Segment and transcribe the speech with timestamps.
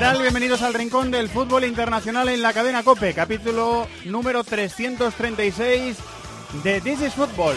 [0.00, 0.22] Tal?
[0.22, 5.98] Bienvenidos al Rincón del Fútbol Internacional en la cadena COPE, capítulo número 336
[6.64, 7.54] de This is Football.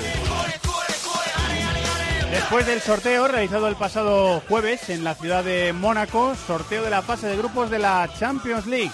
[2.31, 7.01] Después del sorteo realizado el pasado jueves en la ciudad de Mónaco, sorteo de la
[7.01, 8.91] fase de grupos de la Champions League,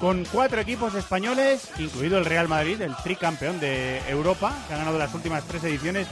[0.00, 4.98] con cuatro equipos españoles, incluido el Real Madrid, el tricampeón de Europa, que ha ganado
[4.98, 6.06] las últimas tres ediciones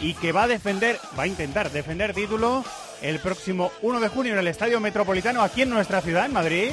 [0.00, 2.64] y que va a defender, va a intentar defender título
[3.02, 6.70] el próximo 1 de junio en el Estadio Metropolitano aquí en nuestra ciudad, en Madrid.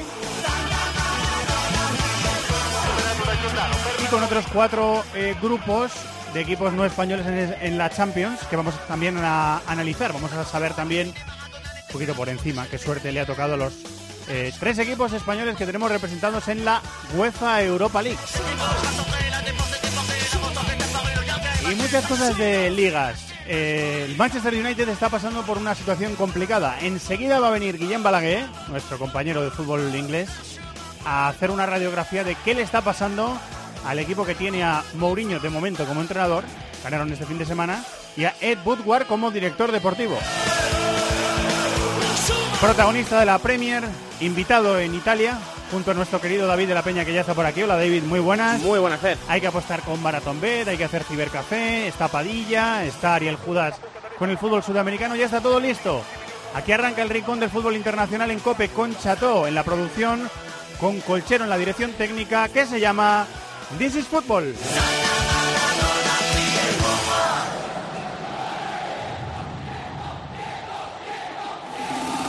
[4.02, 5.92] Y con otros cuatro eh, grupos
[6.32, 7.26] de equipos no españoles
[7.60, 10.12] en, la Champions que vamos también a analizar.
[10.12, 13.72] Vamos a saber también un poquito por encima qué suerte le ha tocado a los
[14.28, 16.80] eh, tres equipos españoles que tenemos representados en la
[17.16, 18.18] UEFA Europa League.
[21.70, 23.29] Y muchas cosas de ligas.
[23.50, 26.78] El Manchester United está pasando por una situación complicada.
[26.82, 30.30] Enseguida va a venir Guillem Balaguer, nuestro compañero de fútbol inglés,
[31.04, 33.36] a hacer una radiografía de qué le está pasando
[33.84, 36.44] al equipo que tiene a Mourinho de momento como entrenador,
[36.84, 37.84] ganaron este fin de semana,
[38.16, 40.16] y a Ed Woodward como director deportivo.
[42.60, 43.82] Protagonista de la Premier,
[44.20, 45.40] invitado en Italia,
[45.70, 47.62] junto a nuestro querido David de la Peña que ya está por aquí.
[47.62, 48.60] Hola David, muy buenas.
[48.60, 49.16] Muy buenas, Fer.
[49.28, 53.76] Hay que apostar con Maratón Bet, hay que hacer cibercafé, está Padilla, está Ariel Judas
[54.18, 56.02] con el fútbol sudamericano, ya está todo listo.
[56.54, 60.28] Aquí arranca el rincón del fútbol internacional en Cope con Chateau en la producción,
[60.80, 63.26] con Colchero en la dirección técnica, que se llama
[63.78, 64.54] This is Football.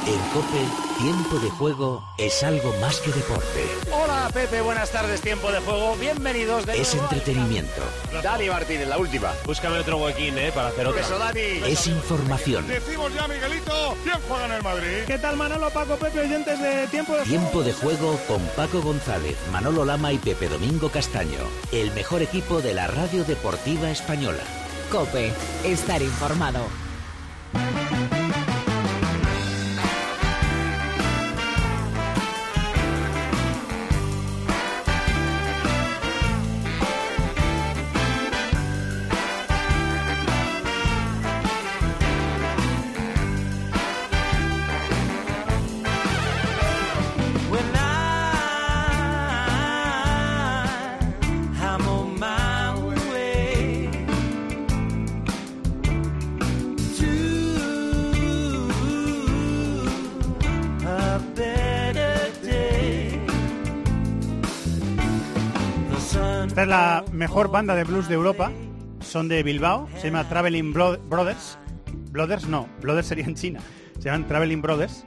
[0.08, 0.66] En Cope,
[0.98, 3.68] tiempo de juego es algo más que deporte.
[3.94, 5.96] Hola, Pepe, buenas tardes, tiempo de juego.
[5.96, 7.82] Bienvenidos de Es nuevo entretenimiento.
[8.24, 9.32] Dani Martínez, la última.
[9.46, 10.52] Búscame otro huequín, ¿eh?
[10.52, 11.02] Para hacer otra.
[11.02, 11.40] Eso, Dani.
[11.40, 12.68] Es información.
[12.68, 15.04] Decimos ya, Miguelito, ¿quién juega en el Madrid?
[15.06, 19.38] ¿Qué tal Manolo, Paco, Pepe, oyentes de tiempo de Tiempo de juego con Paco González,
[19.52, 21.40] Manolo Lama y Pepe Domingo Castaño.
[21.72, 24.44] El mejor equipo de la radio deportiva española.
[24.92, 25.32] Cope,
[25.64, 26.66] estar informado.
[66.62, 68.52] Es la mejor banda de blues de Europa.
[69.00, 69.88] Son de Bilbao.
[69.98, 71.58] Se llama Traveling Bro- Brothers.
[72.12, 73.60] Brothers no, Brothers sería en China.
[73.98, 75.04] Se llaman Traveling Brothers.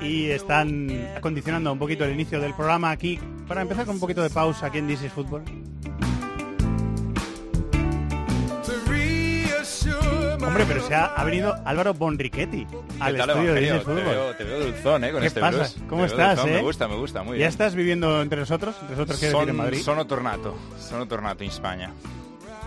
[0.00, 3.18] Y están acondicionando un poquito el inicio del programa aquí.
[3.46, 5.44] Para empezar con un poquito de pausa aquí en This is Football.
[10.46, 12.66] Hombre, pero se ha, ha venido Álvaro Bonrichetti
[13.00, 15.10] al ¿Qué tal, estudio de is te, veo, te veo dulzón, ¿eh?
[15.10, 15.56] Con ¿Qué este pasa?
[15.58, 15.76] blues.
[15.88, 16.54] ¿Cómo Te estás, dulzón, eh?
[16.56, 17.48] Me gusta, me gusta, muy ¿Ya bien.
[17.48, 18.74] estás viviendo entre nosotros?
[18.80, 19.76] ¿Entre nosotros quiero decir en Madrid?
[19.78, 20.56] Son, sono tornato.
[20.78, 21.90] Sono tornato in España.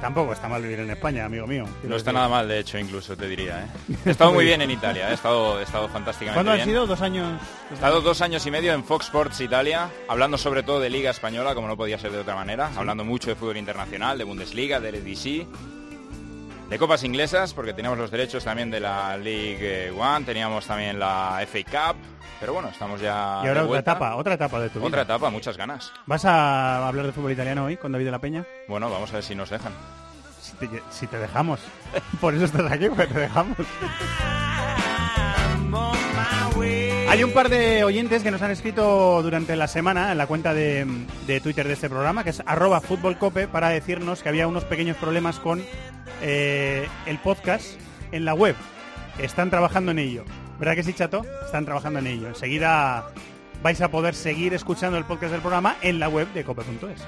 [0.02, 1.64] Tampoco está mal vivir en España, amigo mío.
[1.84, 2.14] No está decir.
[2.14, 3.96] nada mal, de hecho, incluso te diría, ¿eh?
[4.06, 6.70] He estado muy bien en Italia, he estado, he estado fantásticamente ¿Cuándo han bien.
[6.70, 6.86] sido?
[6.88, 7.42] ¿Dos años?
[7.72, 11.12] He estado dos años y medio en Fox Sports Italia, hablando sobre todo de Liga
[11.12, 14.80] Española, como no podía ser de otra manera, hablando mucho de fútbol internacional, de Bundesliga,
[14.80, 15.48] del EDC,
[16.70, 21.40] de copas inglesas, porque teníamos los derechos también de la League One, teníamos también la
[21.48, 21.98] FA Cup,
[22.40, 24.88] pero bueno, estamos ya Y ahora de otra etapa, otra etapa de tu vida.
[24.88, 25.92] Otra etapa, muchas ganas.
[26.06, 28.46] ¿Vas a hablar de fútbol italiano hoy con David de la Peña?
[28.68, 29.74] Bueno, vamos a ver si nos dejan.
[30.40, 31.60] Si te, si te dejamos.
[32.22, 33.58] Por eso estás aquí, porque te dejamos.
[37.10, 40.54] Hay un par de oyentes que nos han escrito durante la semana en la cuenta
[40.54, 40.86] de,
[41.42, 45.40] Twitter de este programa, que es arroba futbolcope, para decirnos que había unos pequeños problemas
[45.40, 45.60] con
[46.22, 47.66] eh, el podcast
[48.12, 48.56] en la web.
[49.18, 50.24] Están trabajando en ello.
[50.60, 51.26] ¿Verdad que sí, Chato?
[51.44, 52.28] Están trabajando en ello.
[52.28, 53.08] Enseguida
[53.64, 57.02] vais a poder seguir escuchando el podcast del programa en la web de cope.es.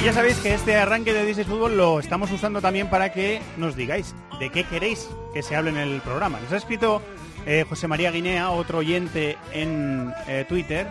[0.00, 3.42] Y ya sabéis que este arranque de Dices Fútbol lo estamos usando también para que
[3.58, 6.40] nos digáis de qué queréis que se hable en el programa.
[6.40, 7.02] Nos ha escrito
[7.46, 10.86] eh, José María Guinea, otro oyente en eh, Twitter,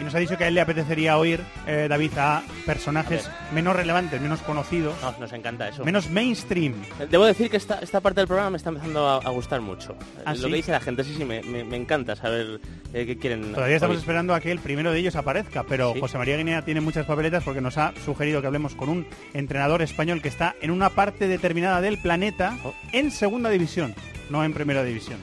[0.00, 3.52] y nos ha dicho que a él le apetecería oír, eh, David, a personajes A
[3.52, 5.84] menos relevantes, menos conocidos, No, nos encanta eso.
[5.84, 6.72] menos mainstream.
[7.10, 9.94] Debo decir que esta, esta parte del programa me está empezando a, a gustar mucho.
[10.24, 10.48] ¿Ah, Lo sí?
[10.48, 12.60] que dice la gente, sí, sí, me, me- me encanta saber
[12.94, 13.52] eh, qué quieren.
[13.52, 14.00] Todavía estamos oír.
[14.00, 16.00] esperando a que el primero de ellos aparezca, pero Sí.
[16.00, 19.82] José María Guinea tiene muchas papeletas porque nos ha sugerido que hablemos con un entrenador
[19.82, 22.72] español que está en una parte determinada del planeta Oh.
[22.92, 23.94] en segunda división,
[24.30, 25.18] no en primera división.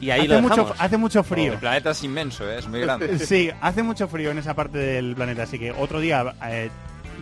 [0.00, 1.52] Y ahí hace, lo mucho, hace mucho frío.
[1.52, 2.58] El planeta es inmenso, ¿eh?
[2.58, 3.18] es muy grande.
[3.26, 6.70] Sí, hace mucho frío en esa parte del planeta, así que otro día eh,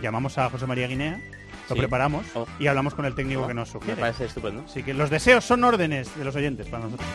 [0.01, 1.19] llamamos a José María Guinea,
[1.67, 1.79] lo Sí.
[1.79, 2.47] preparamos Oh.
[2.57, 3.99] y hablamos con el técnico Oh, que nos Me sugiere.
[4.01, 4.63] parece estupendo.
[4.65, 7.07] Así que los deseos son órdenes de los oyentes para nosotros.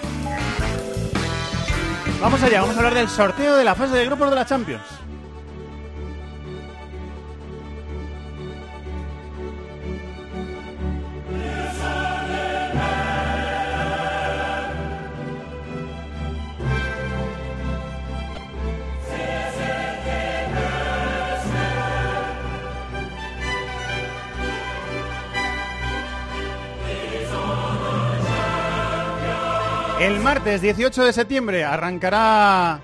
[2.20, 4.82] Vamos allá, vamos a hablar del sorteo de la fase de grupos de la Champions.
[30.04, 32.78] El martes 18 de septiembre arrancará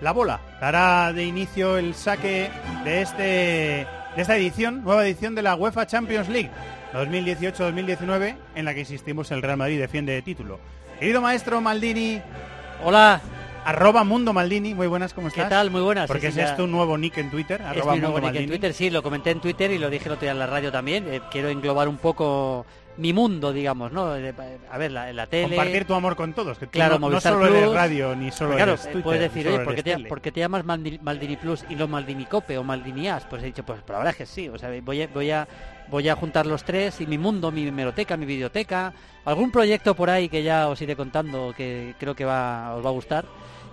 [0.00, 0.40] la bola.
[0.60, 2.50] Dará de inicio el saque
[2.82, 3.86] de, este, de
[4.16, 6.50] esta edición, nueva edición de la UEFA Champions League
[6.92, 10.58] 2018-2019, en la que insistimos el Real Madrid defiende título.
[10.98, 12.20] Querido maestro Maldini,
[12.82, 13.20] Hola,
[13.64, 15.50] arroba Mundo Maldini, muy buenas, ¿cómo ¿qué estás?
[15.50, 15.70] tal?
[15.70, 16.08] Muy buenas.
[16.08, 18.48] Porque Sí, es tu nuevo nick en Twitter, es mi nuevo Mundo nick en.
[18.48, 20.72] Twitter, sí, lo comenté en Twitter y lo dije el otro día en la radio
[20.72, 21.06] también.
[21.06, 22.66] Eh, quiero englobar un poco
[22.96, 24.04] mi mundo, digamos, ¿no?
[24.06, 25.56] A ver, la, la tele...
[25.56, 27.74] Compartir tu amor con todos, que tú Claro, no, solo eres Plus.
[27.74, 30.08] radio ni solo claro, eres Twitter, puedes decir, oye, ¿por qué, eres te, tele".
[30.08, 33.24] por qué te llamas Maldi- Maldini Plus y no Maldini Cope o Maldini As?
[33.24, 35.48] Pues he dicho, pues la verdad es que sí, o sea, voy a, voy a,
[35.90, 38.92] voy a juntar los tres y mi mundo, mi hemeroteca, mi videoteca,
[39.24, 42.90] algún proyecto por ahí que ya os iré contando que creo que va, os va
[42.90, 43.24] a gustar.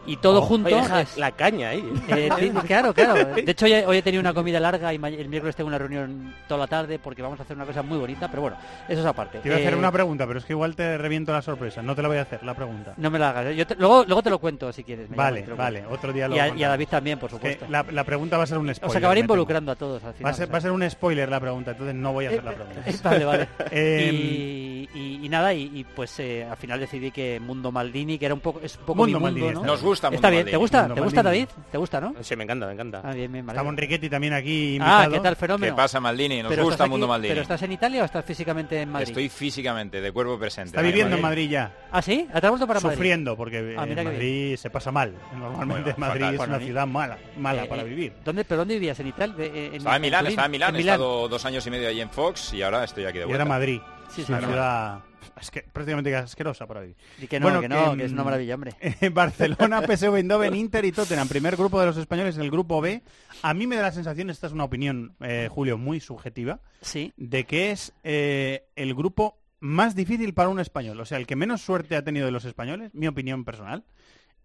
[0.07, 1.83] Y todo Oh, junto Oye, deja es- la caña ahí.
[2.07, 3.13] Eh, ti- claro, claro.
[3.36, 6.33] De hecho, hoy he, tenido una comida larga y ma- el miércoles tengo una reunión
[6.48, 8.57] toda la tarde porque vamos a hacer una cosa muy bonita, pero bueno,
[8.89, 9.39] eso es aparte.
[9.39, 11.81] Te iba a hacer Eh, una pregunta, pero es que igual te reviento la sorpresa.
[11.83, 12.94] No te la voy a hacer, la pregunta.
[12.98, 13.45] No me la hagas.
[13.48, 13.56] ¿eh?
[13.56, 15.07] Yo te- luego, luego te lo cuento si quieres.
[15.09, 15.80] me Vale, vale.
[15.81, 15.95] cuento.
[15.95, 16.69] Otro día lo Y a, y a contamos.
[16.71, 17.65] David también, por supuesto.
[17.69, 18.89] la, la pregunta va a ser un spoiler.
[18.89, 20.25] Os acabaré involucrando a todos al final.
[20.25, 20.51] Va a, ser, o sea.
[20.53, 22.81] va a ser un spoiler la pregunta, entonces no voy a hacer la pregunta.
[22.88, 23.48] Eh, vale, vale.
[23.71, 28.25] Y, y- y nada, y, y pues eh, al final decidí que Mundo Maldini, que
[28.25, 29.77] era un poco, es un poco Mundo mi mundo, Maldini, ¿no?
[29.92, 30.52] Gusta Mundo Está bien, Maldini.
[30.52, 30.80] ¿te gusta?
[30.82, 31.46] Mundo ¿Te gusta Maldini.
[31.46, 31.64] David?
[31.72, 32.14] ¿Te gusta, no?
[32.22, 33.02] Sí, me encanta, me encanta.
[33.04, 33.56] Ah, bien, bien, vale.
[33.58, 35.12] Está Monriquetti también aquí Ah, invitado.
[35.12, 35.76] ¿qué tal ¿Qué fenómeno?
[35.76, 36.42] pasa, Maldini?
[36.42, 37.30] Nos Pero gusta estás Mundo aquí- Maldini.
[37.32, 39.08] ¿Pero estás en Italia o estás físicamente en Madrid?
[39.10, 40.70] Estoy físicamente, de cuerpo presente.
[40.70, 41.50] Está en viviendo en Madrid.
[41.50, 41.74] Ya.
[41.92, 42.28] ¿Ah, sí?
[42.32, 42.96] ¿Te has vuelto para Madrid?
[42.98, 45.14] Sufriendo, porque Ah, en mira qué Madrid se pasa mal.
[45.38, 46.36] Normalmente Bueno, Madrid fatal.
[46.36, 48.14] es una y- ciudad mala, mala Eh, para eh, vivir.
[48.24, 49.00] ¿Dónde, ¿Pero dónde vivías?
[49.00, 49.36] ¿En Italia?
[49.40, 50.76] Eh, En, Estaba en Milán, estaba en Milán.
[50.76, 53.28] He estado dos años y medio allí en Fox y ahora estoy aquí de Y
[53.28, 53.44] vuelta.
[53.44, 53.80] era Madrid.
[54.13, 55.00] Sí, Es sí, una ciudad
[55.40, 56.96] es que, prácticamente asquerosa para vivir.
[57.19, 58.74] Y que no, Bueno, que no, que, que es una mm, maravilla, hombre.
[59.12, 61.28] Barcelona, PSV Eindhoven, Inter y Tottenham.
[61.28, 63.02] Primer grupo de los españoles, el grupo B.
[63.42, 67.13] A mí me da la sensación, esta es una opinión, eh, Julio, muy subjetiva, Sí.
[67.18, 71.00] de que es eh, el grupo más difícil para un español.
[71.00, 73.84] O sea, el que menos suerte ha tenido de los españoles, mi opinión personal,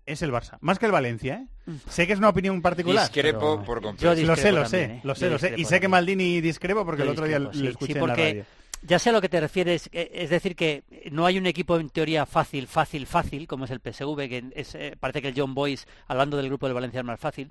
[0.04, 0.58] es el Barça.
[0.60, 1.72] Más que el Valencia, ¿eh?
[1.88, 3.04] Sé que es una opinión particular.
[3.08, 4.14] Discrepo pero- por Yo completo.
[4.14, 5.00] discrepo Lo sé, lo también, sé, ¿eh?
[5.02, 5.54] lo sé, Yo lo sé.
[5.56, 5.88] Y sé que.
[5.88, 8.44] Maldini discrepo porque Yo el otro día sí, escuché sí, en la radio.
[8.82, 11.78] Ya sé a lo que te refieres, eh, es decir, que no hay un equipo
[11.78, 15.34] en teoría fácil, fácil, fácil, como es el PSV, que es, eh, parece que el
[15.36, 17.50] John Boyce, hablando del grupo del Valencia, es más fácil,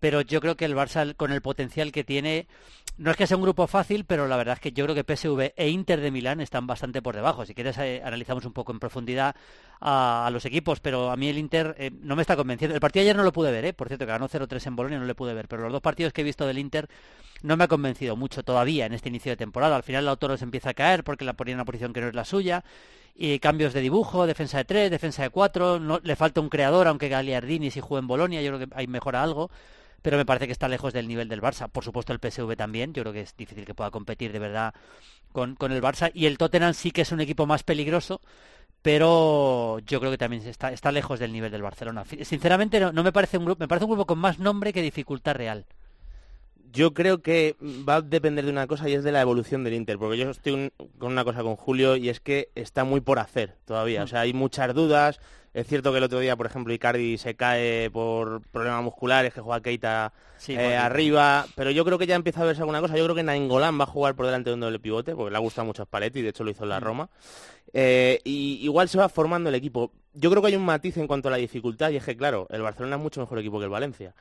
[0.00, 2.46] pero yo creo que el Barça, con el potencial que tiene,
[3.00, 5.16] no es que sea un grupo fácil, pero la verdad es que yo creo que
[5.16, 7.46] PSV e Inter de Milán están bastante por debajo.
[7.46, 9.34] Si quieres, eh, analizamos un poco en profundidad
[9.80, 12.74] a, los equipos, pero a mí el Inter eh, no me está convenciendo.
[12.74, 14.98] El partido ayer no lo pude ver, eh, por cierto, que ganó 0-3 en Bolonia,
[14.98, 16.90] no le pude ver, pero los dos partidos que he visto del Inter
[17.42, 19.76] no me ha convencido mucho todavía en este inicio de temporada.
[19.76, 22.08] Al final Lautaro se empieza a caer porque la ponía en una posición que no
[22.08, 22.64] es la suya.
[23.16, 25.80] Y cambios de dibujo, defensa de tres, defensa de cuatro.
[25.80, 28.86] No, le falta un creador, aunque Gagliardini si juega en Bolonia, yo creo que ahí
[28.86, 29.50] mejora algo.
[30.02, 31.68] Pero me parece que está lejos del nivel del Barça.
[31.68, 32.92] Por supuesto el PSV también.
[32.92, 34.74] Yo creo que es difícil que pueda competir de verdad
[35.32, 36.10] con, con el Barça.
[36.14, 38.20] Y el Tottenham sí que es un equipo más peligroso.
[38.82, 42.04] Pero yo creo que también está, está lejos del nivel del Barcelona.
[42.22, 44.82] Sinceramente no, no me parece un grupo, me parece un grupo con más nombre que
[44.82, 45.66] dificultad real.
[46.72, 47.56] Yo creo que
[47.88, 50.30] va a depender de una cosa y es de la evolución del Inter, porque yo
[50.30, 54.02] estoy un- con una cosa con Julio y es que está muy por hacer todavía.
[54.02, 55.20] O sea, hay muchas dudas.
[55.52, 59.40] Es cierto que el otro día, por ejemplo, Icardi se cae por problemas musculares, que
[59.40, 62.96] juega Keita Sí, eh, arriba, pero yo creo que ya empieza a verse alguna cosa.
[62.96, 65.36] Yo creo que Nainggolan va a jugar por delante de un doble pivote, porque le
[65.36, 67.10] ha gustado mucho a Spalletti, de hecho lo hizo en la Roma.
[67.72, 69.92] Eh, y igual se va formando el equipo.
[70.14, 72.46] Yo creo que hay un matiz en cuanto a la dificultad, y es que, claro,
[72.50, 74.14] el Barcelona es mucho mejor equipo que el Valencia.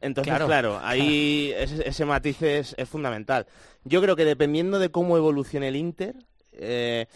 [0.00, 0.46] Entonces, Claro.
[0.46, 3.46] claro, ahí ese, ese matiz es, es fundamental.
[3.84, 6.14] Yo creo que dependiendo de cómo evolucione el Inter,
[6.52, 7.06] eh,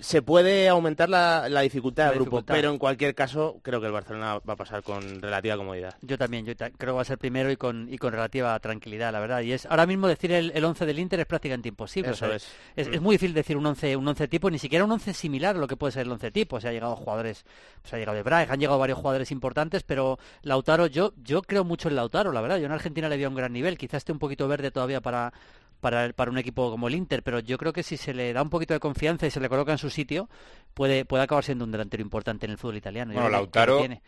[0.00, 2.54] se puede aumentar la, la dificultad La del grupo, dificultad.
[2.54, 5.96] pero en cualquier caso creo que el Barcelona va a pasar con relativa comodidad.
[6.02, 9.12] Yo también, yo creo que va a ser primero y con, y con relativa tranquilidad,
[9.12, 9.40] la verdad.
[9.40, 12.12] Y es ahora mismo decir el, el 11 del Inter es prácticamente imposible.
[12.12, 12.46] Eso o sea, es.
[12.76, 15.56] Es, es muy difícil decir un 11, un 11 tipo, ni siquiera un 11 similar
[15.56, 16.60] a lo que puede ser el 11 tipo.
[16.60, 17.44] Se ha llegado jugadores,
[17.82, 21.64] pues ha llegado de Braga, han llegado varios jugadores importantes, pero Lautaro, yo, yo creo
[21.64, 22.58] mucho en Lautaro, la verdad.
[22.58, 25.32] Yo en Argentina le veo un gran nivel, quizás esté un poquito verde todavía para,
[25.80, 28.42] para, para un equipo como el Inter, pero yo creo que si se le da
[28.42, 30.28] un poquito de confianza y se le coloca en su sitio,
[30.74, 33.12] puede, puede acabar siendo un delantero importante en el fútbol italiano.
[33.12, 34.02] Bueno, Lautaro tiene.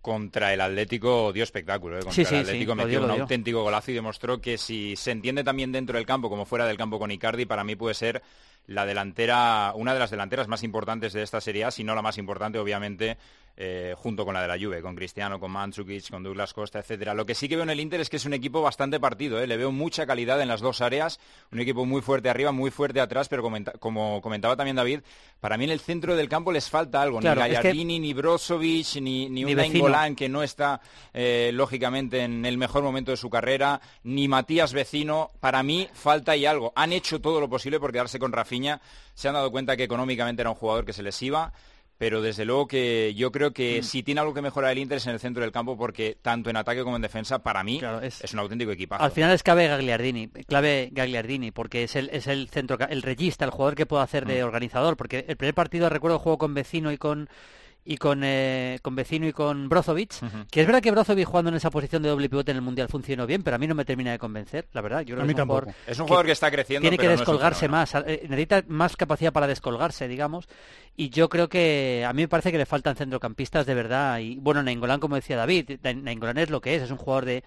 [0.00, 1.96] contra el Atlético dio espectáculo.
[1.98, 2.02] ¿eh?
[2.02, 4.96] Contra Sí, sí, el sí, Atlético metió dio, un auténtico golazo y demostró que si
[4.96, 7.94] se entiende también dentro del campo como fuera del campo con Icardi, para mí puede
[7.94, 8.22] ser
[8.66, 12.02] la delantera, una de las delanteras más importantes de esta Serie A, si no la
[12.02, 13.16] más importante, obviamente,
[13.56, 17.14] eh, junto con la de la Juve, con Cristiano, con Mandzukic, con Douglas Costa, etcétera.
[17.14, 19.40] Lo que sí que veo en el Inter es que es un equipo bastante partido,
[19.40, 19.46] ¿eh?
[19.46, 21.20] le veo mucha calidad en las dos áreas,
[21.52, 25.00] un equipo muy fuerte arriba, muy fuerte atrás, pero comenta- como comentaba también David,
[25.40, 27.98] para mí en el centro del campo les falta algo, Claro, ni es que- Gallardini,
[27.98, 29.56] ni Brozovic, ni, ni, Ni un.
[29.56, 30.80] Nainggolan que no está
[31.12, 36.34] eh, lógicamente en el mejor momento de su carrera, ni Matías Vecino, para mí falta
[36.36, 36.72] y algo.
[36.74, 38.80] Han hecho todo lo posible por quedarse con Rafinha,
[39.14, 41.52] se han dado cuenta que económicamente era un jugador que se les iba,
[42.02, 43.84] pero desde luego que yo creo que Mm.
[43.84, 46.50] si tiene algo que mejorar el Inter es en el centro del campo porque tanto
[46.50, 49.04] en ataque como en defensa, para mí, Claro, es, es- un auténtico equipazo.
[49.04, 53.44] Al final es clave Gagliardini, clave Gagliardini, porque es el, es el centro, el regista,
[53.44, 54.28] el jugador que puede hacer Mm.
[54.30, 57.28] de organizador, porque el primer partido recuerdo juego con Vecino y con
[57.84, 60.12] y con, eh, con Vecino y con Brozovic,
[60.50, 62.88] que es verdad que Brozovic jugando en esa posición de doble pivote en el Mundial
[62.88, 65.00] funcionó bien, pero a mí no me termina de convencer, la verdad.
[65.00, 65.60] Yo creo A mí que es un tampoco.
[65.62, 67.80] jugador Es un jugador que está creciendo, tiene que pero no es un descolgarse fenómeno.
[67.80, 70.48] más, eh, necesita más capacidad para descolgarse, digamos,
[70.96, 74.36] y yo creo que a mí me parece que le faltan centrocampistas de verdad, y
[74.36, 77.42] bueno, Nainggolan, como decía David, Nainggolan es lo que es, es un jugador de,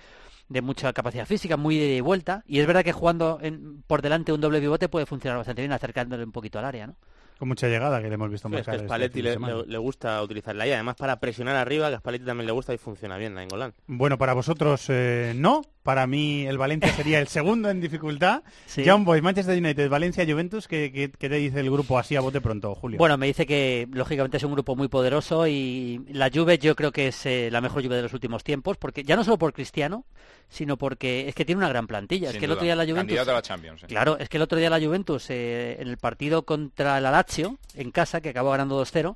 [0.49, 4.33] de mucha capacidad física, muy de vuelta, y es verdad que jugando en- por delante
[4.33, 6.95] un doble pivote puede funcionar bastante bien, acercándole un poquito al área, ¿no?
[7.37, 9.65] Con mucha llegada que le hemos visto Sí, es marcar que este Spalletti de le,
[9.67, 12.77] le- gusta utilizarla y además para presionar arriba, que a Spalletti también le gusta y
[12.77, 13.73] funciona bien, Nainggolan.
[13.87, 15.61] Bueno, para vosotros eh, no.
[15.85, 18.41] Para mí el Valencia sería el segundo en dificultad.
[18.65, 18.83] Sí.
[18.83, 20.67] Young Boys, Manchester United, Valencia, Juventus.
[20.67, 22.97] ¿qué, qué, qué te dice el grupo así a bote pronto, Julio?
[22.97, 26.91] Bueno, me dice que lógicamente es un grupo muy poderoso y la Juve yo creo
[26.91, 29.53] que es eh, la mejor Juve de los últimos tiempos, porque ya no solo por
[29.53, 30.05] Cristiano,
[30.49, 32.31] sino porque es que tiene una gran plantilla.
[32.31, 33.81] es que el otro día la Juventus Candidato a la Champions.
[33.81, 33.87] sí.
[33.87, 37.59] Claro, es que el otro día la Juventus, eh, en el partido contra la Lazio,
[37.75, 39.15] en casa, que acabó ganando 2-0,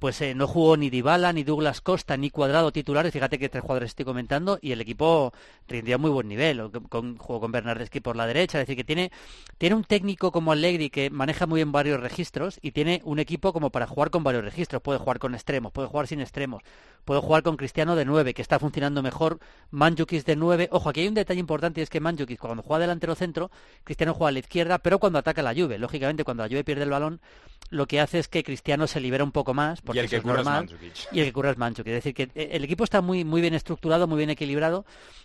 [0.00, 3.62] pues eh, no jugó ni Dybala, ni Douglas Costa, ni Cuadrado titulares, fíjate que tres
[3.62, 5.32] jugadores estoy comentando, y el equipo
[5.68, 9.12] rindió muy buen nivel, con, jugó con Bernardeschi por la derecha, es decir, que tiene,
[9.58, 13.52] tiene un técnico como Allegri que maneja muy bien varios registros, y tiene un equipo
[13.52, 16.62] como para jugar con varios registros, puede jugar con extremos, puede jugar sin extremos,
[17.04, 19.38] puede jugar con Cristiano de 9, que está funcionando mejor,
[19.70, 22.80] Mandzukic de 9, ojo, aquí hay un detalle importante, y es que Mandzukic cuando juega
[22.80, 23.50] delantero centro,
[23.84, 26.84] Cristiano juega a la izquierda, pero cuando ataca la Juve, lógicamente cuando la Juve pierde
[26.84, 27.20] el balón,
[27.68, 30.28] lo que hace es que Cristiano se libera un poco más, porque el que eso
[30.28, 31.12] es normal, Mandzukic.
[31.12, 31.56] y el que cura es.
[31.56, 34.84] Quiere decir que eh, el equipo está muy, muy bien estructurado, muy bien equilibrado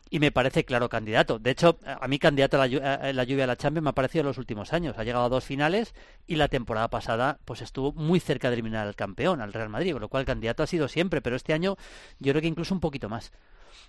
[0.10, 1.39] y me parece claro candidato.
[1.39, 3.93] De hecho, a mí candidato a la, a la lluvia a la Champions me ha
[3.93, 4.98] parecido en los últimos años.
[4.98, 5.93] Ha llegado a dos finales
[6.27, 9.93] y la temporada pasada pues estuvo muy cerca de eliminar al campeón, al Real Madrid,
[9.93, 11.77] con lo cual candidato ha sido siempre, pero este año
[12.19, 13.31] yo creo que incluso un poquito más.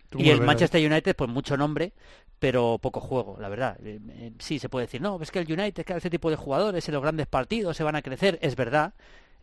[0.09, 1.93] ¿Tú Y el Manchester United, pues mucho nombre,
[2.39, 3.77] pero poco juego, la verdad.
[3.83, 6.37] Eh, eh, sí, se puede decir, no, es que el United, que ese tipo de
[6.37, 8.95] jugadores en los grandes partidos se van a crecer, es verdad,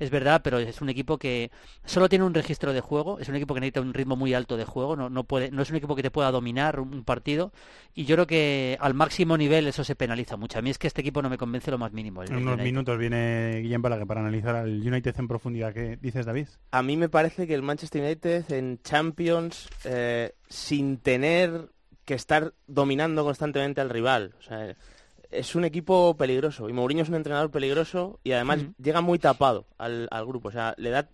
[0.03, 1.51] es verdad, pero es un equipo que
[1.86, 4.57] solo tiene un registro de juego, es un equipo que necesita un ritmo muy alto
[4.57, 7.51] de juego, no, no, puede, no es un equipo que te pueda dominar un partido,
[7.95, 10.60] y yo creo que al máximo nivel eso se penaliza mucho.
[10.60, 12.24] A mí es que este equipo no me convence lo más mínimo.
[12.24, 12.63] En unos United.
[12.63, 15.74] minutos viene Guillem Balague para analizar al United en profundidad.
[15.74, 16.48] ¿Qué dices, David?
[16.72, 21.69] A mí me parece que el Manchester United en Champions, eh, sin tener
[22.05, 24.75] que estar dominando constantemente al rival, o sea,
[25.34, 26.70] es un equipo peligroso.
[26.70, 30.50] Y Mourinho es un entrenador peligroso y además llega muy tapado al, al grupo.
[30.50, 31.10] O sea, le da...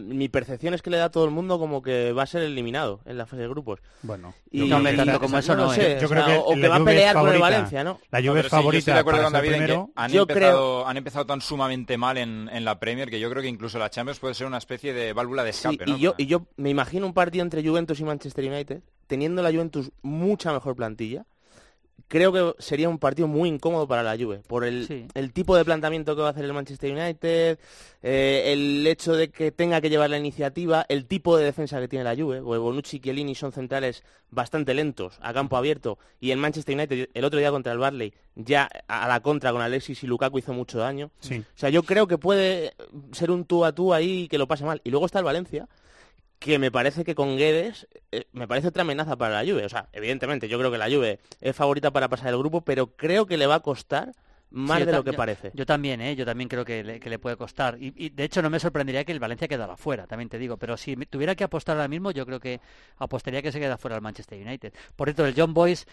[0.00, 2.42] Mi percepción es que le da a todo el mundo como que va a ser
[2.42, 3.78] eliminado en la fase de grupos.
[4.02, 5.98] Bueno, Y, No, hombre, tanto como eso no, sé, ¿eh?
[6.00, 7.38] Yo o creo sea, que o que la va a pelear con el.
[7.40, 8.00] Valencia, ¿no?
[8.10, 10.88] La No, Juve es sí, yo favorita estoy de David en que han, Yo empezado,
[10.88, 13.90] han empezado tan sumamente mal en, en la Premier que yo creo que incluso la
[13.90, 15.88] Champions puede ser una especie de válvula de Sí, escape.
[15.88, 15.96] ¿no?
[15.96, 19.52] y, yo, y yo me imagino un partido entre Juventus y Manchester United, teniendo la
[19.52, 21.26] Juventus mucha mejor plantilla.
[22.06, 25.06] Creo que sería un partido muy incómodo para la Juve, por el, Sí.
[25.14, 27.58] el tipo de planteamiento que va a hacer el Manchester United,
[28.02, 31.88] eh, el hecho de que tenga que llevar la iniciativa, el tipo de defensa que
[31.88, 32.42] tiene la Juve.
[32.42, 37.08] porque Bonucci y Chiellini son centrales bastante lentos, a campo abierto, y el Manchester United
[37.14, 40.52] el otro día contra el Barley, ya a la contra con Alexis y Lukaku hizo
[40.52, 41.10] mucho daño.
[41.20, 41.38] Sí.
[41.38, 42.74] O sea, yo creo que puede
[43.12, 44.80] ser un tú a tú ahí que lo pase mal.
[44.84, 45.68] Y luego está el Valencia,
[46.44, 49.64] que me parece que con Guedes eh, me parece otra amenaza para la Juve.
[49.64, 52.88] O sea, evidentemente yo creo que la Juve es favorita para pasar el grupo, pero
[52.96, 54.12] creo que le va a costar
[54.50, 55.50] más Sí, de lo que yo- parece.
[55.54, 56.14] Yo también, ¿eh?
[56.14, 57.76] yo también creo que le, que le puede costar.
[57.80, 60.58] Y, y, de hecho no me sorprendería que el Valencia quedara fuera, también te digo.
[60.58, 62.60] Pero si me- tuviera que apostar ahora mismo, yo creo que
[62.98, 64.72] apostaría que se queda fuera el Manchester United.
[64.94, 65.86] Por cierto, el John Boyce,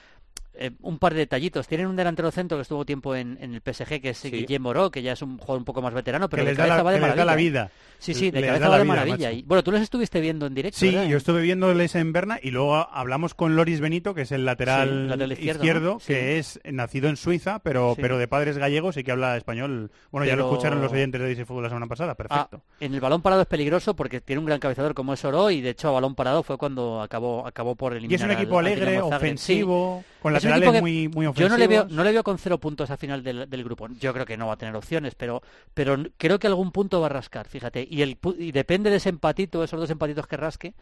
[0.53, 1.65] eh, un par de detallitos.
[1.67, 4.29] Tienen un delantero centro que estuvo tiempo en, en el PSG, que es Sí.
[4.29, 6.77] Guillem Moró, que ya es un jugador un poco más veterano, pero que de cabeza
[6.77, 7.31] la, va de que les da maravilla.
[7.31, 7.71] la vida.
[7.99, 9.31] Sí, sí, de Les cabeza va de vida, maravilla.
[9.31, 11.07] Y, bueno, tú los estuviste viendo en directo, Sí, ¿verdad?
[11.07, 14.89] yo estuve viéndoles en Berna y luego hablamos con Loris Benito, que es el lateral,
[14.89, 15.99] Sí, lateral izquierdo, izquierdo, ¿no?
[16.01, 16.07] Sí.
[16.13, 19.89] que es nacido en Suiza, pero, pero de padres gallegos y que habla español.
[20.11, 22.61] Bueno, ya lo escucharon los oyentes de Dice Fútbol la semana pasada, Ah, perfecto.
[22.81, 25.61] en el balón parado es peligroso porque tiene un gran cabezador como es Oro y
[25.61, 28.59] de hecho a balón parado fue cuando acabó acabó por eliminar y es un equipo
[28.59, 31.51] al alegre, ofensivo, con laterales que muy, muy Yo ofensivos.
[31.51, 33.87] no le veo no le veo con cero puntos al final del, del grupo.
[33.99, 35.41] Yo creo que no va a tener opciones, pero
[35.73, 37.87] pero creo que algún punto va a rascar, fíjate.
[37.89, 40.73] Y el y depende de ese empatito, esos dos empatitos que rasque,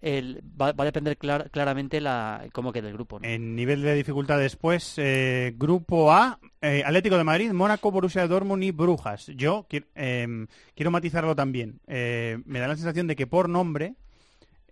[0.00, 3.20] el, va, va a depender clar- claramente la cómo quede el grupo.
[3.20, 3.26] ¿no?
[3.28, 8.64] En nivel de dificultad después, eh, Grupo A, eh, Atlético de Madrid, Mónaco, Borussia Dortmund
[8.64, 9.26] y Brujas.
[9.28, 11.80] Yo em, quiero matizarlo también.
[11.86, 13.94] Eh, me da la sensación de que por nombre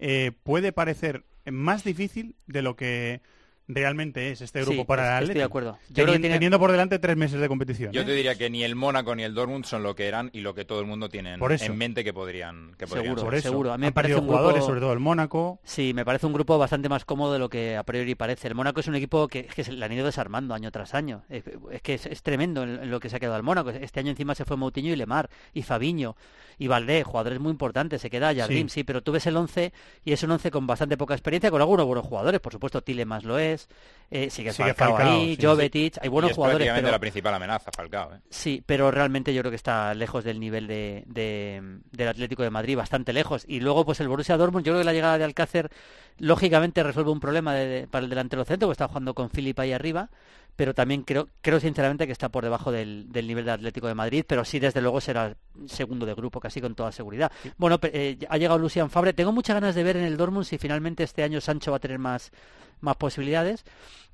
[0.01, 3.21] eh, puede parecer más difícil de lo que
[3.75, 5.79] realmente es este grupo Sí, para el estoy de acuerdo.
[5.89, 7.93] Yo creo que Teni- tiene- Teniendo por delante tres meses de competición.
[7.93, 8.05] Yo ¿eh?
[8.05, 10.55] te diría que ni el Mónaco ni el Dortmund son lo que eran y lo
[10.55, 13.25] que todo el mundo tiene en, mente que podrían, que podrían Seguro, ser.
[13.27, 13.49] Por eso.
[13.49, 13.73] seguro.
[13.73, 15.61] A mí me Han parece un jugadores, grupo- sobre todo el Mónaco.
[15.65, 18.49] Sí, me parece un grupo bastante más cómodo de lo que a priori parece.
[18.49, 20.95] El Mónaco es un equipo que, es que se le han ido desarmando año tras
[20.95, 21.23] año.
[21.29, 23.71] Es, es que es, es tremendo en, lo que se ha quedado el Mónaco.
[23.71, 26.17] Este año encima se fue Moutinho y Lemar, y Fabiño,
[26.59, 28.01] y Valdé, jugadores muy importantes.
[28.03, 28.81] Se queda Jardim, Sí.
[28.81, 28.85] sí.
[28.85, 29.73] pero tú ves el 11
[30.05, 32.41] y es un 11 con bastante poca experiencia, con algunos buenos jugadores.
[32.41, 33.60] Por supuesto, Tilemans lo es,
[34.13, 36.69] eh, sigue, Sigue Falcao, Falcao, ahí, sí, Jovetic, hay Y buenos es jugadores.
[36.75, 38.15] pero- la principal amenaza, Falcao.
[38.15, 38.19] ¿eh?
[38.29, 42.51] Sí, pero realmente yo creo que está lejos del nivel de, de- del Atlético de
[42.51, 43.45] Madrid, bastante lejos.
[43.47, 45.71] Y luego, pues el Borussia Dortmund, yo creo que la llegada de Alcácer,
[46.19, 49.73] lógicamente resuelve un problema de- para el delantero centro, que está jugando con Philip ahí
[49.73, 50.11] arriba,
[50.61, 53.95] pero también creo, creo sinceramente que está por debajo del, del nivel del Atlético de
[53.95, 57.33] Madrid, pero sí, desde luego, será segundo de grupo, casi con toda seguridad.
[57.57, 59.15] Bueno, eh, ha llegado Lucian Fabre.
[59.15, 61.81] Tengo muchas ganas de ver en el Dortmund si finalmente este año Sancho va a
[61.81, 62.31] tener más,
[62.83, 63.65] más posibilidades.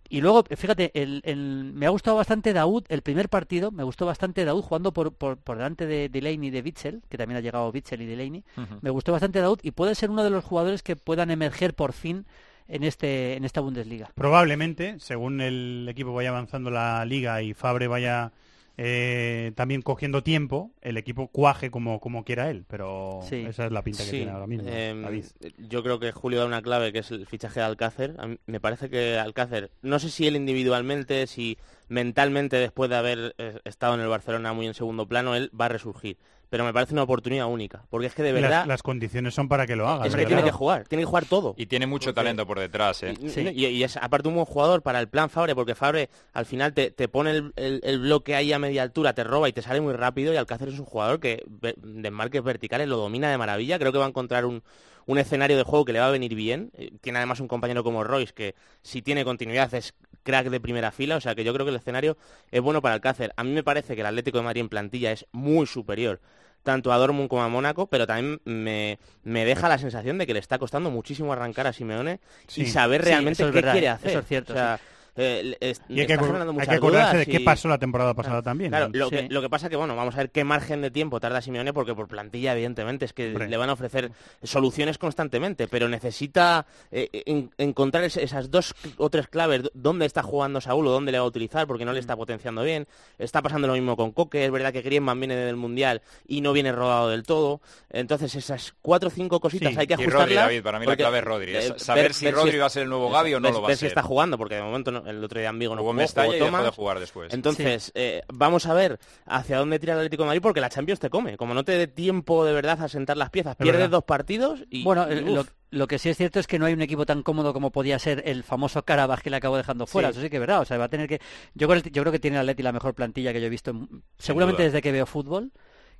[0.08, 4.06] Y luego, fíjate, el, el- me ha gustado bastante Daud, el primer partido, me gustó
[4.06, 7.40] bastante Daud jugando por, por, por delante de Delaney y de Witzel, que también ha
[7.40, 8.44] llegado Witzel y Delaney.
[8.82, 11.92] Me gustó bastante Daud y puede ser uno de los jugadores que puedan emerger por
[11.92, 12.24] fin
[12.68, 14.10] en este en esta Bundesliga.
[14.14, 18.32] Probablemente, según el equipo vaya avanzando la liga y Fabre vaya
[18.78, 22.64] eh, también cogiendo tiempo, el equipo cuaje como, como quiera él.
[22.68, 23.36] Pero Sí.
[23.48, 24.68] esa es la pinta que Sí, tiene ahora mismo.
[24.68, 25.24] David.
[25.58, 28.14] yo creo que Julio da una clave que es el fichaje de Alcácer.
[28.18, 31.56] A mí me parece que Alcácer, no sé si él individualmente, si
[31.88, 35.66] mentalmente después de haber eh, estado en el Barcelona muy en segundo plano, él va
[35.66, 36.18] a resurgir.
[36.48, 39.66] Pero me parece una oportunidad única, porque es que de verdad las, condiciones son para
[39.66, 40.06] que lo haga.
[40.06, 41.54] es que tiene que jugar, tiene que jugar todo.
[41.58, 43.02] Y tiene mucho Porque- talento por detrás.
[43.02, 43.14] ¿eh?
[43.20, 43.40] Y, Sí.
[43.52, 46.72] y- y es aparte un buen jugador para el plan Fabre, porque Fabre al final
[46.72, 49.60] te, te pone el, el- el bloque ahí a media altura, te roba y te
[49.62, 50.32] sale muy rápido.
[50.32, 51.42] Y Alcácer es un jugador que
[51.82, 53.78] de marques verticales lo domina de maravilla.
[53.80, 54.62] Creo que va a encontrar un,
[55.06, 56.70] un escenario de juego que le va a venir bien.
[56.76, 59.94] Eh, Tiene además un compañero como Royce que si tiene continuidad es
[60.26, 61.16] crack de primera fila.
[61.16, 62.18] O sea que yo creo que el escenario
[62.50, 63.32] es bueno para Alcácer.
[63.36, 66.20] A mí me parece que el Atlético de Madrid en plantilla es muy superior
[66.62, 70.32] tanto a Dortmund como a Mónaco, pero también me, me deja la sensación de que
[70.34, 72.62] le está costando muchísimo arrancar a Simeone Sí.
[72.62, 74.18] y saber Sí, realmente eso es qué verdad, quiere eso hacer.
[74.18, 74.80] es cierto, O sea,
[75.16, 78.42] eh, es- Y hay que, hay acordarse dudas de qué y- pasó la temporada pasada
[78.42, 78.70] también.
[78.70, 79.16] Claro, lo, Sí.
[79.16, 81.72] que, lo que pasa que, bueno, vamos a ver qué margen de tiempo tarda Simeone,
[81.72, 83.48] porque por plantilla, evidentemente, es que Hombre.
[83.48, 84.10] le van a ofrecer
[84.42, 90.22] soluciones constantemente, pero necesita eh, en- encontrar es- esas dos o tres claves, dónde está
[90.22, 92.86] jugando Saúl o dónde le va a utilizar, porque no le está potenciando bien.
[93.18, 96.52] Está pasando lo mismo con Coque, es verdad que Griezmann viene del Mundial y no
[96.52, 97.60] viene rodado del todo.
[97.90, 99.78] Entonces, esas cuatro o cinco cositas Sí.
[99.80, 100.44] hay que Y Rodri, ajustarlas.
[100.44, 101.56] David, para mí la clave es Rodri.
[101.56, 103.40] Es eh, saber ver- si ver Rodri es- va a ser el nuevo Gavi o
[103.40, 103.88] no ver- lo va a si ser.
[103.88, 106.26] está jugando, porque de momento no- el otro día en Vigo no Jugó jugó, Mestalla
[106.26, 107.32] jugó y dejó de jugar después.
[107.34, 111.00] Entonces, eh, vamos a ver hacia dónde tira el Atlético de Madrid porque la Champions
[111.00, 111.36] te come.
[111.36, 113.90] Como no te dé tiempo de verdad a sentar las piezas, Es pierdes verdad.
[113.90, 114.82] dos partidos y...
[114.84, 117.22] Bueno, y lo, lo que sí es cierto es que no hay un equipo tan
[117.22, 120.08] cómodo como podía ser el famoso Carabas que le acabo dejando fuera.
[120.08, 120.12] Sí.
[120.12, 120.60] Eso sí que es verdad.
[120.60, 121.20] O sea, va a tener que.
[121.54, 123.70] Yo creo, yo creo que tiene el Atleti la mejor plantilla que yo he visto,
[123.72, 125.52] en- seguramente desde que veo fútbol.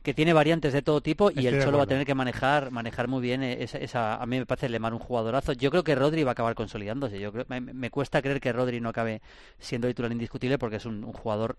[0.07, 2.71] Que tiene variantes de todo tipo y Estoy el Cholo va a tener que manejar
[2.71, 5.53] manejar muy bien eh, esa, esa- a mí me parece Lemar un jugadorazo.
[5.53, 7.19] Yo creo que Rodri va a acabar consolidándose.
[7.19, 9.21] Yo creo, me, me cuesta creer que Rodri no acabe
[9.59, 11.57] siendo titular indiscutible porque es un, un jugador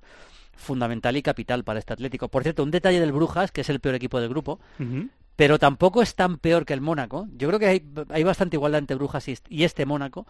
[0.55, 2.29] fundamental y capital para este Atlético.
[2.29, 4.59] Por cierto, un detalle del Brujas, que es el peor equipo del grupo.
[5.37, 7.27] Pero tampoco es tan peor que el Mónaco.
[7.37, 10.27] Yo creo que hay, hay bastante igualdad entre Brujas y, est- y este Mónaco.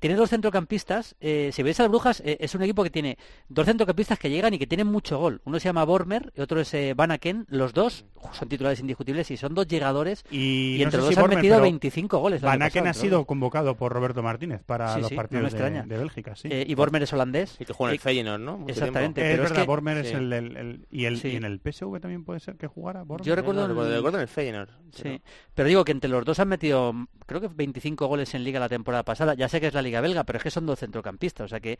[0.00, 1.16] Tiene dos centrocampistas.
[1.20, 3.18] eh, si veis al Brujas, eh, es un equipo que tiene
[3.48, 5.40] dos centrocampistas que llegan y que tienen mucho gol.
[5.44, 7.46] Uno se llama Bormer y otro es eh, Van Aken.
[7.48, 11.08] Los dos son titulares indiscutibles y son dos llegadores Y, y no entre sé los
[11.08, 12.42] si dos han Bormer, metido pero 25 goles.
[12.42, 15.14] el año Van Aken pasado, ha sido convocado por Roberto Martínez para Sí, los sí,
[15.16, 15.82] partidos de, extraña.
[15.84, 16.48] de Bélgica, sí.
[16.50, 17.56] Eh, y Bormer es holandés.
[17.60, 18.58] Y que juega en el Feyenoord, ¿no?
[18.58, 19.20] Mucho Exactamente.
[19.20, 21.28] es pero es verdad, que- Bormer es el, el- el- y, el, Sí.
[21.28, 23.26] y en el PSV también puede ser que jugara Bormer.
[23.26, 24.47] Yo recuerdo No, el- recuerdo en el Feyenoord.
[24.92, 25.20] Sí,
[25.54, 28.58] pero digo que entre los dos han metido, mm, creo que 25 goles en Liga
[28.58, 29.34] la temporada pasada.
[29.34, 31.44] Ya sé que es la Liga belga, pero es que son dos centrocampistas.
[31.44, 31.78] O sea que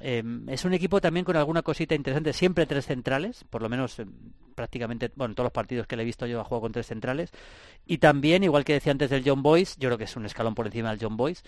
[0.00, 2.32] eh, es un equipo también con alguna cosita interesante.
[2.32, 4.06] Siempre tres centrales, por lo menos eh,
[4.54, 6.86] prácticamente, bueno, en todos los partidos que le he visto yo ha jugado con tres
[6.86, 7.30] centrales.
[7.84, 10.54] Y también, igual que decía antes del John Boyce, yo creo que es un escalón
[10.54, 11.42] por encima del John Boyce.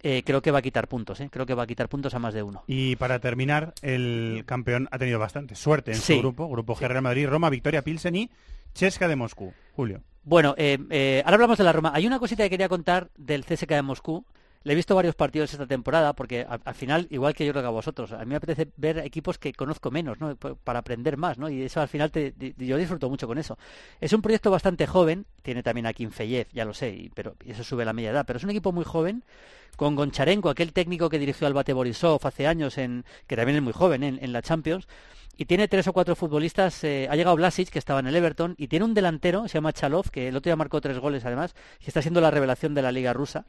[0.00, 1.28] eh, creo que va a quitar puntos, ¿eh?
[1.28, 2.62] creo que va a quitar puntos a más de uno.
[2.68, 6.14] Y para terminar, el campeón ha tenido bastante suerte en Sí.
[6.14, 8.30] su grupo, grupo G Real Madrid, Roma, Victoria Pilsen y
[8.74, 9.52] Chesca de Moscú.
[9.74, 10.02] Julio.
[10.24, 11.92] Bueno, eh, eh, ahora hablamos de la Roma.
[11.94, 14.24] Hay una cosita que quería contar del CSK de Moscú.
[14.64, 17.62] Le he visto varios partidos esta temporada porque al, al final, igual que yo creo
[17.62, 20.36] que a vosotros, a mí me apetece ver equipos que conozco menos, ¿no?
[20.36, 21.48] Para aprender más, ¿no?
[21.48, 23.56] Y eso al final te- yo disfruto mucho con eso.
[24.00, 27.84] Es un proyecto bastante joven, tiene también a Kinfeyev, ya lo sé, pero eso sube
[27.84, 29.22] la media edad, pero es un equipo muy joven
[29.76, 33.62] con Goncharenko, aquel técnico que dirigió al Bate Borisov hace años, en, que también es
[33.62, 34.88] muy joven en, en la Champions,
[35.36, 36.82] y tiene tres o cuatro futbolistas.
[36.82, 39.72] eh, ha llegado Blasic, que estaba en el Everton, y tiene un delantero, se llama
[39.72, 42.82] Chalov, que el otro día marcó tres goles además, y está siendo la revelación de
[42.82, 43.46] la Liga Rusa.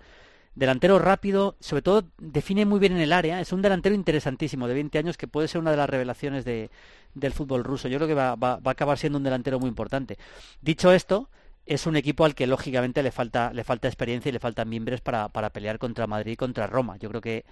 [0.55, 3.39] Delantero rápido, sobre todo define muy bien en el área.
[3.39, 6.69] Es un delantero interesantísimo, de 20 años, que puede ser una de las revelaciones de,
[7.13, 7.87] del fútbol ruso.
[7.87, 10.17] Yo creo que va, va- va a acabar siendo un delantero muy importante.
[10.61, 11.29] Dicho esto,
[11.65, 15.01] es un equipo al que lógicamente le falta, le falta experiencia y le faltan miembros
[15.01, 16.97] para, para pelear contra Madrid y contra Roma.
[16.97, 17.45] Yo creo que,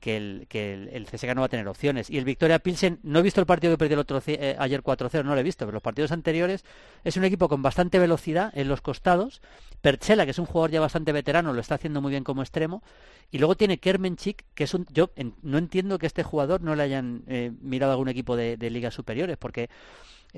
[0.00, 2.10] que, el, que el, el CSKA no va a tener opciones.
[2.10, 4.82] Y el Victoria Pilsen, no he visto el partido que perdió el otro, eh, ayer
[4.82, 6.64] 4-0, no lo he visto, pero los partidos anteriores
[7.04, 9.40] es un equipo con bastante velocidad en los costados.
[9.80, 12.82] Perchela, que es un jugador ya bastante veterano, lo está haciendo muy bien como extremo.
[13.30, 14.86] Y luego tiene Kermenchik, que es un...
[14.92, 18.36] Yo en- no entiendo que este jugador no le hayan eh, mirado a algún equipo
[18.36, 19.68] de ligas superiores, porque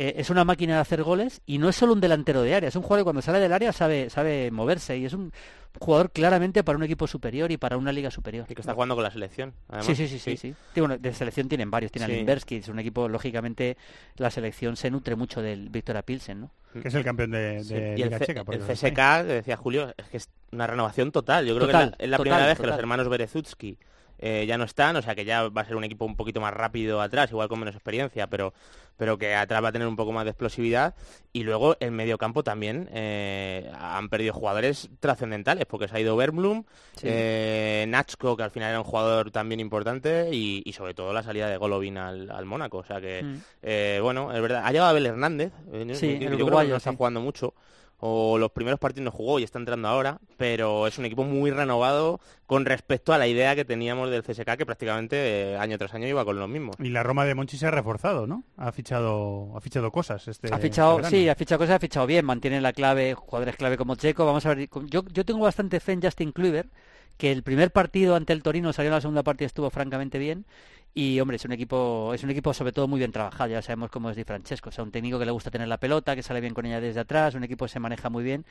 [0.00, 2.68] eh, es una máquina de hacer goles y no es solo un delantero de área,
[2.68, 5.32] es un jugador que cuando sale del área sabe, sabe moverse y es un
[5.80, 8.46] jugador claramente para un equipo superior y para una liga superior.
[8.48, 9.54] Y que está jugando con la selección.
[9.68, 9.86] además.
[9.86, 10.54] Sí, sí, sí, sí, sí.
[10.74, 11.90] Sí, bueno, de selección tienen varios.
[11.92, 12.12] Tiene Sí.
[12.12, 13.76] a Limberski, es un equipo, lógicamente,
[14.16, 16.50] la selección se nutre mucho del Victoria Pilsen, ¿no?
[16.80, 18.44] Que es el campeón de, Sí, de y el, Liga C- Checa.
[18.44, 18.60] por el.
[18.62, 18.94] CSK,
[19.26, 21.44] que decía Julio, es que es una renovación total.
[21.46, 23.78] Yo creo Total, que es la, es la total, primera vez que los hermanos Berezutski
[24.18, 26.40] eh, ya no están, o sea que ya va a ser un equipo un poquito
[26.40, 28.52] más rápido atrás, igual con menos experiencia, pero,
[28.96, 30.94] pero que atrás va a tener un poco más de explosividad.
[31.32, 36.64] Y luego el mediocampo también eh, han perdido jugadores trascendentales, porque se ha ido Berblum,
[36.96, 37.06] Sí.
[37.08, 41.22] eh, Nachko, que al final era un jugador también importante, y, y sobre todo la
[41.22, 42.78] salida de Golovin al, al Mónaco.
[42.78, 43.36] O sea que, Mm.
[43.62, 44.62] eh, bueno, es verdad.
[44.64, 45.52] Ha llegado Abel Hernández,
[45.94, 46.96] Sí, yo creo que no está sí.
[46.96, 47.54] jugando mucho
[48.00, 51.50] o los primeros partidos no jugó y está entrando ahora, pero es un equipo muy
[51.50, 55.16] renovado con respecto a la idea que teníamos del CSK, que prácticamente
[55.52, 56.76] eh, año tras año iba con los mismos.
[56.78, 58.44] Y la Roma de Monchi se ha reforzado, ¿no?
[58.56, 60.28] Ha fichado, ha fichado cosas.
[60.28, 63.56] Este, Ha fichado, este sí, ha fichado cosas, ha fichado bien, mantiene la clave, jugadores
[63.56, 64.24] clave como Checo.
[64.24, 66.70] Vamos a ver, yo, yo tengo bastante fe en Justin Kluivert,
[67.16, 70.18] que el primer partido ante el Torino salió en la segunda parte y estuvo francamente
[70.18, 70.46] bien.
[70.94, 73.88] Y hombre, es un equipo, es un equipo sobre todo muy bien trabajado, ya sabemos
[73.90, 76.24] cómo es Di Francesco, o sea, un técnico que le gusta tener la pelota, que
[76.24, 78.44] sale bien con ella desde atrás, un equipo que se maneja muy bien.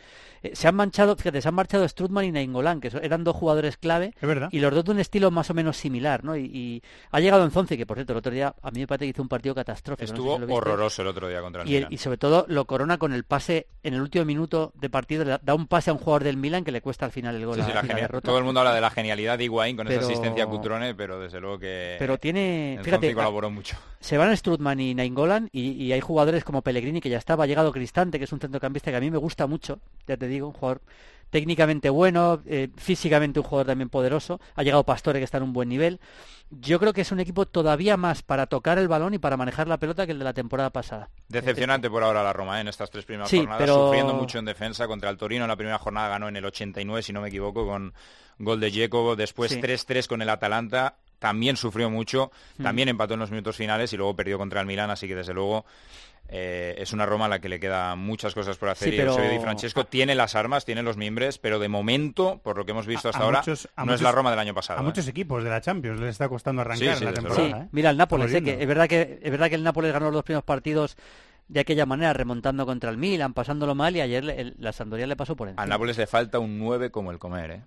[0.44, 3.76] Eh, se han manchado, fíjate, se han marchado Strutman y Nainggolan, que eran dos jugadores
[3.76, 4.48] clave, Es verdad.
[4.52, 6.38] y los dos de un estilo más o menos similar, ¿no?
[6.38, 9.06] Y, y ha llegado Enzonzi, que por cierto, el otro día a mí me parece
[9.06, 10.04] que hizo un partido catastrófico.
[10.12, 11.92] no sé Estuvo si horroroso el otro día contra el Y, Milan.
[11.94, 15.38] y sobre todo lo corona con el pase en el último minuto de partido, le
[15.42, 17.56] da- un pase a un jugador del Milan que le cuesta al final el gol.
[17.56, 18.08] Sí, la.
[18.22, 21.20] Todo el mundo habla de la genialidad de Higuaín con esa asistencia a Cutrone, pero
[21.20, 23.78] desde luego que Pero tiene, fíjate, colaboró mucho.
[24.00, 27.48] se van Strutman y Nainggolan y, y hay jugadores como Pellegrini que ya estaba, ha
[27.48, 30.48] llegado Cristante, que es un centrocampista que a mí me gusta mucho, ya te digo,
[30.48, 30.82] un jugador
[31.30, 35.54] técnicamente bueno, eh, físicamente un jugador también poderoso, ha llegado Pastore que está en un
[35.54, 36.00] buen nivel.
[36.50, 39.68] Yo creo que es un equipo todavía más para tocar el balón y para manejar
[39.68, 41.10] la pelota que el de la temporada pasada.
[41.28, 42.62] Decepcionante por ahora la Roma ¿eh?
[42.62, 45.44] en estas tres primeras Sí, jornadas, pero- sufriendo mucho en defensa contra el Torino.
[45.44, 47.94] En la primera jornada ganó en el 89, si no me equivoco, con
[48.40, 49.18] gol de Dzeko.
[49.18, 49.60] Después Sí.
[49.60, 50.96] 3-3 con el Atalanta.
[51.20, 54.90] También sufrió mucho, también empató en los minutos finales y luego perdió contra el Milán.
[54.92, 55.66] Así que desde luego
[56.30, 58.90] eh, es una Roma a la que le queda muchas cosas por hacer.
[58.90, 62.40] Sí, y pero- Eusebio Di Francesco tiene las armas, tiene los mimbres, pero de momento,
[62.44, 64.40] por lo que hemos visto hasta a ahora, muchos- no es muchos- la Roma del
[64.40, 64.80] año pasado.
[64.80, 64.86] A ¿eh?
[64.86, 67.48] muchos equipos de la Champions les está costando arrancar Sí, sí, la temporada.
[67.48, 67.70] Sí, ¿eh?
[67.72, 70.16] mira el Nápoles, eh, que es verdad que es verdad que el Nápoles ganó los
[70.16, 70.98] dos primeros partidos
[71.48, 75.16] de aquella manera, remontando contra el Milan, pasándolo mal y ayer el- la Sampdoria le
[75.16, 75.64] pasó por encima.
[75.64, 77.62] Al Nápoles le falta un 9 como el comer, ¿eh?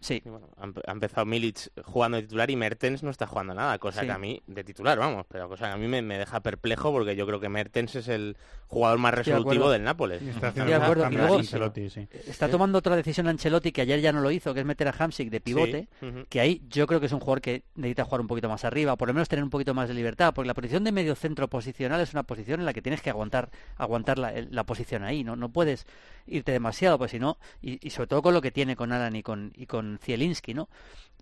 [0.00, 0.22] Sí.
[0.24, 3.52] Y bueno, ha, empe- ha empezado Milic jugando de titular y Mertens no está jugando
[3.54, 4.06] nada, cosa Sí.
[4.06, 6.92] que a mí, de titular, vamos, pero cosa que a mí me, me deja perplejo
[6.92, 8.36] porque yo creo que Mertens es el
[8.68, 10.22] jugador más de resolutivo del Nápoles.
[10.22, 11.02] Y está haciendo de acuerdo.
[11.02, 12.08] cambios Y luego- Ancelotti, sí.
[12.28, 14.94] Está tomando otra decisión Ancelotti que ayer ya no lo hizo, que es meter a
[14.96, 18.20] Hamsik de pivote, Sí, que ahí yo creo que es un jugador que necesita jugar
[18.20, 20.54] un poquito más arriba, por lo menos tener un poquito más de libertad, porque la
[20.54, 24.18] posición de medio centro posicional es una posición en la que tienes que aguantar aguantar
[24.18, 25.86] la, la posición ahí, no no puedes
[26.26, 29.16] irte demasiado, pues si no, y, y sobre todo con lo que tiene con Alan
[29.16, 30.68] y con, y con Zielinski, ¿no?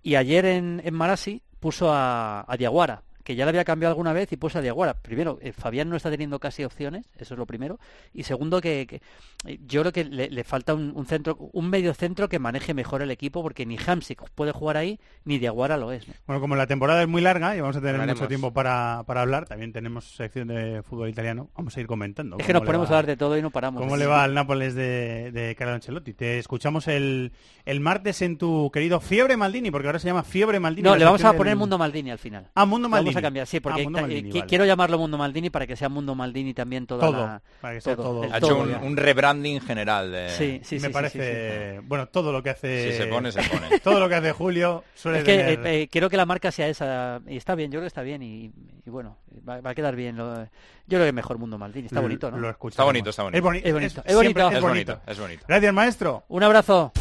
[0.02, 4.12] Y ayer en, en Marasi puso a, a Diaguara, que ya le había cambiado alguna
[4.12, 4.94] vez y puso a Diaguara.
[4.94, 7.80] Primero, eh, Fabián no está teniendo casi opciones, eso es lo primero.
[8.14, 9.02] Y segundo, que, que,
[9.44, 12.72] eh, yo creo que le, le falta un, un centro, un medio centro que maneje
[12.72, 16.06] mejor el equipo, porque ni Hamsik puede jugar ahí, ni Diaguara lo es.
[16.06, 16.14] ¿no?
[16.28, 18.20] Bueno, como la temporada es muy larga y vamos a tener Hablaremos.
[18.20, 22.36] mucho tiempo para, para hablar, también tenemos sección de fútbol italiano, vamos a ir comentando.
[22.38, 23.82] Es que nos ponemos va- a hablar de todo y no paramos.
[23.82, 26.14] ¿Cómo le va al Nápoles de, de Carlo Ancelotti?
[26.14, 27.32] Te escuchamos el,
[27.64, 30.84] el martes en tu querido Fiebre Maldini, porque ahora se llama Fiebre Maldini.
[30.84, 32.46] No, la le vamos a poner del- Mundo Maldini al final.
[32.54, 34.46] Ah, Mundo Lo Vamos a cambiar, sí, porque Ah, Mundo ta- Maldini, qui- vale.
[34.46, 37.42] quiero llamarlo Mundo Maldini para que sea Mundo Maldini también toda Todo, la...
[37.60, 38.24] para que sea todo.
[38.24, 40.28] el Ha hecho todo un, un rebranding general de...
[40.30, 41.18] Sí, sí, me sí, parece,
[41.74, 41.86] sí, sí.
[41.88, 42.92] bueno, todo lo que hace...
[42.92, 43.78] Si se pone, se pone.
[43.82, 46.50] Todo lo que hace Julio suele Es que tener- eh, eh, quiero que la marca
[46.50, 48.50] sea esa y está bien, yo creo que está bien y,
[48.84, 49.16] y bueno,
[49.48, 50.16] va, va a quedar bien.
[50.16, 52.38] lo- yo creo que mejor Mundo Maldini, está bonito, ¿no?
[52.38, 52.50] Lo.
[52.50, 53.38] Está bonito, está bonito.
[53.38, 54.50] Es, boni- Es bonito, es- es bonito.
[54.50, 55.44] Es bonito, es bonito.
[55.48, 56.24] Gracias, maestro.
[56.28, 56.92] Un abrazo.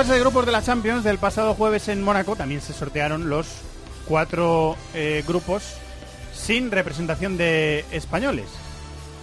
[0.00, 3.46] Fase de grupos de la Champions del pasado jueves en Mónaco también se sortearon los
[4.06, 5.74] cuatro eh, grupos
[6.32, 8.46] sin representación de españoles.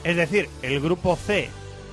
[0.03, 1.49] Es decir, el grupo C,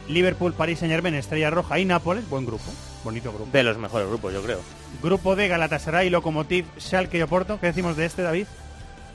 [0.07, 2.65] Liverpool, París, Saint Germain, Estrella Roja y Nápoles, buen grupo,
[3.05, 3.49] bonito grupo.
[3.51, 4.61] De los mejores grupos, yo creo.
[5.03, 7.59] Grupo D, Galatasaray, Lokomotiv, Schalke y Oporto.
[7.59, 8.47] ¿Qué decimos de este, David?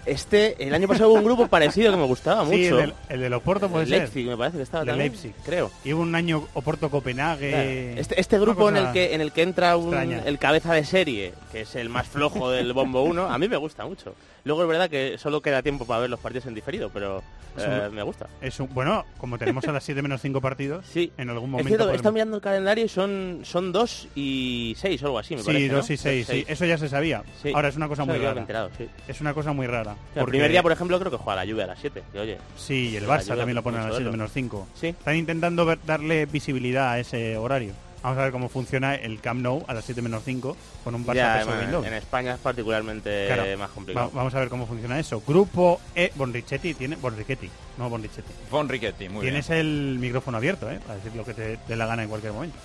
[0.06, 2.78] Este, el año pasado hubo un grupo parecido que me gustaba Sí, el, mucho.
[2.78, 4.00] del- el del Oporto puede El ser.
[4.00, 5.34] Leipzig, me parece que estaba El de también, Leipzig.
[5.46, 5.72] creo.
[5.84, 7.50] Y hubo un año Oporto-Copenhague.
[7.50, 7.70] Claro.
[8.02, 11.34] Este, este grupo en el que en el que entra un- el cabeza de serie,
[11.52, 14.16] que es el más flojo del bombo 1, a mí me gusta mucho.
[14.46, 17.22] Luego es verdad que solo queda tiempo para ver los partidos en diferido, pero
[17.58, 18.28] Es un- eh, me gusta.
[18.42, 21.12] Es un- bueno, como tenemos a las 7 menos 5 partidos, Sí.
[21.18, 21.68] en algún Es momento...
[21.68, 25.20] cierto, he podremos- estado mirando el calendario y son, son 2 y 6 o algo
[25.20, 25.68] así, me Sí, parece.
[25.70, 25.94] 2 ¿no?
[25.94, 26.46] y 6, sí.
[26.48, 27.22] Eso ya se sabía.
[27.44, 27.52] Sí.
[27.54, 28.40] Ahora es una cosa Eso muy rara.
[28.40, 28.88] enterado, sí.
[29.08, 29.89] Es una cosa muy rara.
[29.92, 32.04] El porque- primer día, por ejemplo, creo que juega la lluvia a las 7.
[32.12, 34.12] Que, oye, Sí, y el Barça también lo hace pone a las mucho 7 verlo.
[34.18, 34.68] menos 5.
[34.80, 34.88] Sí.
[34.88, 37.74] Están intentando ver- darle visibilidad a ese horario.
[38.02, 41.06] Vamos a ver cómo funciona el Camp Nou a las 7 menos 5 con un
[41.06, 43.44] Barça ya, en, España es particularmente Claro.
[43.58, 44.12] más Va- complicado.
[44.14, 45.22] vamos a ver cómo funciona eso.
[45.28, 46.96] Grupo E, Bonrichetti tiene...
[46.96, 49.10] Bonrichetti, no Bonrichetti.
[49.10, 49.60] Muy Tienes bien.
[49.60, 50.80] el micrófono abierto, ¿eh?
[50.82, 52.56] Para decir lo que te dé la gana en cualquier momento.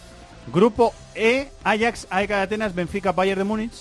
[0.53, 3.73] Grupo E, Ajax, AEK de Atenas, Benfica, Bayern de Múnich.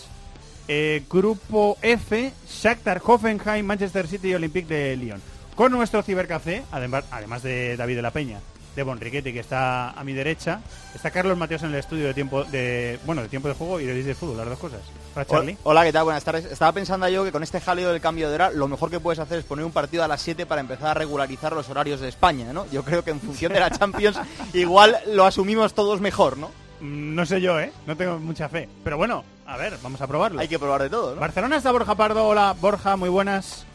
[0.67, 5.21] Eh, grupo F, Shakhtar, Hoffenheim, Manchester City y Olympique de Lyon.
[5.55, 8.39] Con nuestro cibercafé, además, además de David de la Peña,
[8.75, 10.61] de Bonriquetti, que está a mi derecha,
[10.95, 13.85] está Carlos Mateos en el estudio de tiempo de bueno de tiempo de juego y
[13.85, 14.79] de Disney Fútbol, las dos cosas.
[15.15, 15.57] Hola, Charlie.
[15.63, 16.05] Hola, ¿qué tal?
[16.05, 16.45] Buenas tardes.
[16.45, 19.19] Estaba pensando yo que con este jaleo del cambio de hora, lo mejor que puedes
[19.19, 22.07] hacer es poner un partido a las 7 para empezar a regularizar los horarios de
[22.07, 22.65] España, ¿no?
[22.71, 24.17] Yo creo que en función de la Champions,
[24.53, 26.47] igual lo asumimos todos mejor, ¿no?
[26.79, 27.71] Mm, No sé yo, ¿eh?
[27.85, 28.67] No tengo mucha fe.
[28.83, 30.39] Pero bueno, a ver, vamos a probarlo.
[30.41, 31.21] Hay que probar de todo, ¿no?
[31.21, 32.25] Barcelona está Borja Pardo.
[32.27, 33.65] Hola, Borja, muy buenas.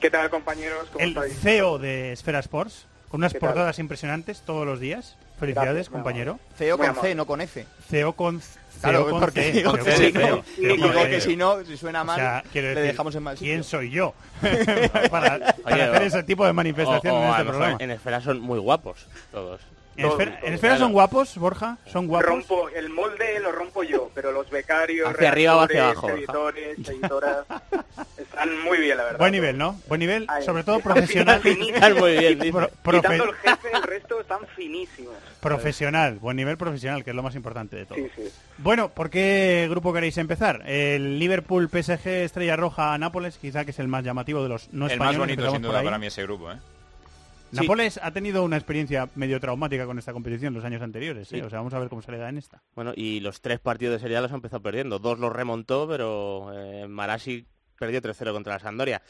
[0.00, 0.88] ¿Qué tal, compañeros?
[0.90, 1.38] ¿Cómo El estáis?
[1.40, 5.16] CEO de Esfera Sports, con unas portadas impresionantes todos los días.
[5.38, 6.38] Felicidades, Gracias, compañero.
[6.56, 7.66] CEO con C, no con F.
[7.90, 8.40] CEO con
[8.80, 9.96] Claro, CEO con porque C, digo CEO que con si
[10.54, 11.20] C, digo que C.
[11.20, 13.52] si no, si suena O mal, sea, quiero le decir, dejamos en mal sitio.
[13.52, 14.14] ¿Quién soy yo
[15.10, 17.76] para, para Oye, hacer o- ese tipo de manifestación O- o en este programa?
[17.80, 19.60] En esfera son muy guapos todos.
[19.96, 20.84] ¿En Esfera, Todo, en Esfera claro.
[20.84, 21.78] son guapos, Borja?
[21.86, 22.28] ¿Son guapos?
[22.28, 26.78] Rompo el molde, lo rompo yo, pero los becarios, ¿Hacia arriba o hacia abajo, editores,
[26.88, 27.46] editoras,
[28.18, 29.18] están muy bien, la verdad.
[29.18, 29.80] Buen nivel, ¿no?
[29.88, 31.40] Buen nivel, sobre todo profesional.
[31.44, 32.38] Están muy bien.
[32.52, 35.14] Pro- profe- Quitando el jefe, el resto están finísimos.
[35.40, 37.96] profesional, buen nivel profesional, que es lo más importante de todo.
[37.96, 38.28] Sí, sí.
[38.58, 40.62] Bueno, ¿por qué grupo queréis empezar?
[40.66, 44.86] El Liverpool, PSG, Estrella Roja, Nápoles, quizá que es el más llamativo de los no
[44.86, 45.18] el españoles.
[45.18, 46.56] más bonito, sin duda, para mí ese grupo, ¿eh?
[47.56, 51.36] Nápoles ha tenido una experiencia medio traumática con esta competición los años anteriores, ¿eh?
[51.36, 51.42] Sí.
[51.42, 52.62] o sea, vamos a ver cómo se le da en esta.
[52.74, 54.98] Bueno, y los tres partidos de Serie A los ha empezado perdiendo.
[54.98, 57.46] Dos los remontó, pero eh, Marasi
[57.78, 59.02] perdió 3-0 contra la Sampdoria.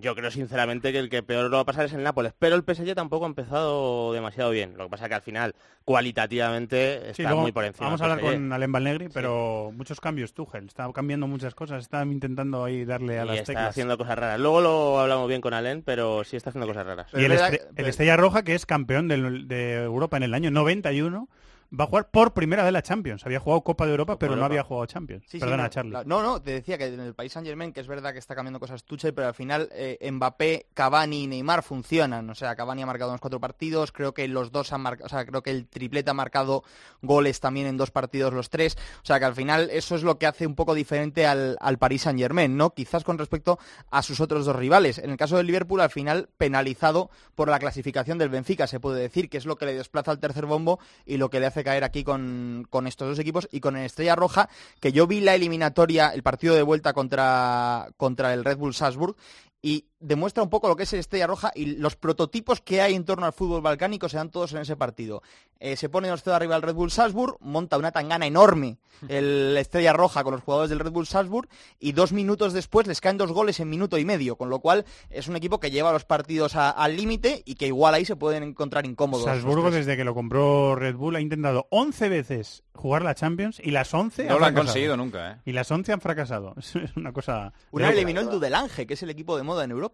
[0.00, 2.54] Yo creo sinceramente que el que peor lo va a pasar es el Nápoles, pero
[2.54, 4.76] el PSG tampoco ha empezado demasiado bien.
[4.76, 7.86] Lo que pasa es que al final, cualitativamente, Sí, está luego muy por encima.
[7.86, 10.66] Vamos a hablar con Alem Valnegri, pero muchos cambios Tuchel.
[10.66, 11.82] Está cambiando muchas cosas.
[11.82, 13.68] Está intentando ahí darle a Y las está teclas.
[13.70, 14.40] haciendo cosas raras.
[14.40, 17.08] Luego lo hablamos bien con Alen, pero sí está haciendo cosas raras.
[17.14, 20.50] Y el, Estre- el Estrella Roja, que es campeón del- de Europa en el año
[20.50, 21.28] 91,
[21.72, 23.24] va a jugar por primera vez la Champions.
[23.26, 24.46] Había jugado Copa de Europa, pero no Europa.
[24.46, 25.24] había jugado Champions.
[25.24, 25.92] Sí, sí, Perdona, no, Charlie.
[26.06, 28.34] No, no, te decía que en el país Saint Germain, que es verdad que está
[28.34, 32.28] cambiando cosas Tuchel, pero al final eh, Mbappé, Cavani y Neymar funcionan.
[32.30, 35.08] O sea, Cavani ha marcado unos cuatro partidos, creo que los dos han marcado, o
[35.08, 36.64] sea, creo que el triplete ha marcado
[37.02, 38.76] goles también en dos partidos los tres.
[39.02, 41.78] O sea, que al final eso es lo que hace un poco diferente al, al
[41.78, 42.70] Paris Saint Germain, ¿no?
[42.70, 43.58] Quizás con respecto
[43.90, 44.98] a sus otros dos rivales.
[44.98, 49.00] En el caso del Liverpool, al final penalizado por la clasificación del Benfica, se puede
[49.00, 51.57] decir, que es lo que le desplaza al tercer bombo y lo que le hace
[51.64, 54.48] caer aquí con, con estos dos equipos y con el Estrella Roja,
[54.80, 59.16] que yo vi la eliminatoria, el partido de vuelta contra, contra el Red Bull Salzburg
[59.60, 62.94] y demuestra un poco lo que es el Estrella Roja y los prototipos que hay
[62.94, 65.22] en torno al fútbol balcánico se dan todos en ese partido.
[65.60, 69.92] Eh, se pone 2 arriba el Red Bull Salzburg, monta una tangana enorme el Estrella
[69.92, 73.30] Roja con los jugadores del Red Bull Salzburg y dos minutos después les caen dos
[73.32, 76.56] goles en minuto y medio, con lo cual es un equipo que lleva los partidos
[76.56, 79.24] a- al límite y que igual ahí se pueden encontrar incómodos.
[79.24, 83.70] Salzburgo, desde que lo compró Red Bull, ha intentado 11 veces jugar la Champions y
[83.72, 84.64] las 11 No han lo han fracasado.
[84.66, 85.36] conseguido nunca, ¿eh?
[85.44, 86.54] Y las 11 han fracasado.
[86.58, 87.52] Es una cosa...
[87.72, 89.87] Una eliminó el Dudelange, que es el equipo de moda en Europa.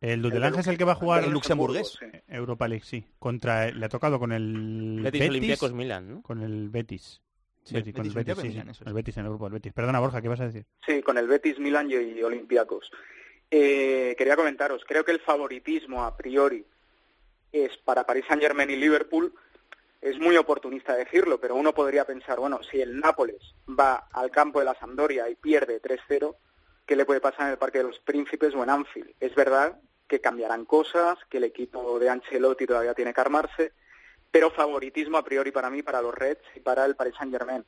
[0.00, 1.98] El Dudelange es el que va a jugar El luxemburgués.
[2.28, 3.06] Europa League, sí.
[3.18, 6.22] Contra, le ha tocado con el Betis, Betis, Olympiacos, Milan, ¿no?
[6.22, 7.22] Con el Betis.
[7.62, 9.72] Sí, Betis, con el Betis, sí, El Betis en el grupo, el Betis.
[9.72, 10.66] Perdona, Borja, ¿qué vas a decir?
[10.86, 12.90] Sí, con el Betis, Milan y Olympiacos.
[13.50, 16.66] Eh, quería comentaros, creo que el favoritismo a priori
[17.52, 19.32] es para Paris Saint Germain y Liverpool.
[20.00, 24.58] Es muy oportunista decirlo, pero uno podría pensar, bueno, si el Nápoles va al campo
[24.58, 26.34] de la Sampdoria y pierde 3-0,
[26.86, 29.14] ¿qué le puede pasar en el Parque de los Príncipes o en Anfield?
[29.20, 33.72] Es verdad que cambiarán cosas, que el equipo de Ancelotti todavía tiene que armarse,
[34.30, 37.64] pero favoritismo a priori para mí, para los Reds y para el Paris Saint Germain.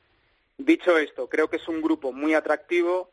[0.59, 3.11] Dicho esto, creo que es un grupo muy atractivo.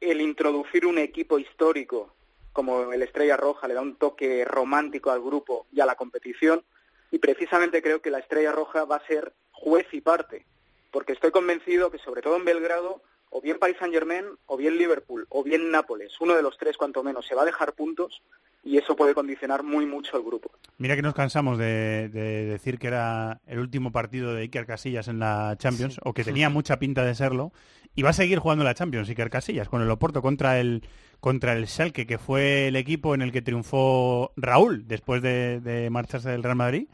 [0.00, 2.14] El introducir un equipo histórico
[2.52, 6.64] como el Estrella Roja le da un toque romántico al grupo y a la competición.
[7.10, 10.46] Y precisamente creo que la Estrella Roja va a ser juez y parte,
[10.90, 13.02] porque estoy convencido que sobre todo en Belgrado,
[13.36, 16.76] o bien Paris Saint Germain, o bien Liverpool, o bien Nápoles, uno de los tres
[16.76, 18.22] cuanto menos, se va a dejar puntos
[18.62, 20.52] y eso puede condicionar muy mucho al grupo.
[20.78, 25.08] Mira que nos cansamos de, de decir que era el último partido de Iker Casillas
[25.08, 27.50] en la Champions, o que tenía mucha pinta de serlo,
[27.96, 30.84] y va a seguir jugando la Champions Iker Casillas con el Oporto contra el
[31.18, 35.90] contra el Schalke, que fue el equipo en el que triunfó Raúl después de, de
[35.90, 36.86] marcharse del Real Madrid,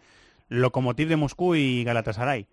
[0.48, 2.46] Lokomotiv de Moscú y Galatasaray.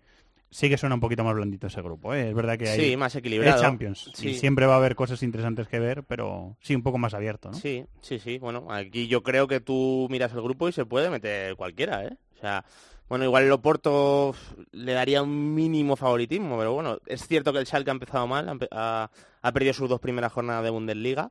[0.50, 2.30] Sí que suena un poquito más blandito ese grupo, ¿eh?
[2.30, 3.56] es verdad que hay Sí, más equilibrado.
[3.56, 4.30] es Champions Sí.
[4.30, 7.50] y siempre va a haber cosas interesantes que ver, pero sí un poco más abierto,
[7.50, 7.54] ¿no?
[7.54, 8.38] Sí, sí, sí.
[8.38, 12.16] Bueno, aquí yo creo que tú miras el grupo y se puede meter cualquiera, ¿eh?
[12.36, 12.64] O sea,
[13.08, 14.34] bueno, igual el Oporto
[14.72, 18.58] le daría un mínimo favoritismo, pero bueno, es cierto que el Schalke ha empezado mal,
[18.70, 19.10] ha,
[19.52, 21.30] perdido sus dos primeras jornadas de Bundesliga,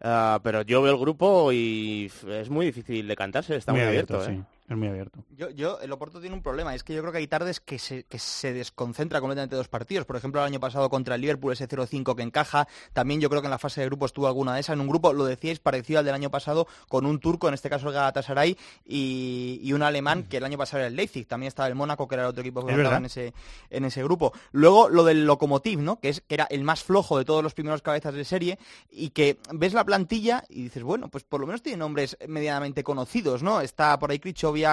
[0.00, 4.24] ah, pero yo veo el grupo y es muy difícil de cantarse, está muy, abierto,
[4.24, 4.40] ¿eh?
[4.70, 5.24] Es muy abierto.
[5.36, 7.78] Yo, yo, el Oporto tiene un problema, es que yo creo que hay tardes que
[7.80, 10.06] se, que se desconcentra completamente dos partidos.
[10.06, 12.68] Por ejemplo, el año pasado contra el Liverpool ese 0-5 que encaja.
[12.92, 14.74] También yo creo que en la fase de grupos tuvo alguna de esas.
[14.74, 17.68] En un grupo, lo decíais, parecido al del año pasado, con un turco, en este
[17.68, 18.56] caso el Galatasaray,
[18.86, 21.26] y, y un alemán, que el año pasado era el Leipzig.
[21.26, 23.34] También estaba el Mónaco, que era el otro equipo que Es estaba en ese,
[23.70, 24.32] en ese grupo.
[24.52, 25.98] Luego, lo del Lokomotiv, ¿no?
[25.98, 28.56] Que, es, que era el más flojo de todos los primeros cabezas de serie,
[28.88, 32.84] y que ves la plantilla y dices, bueno, pues por lo menos tiene nombres medianamente
[32.84, 33.60] conocidos, ¿no?
[33.60, 34.20] Está por ahí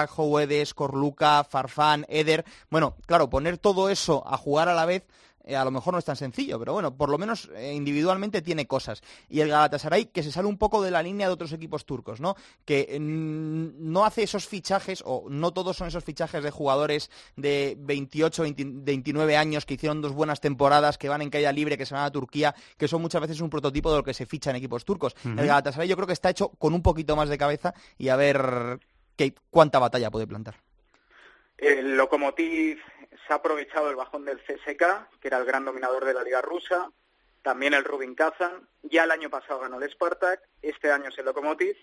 [0.06, 2.44] Jouedes, Corluca, Farfán, Eder.
[2.70, 5.06] Bueno, claro, poner todo eso a jugar a la vez
[5.48, 8.42] eh, a lo mejor no es tan sencillo, pero bueno, por lo menos eh, individualmente
[8.42, 9.00] tiene cosas.
[9.30, 12.20] Y el Galatasaray que se sale un poco de la línea de otros equipos turcos,
[12.20, 12.36] ¿no?
[12.66, 17.76] Que mm, no hace esos fichajes, o no todos son esos fichajes de jugadores de
[17.78, 21.86] 28, 20 29 años que hicieron dos buenas temporadas, que van en caída libre, que
[21.86, 24.50] se van a Turquía, que son muchas veces un prototipo de lo que se ficha
[24.50, 25.16] en equipos turcos.
[25.24, 28.16] El Galatasaray yo creo que está hecho con un poquito más de cabeza y a
[28.16, 28.80] ver
[29.18, 30.54] qué, cuánta batalla puede plantar.
[31.58, 32.80] El Lokomotiv
[33.26, 36.40] se ha aprovechado el bajón del CSK, que era el gran dominador de la liga
[36.40, 36.90] rusa,
[37.42, 41.26] también el Rubin Kazan, ya el año pasado ganó el Spartak, este año es el
[41.26, 41.76] Lokomotiv,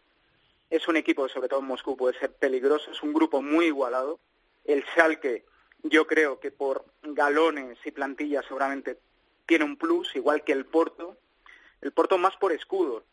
[0.69, 4.19] es un equipo, sobre todo en Moscú, puede ser peligroso, es un grupo muy igualado,
[4.63, 5.45] el Schalke
[5.83, 8.97] yo creo que por galones y plantillas seguramente
[9.45, 11.17] tiene un plus, igual que el Porto,
[11.81, 13.03] el Porto más por escudo.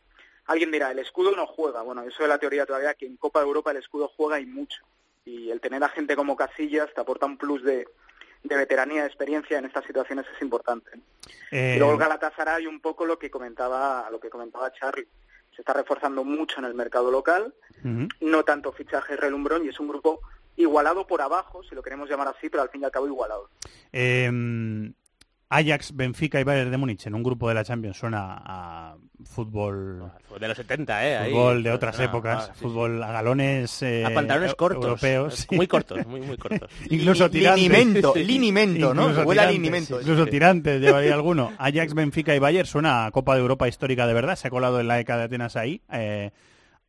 [0.46, 1.82] Alguien dirá, el escudo no juega.
[1.82, 4.46] Bueno, eso es la teoría todavía, que en Copa de Europa el escudo juega y
[4.46, 4.82] mucho.
[5.24, 7.86] Y el tener a gente como Casillas te aporta un plus de,
[8.42, 10.90] de veteranía, de experiencia en estas situaciones es importante.
[11.52, 15.06] Eh, Y luego el Galatasaray un poco lo que comentaba, lo que comentaba Charlie.
[15.54, 17.54] se está reforzando mucho en el mercado local,
[18.20, 20.20] no tanto fichaje relumbrón y es un grupo
[20.56, 23.48] igualado por abajo, si lo queremos llamar así, pero al fin y al cabo igualado.
[23.92, 24.30] Eh,
[25.54, 30.10] Ajax, Benfica y Bayern de Múnich en un grupo de la Champions suena a fútbol
[30.40, 31.16] De los 70, ¿eh?
[31.16, 35.46] Ahí, fútbol de otras épocas, ah, sí, fútbol a galones eh, A pantalones cortos, europeos,
[35.52, 36.70] muy cortos, muy, muy cortos.
[36.90, 39.02] incluso tirantes, linimento, linimento, ¿no?
[39.10, 41.52] Incluso Huele a tirantes, linimento, incluso tirantes llevaría alguno.
[41.58, 44.80] Ajax, Benfica y Bayern suena a Copa de Europa histórica de verdad, se ha colado
[44.80, 45.82] en la ECA de Atenas ahí.
[45.92, 46.30] eh,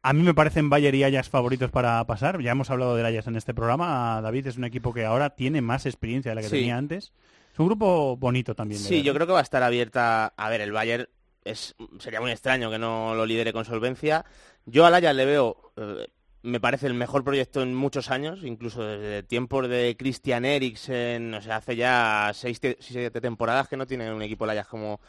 [0.06, 2.42] a mí me parecen Bayern y Ajax favoritos para pasar.
[2.42, 4.20] Ya hemos hablado del Ajax en este programa.
[4.22, 6.58] David es un equipo que ahora tiene más experiencia de la que Sí.
[6.58, 7.14] tenía antes.
[7.54, 8.82] Es un grupo bonito también.
[8.82, 10.34] Sí, yo creo que va a estar abierta.
[10.36, 11.08] A ver, el Bayern
[11.44, 14.26] es sería muy extraño que no lo lidere con solvencia.
[14.66, 16.08] Yo al Ajax le veo, eh,
[16.42, 21.42] me parece el mejor proyecto en muchos años, incluso desde tiempos de Christian Eriksen, o
[21.42, 25.00] sea, hace ya seis, te- siete temporadas que no tiene un equipo el Ajax como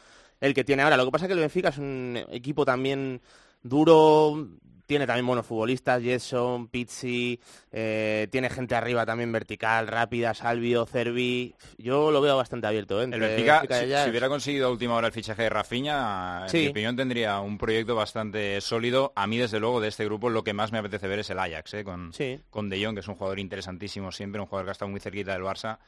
[0.40, 0.96] el que tiene ahora.
[0.98, 3.22] Lo que pasa es que el Benfica es un equipo también
[3.62, 4.48] duro,
[4.86, 7.40] tiene también buenos futbolistas, Jetson, Pizzi,
[7.72, 11.54] eh, tiene gente arriba también vertical, rápida, Salvio, Cervi.
[11.78, 13.00] Yo lo veo bastante abierto.
[13.00, 13.08] ¿eh?
[13.10, 16.58] El Benfica, si, hubiera conseguido a última hora el fichaje de Rafinha, en Sí.
[16.58, 19.12] mi opinión tendría un proyecto bastante sólido.
[19.16, 21.38] A mí, desde luego, de este grupo lo que más me apetece ver es el
[21.38, 21.84] Ajax, ¿eh?
[21.84, 22.40] con, Sí.
[22.50, 25.00] con De Jong, que es un jugador interesantísimo siempre, un jugador que ha estado muy
[25.00, 25.78] cerquita del Barça.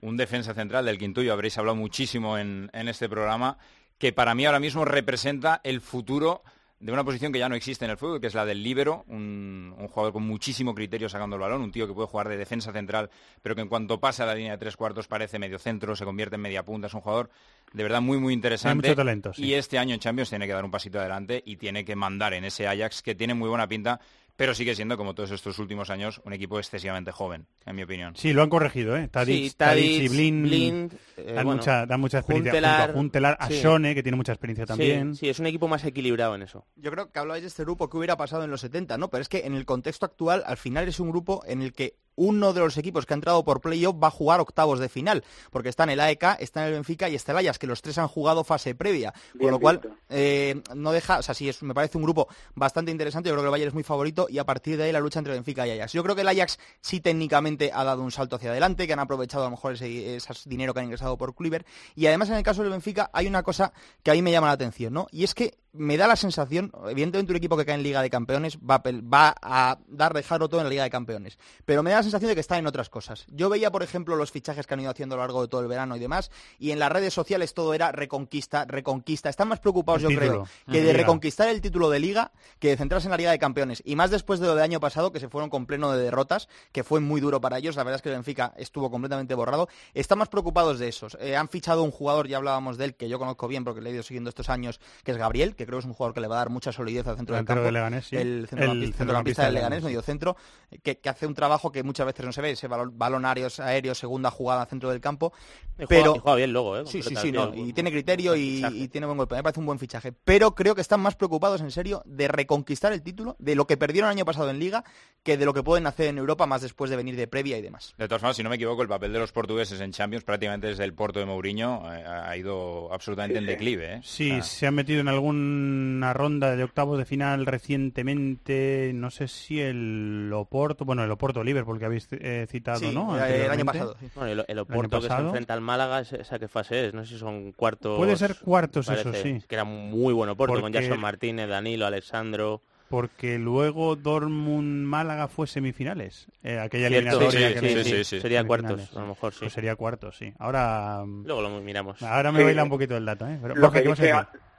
[0.00, 3.58] Un defensa central del Quintuyo, habréis hablado muchísimo en, en este programa,
[3.98, 6.44] que para mí ahora mismo representa el futuro
[6.80, 9.04] de una posición que ya no existe en el fútbol, que es la del líbero,
[9.08, 12.36] un, un jugador con muchísimo criterio sacando el balón, un tío que puede jugar de
[12.36, 13.10] defensa central,
[13.42, 16.04] pero que en cuanto pasa a la línea de tres cuartos parece medio centro, se
[16.04, 17.30] convierte en media punta, es un jugador
[17.72, 18.88] de verdad muy muy interesante.
[18.88, 19.44] mucho talento, sí.
[19.44, 22.32] Y este año en Champions tiene que dar un pasito adelante y tiene que mandar
[22.34, 24.00] en ese Ajax que tiene muy buena pinta,
[24.38, 28.14] pero sigue siendo, como todos estos últimos años, un equipo excesivamente joven, en mi opinión.
[28.14, 29.08] Sí, lo han corregido, ¿eh?
[29.08, 32.52] Tadic, Sí, Tadic Tadic, y Blind, Blind, eh, dan, bueno, mucha, dan mucha experiencia.
[32.52, 33.60] Huntelaar, junto a a sí.
[33.60, 35.16] Shone, que tiene mucha experiencia también.
[35.16, 36.64] Sí, sí, es un equipo más equilibrado en eso.
[36.76, 39.10] Yo creo que hablabais de este grupo que hubiera pasado en los 70, ¿no?
[39.10, 41.96] Pero es que en el contexto actual, al final es un grupo en el que
[42.18, 45.24] uno de los equipos que ha entrado por playoff va a jugar octavos de final,
[45.50, 47.80] porque está en el AEK, está en el Benfica y está el Ajax, que los
[47.80, 51.62] tres han jugado fase previa, con lo cual eh, no deja, o sea, sí, es,
[51.62, 54.38] me parece un grupo bastante interesante, yo creo que el Bayern es muy favorito y
[54.38, 55.92] a partir de ahí la lucha entre Benfica y Ajax.
[55.92, 58.98] Yo creo que el Ajax sí técnicamente ha dado un salto hacia adelante, que han
[58.98, 62.36] aprovechado a lo mejor ese, ese dinero que han ingresado por Kluivert y además en
[62.36, 65.06] el caso del Benfica hay una cosa que a mí me llama la atención, ¿no?
[65.12, 68.10] Y es que me da la sensación, evidentemente un equipo que cae en Liga de
[68.10, 71.38] Campeones va a, pel- va a dar de jarro todo en la Liga de Campeones,
[71.64, 73.26] pero me da la sensación de que está en otras cosas.
[73.28, 75.60] Yo veía, por ejemplo, los fichajes que han ido haciendo a lo largo de todo
[75.60, 79.28] el verano y demás, y en las redes sociales todo era reconquista, reconquista.
[79.28, 82.68] Están más preocupados, El yo título, creo, que de reconquistar el título de Liga que
[82.68, 83.82] de centrarse en la Liga de Campeones.
[83.84, 86.48] Y más después de lo del año pasado, que se fueron con pleno de derrotas,
[86.72, 87.76] que fue muy duro para ellos.
[87.76, 89.68] La verdad es que el Benfica estuvo completamente borrado.
[89.94, 91.16] Están más preocupados de esos.
[91.20, 93.90] Eh, han fichado un jugador, ya hablábamos de él, que yo conozco bien porque le
[93.90, 96.20] he ido siguiendo estos años, que es Gabriel, que creo que es un jugador que
[96.20, 97.62] le va a dar mucha solidez al centro del campo.
[97.62, 98.16] de Leganés, sí.
[98.16, 100.36] El centrocampista, El centrocampista del Leganés, medio centro,
[100.82, 103.60] que, que hace un trabajo que muchas veces no se ve, ese balón, balón aéreos,
[103.60, 105.32] aéreo, segunda jugada al centro del campo.
[105.78, 106.82] Y juega- Pero, y juega bien luego, ¿eh?
[106.86, 109.36] Sí, sí, sí, no, y tiene criterio y, tiene buen golpe.
[109.36, 110.12] Me parece un buen fichaje.
[110.12, 113.76] Pero creo que están más preocupados, en serio, de reconquistar el título, de lo que
[113.76, 114.84] perdieron el año pasado en Liga,
[115.22, 117.62] que de lo que pueden hacer en Europa más después de venir de previa y
[117.62, 117.94] demás.
[117.98, 120.68] De todas formas, si no me equivoco, el papel de los portugueses en Champions prácticamente
[120.68, 123.94] desde el Porto de Mourinho eh, ha ido absolutamente en declive.
[123.96, 124.00] ¿eh?
[124.02, 125.08] Sí, O sea, se han metido en
[125.52, 131.42] alguna ronda de octavos de final recientemente, no sé si el Oporto, bueno, el Oporto
[131.42, 133.22] Liverpool que habéis eh, citado, Sí, ¿no?
[133.24, 133.96] el año pasado.
[134.00, 134.08] sí.
[134.14, 136.94] Bueno, el, el Oporto que se enfrenta al Málaga, ¿esa qué fase es?
[136.94, 137.96] No sé si son cuartos...
[137.96, 139.42] Puede ser cuartos, eso sí.
[139.48, 142.62] Que era muy buen Oporto, con Porque- Jason Martínez, Danilo, Alexandro...
[142.88, 146.26] Porque luego Dortmund-Málaga fue semifinales.
[146.42, 148.20] Eh, aquella Cierto, eliminatoria sí, que sí, le- sí, sí, sí.
[148.22, 149.40] Sería cuartos, a lo mejor sí.
[149.40, 150.32] Pues sería cuartos, sí.
[150.38, 152.02] Ahora, Luego lo miramos.
[152.02, 152.44] ahora me Sí.
[152.46, 153.38] baila un poquito el dato, ¿eh?
[153.42, 154.14] Pero, Lo que, ¿qué vas a dice?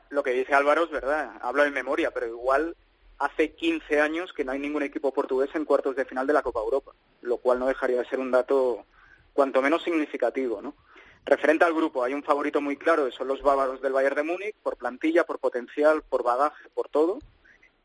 [0.10, 2.76] Lo que dice Álvaro es verdad, hablo de memoria, pero igual
[3.20, 6.42] hace 15 años que no hay ningún equipo portugués en cuartos de final de la
[6.42, 8.86] Copa Europa, lo cual no dejaría de ser un dato
[9.34, 10.74] cuanto menos significativo, ¿no?
[11.26, 14.56] Referente al grupo, hay un favorito muy claro, son los bávaros del Bayern de Múnich,
[14.64, 17.20] por plantilla, por potencial, por bagaje, por todo.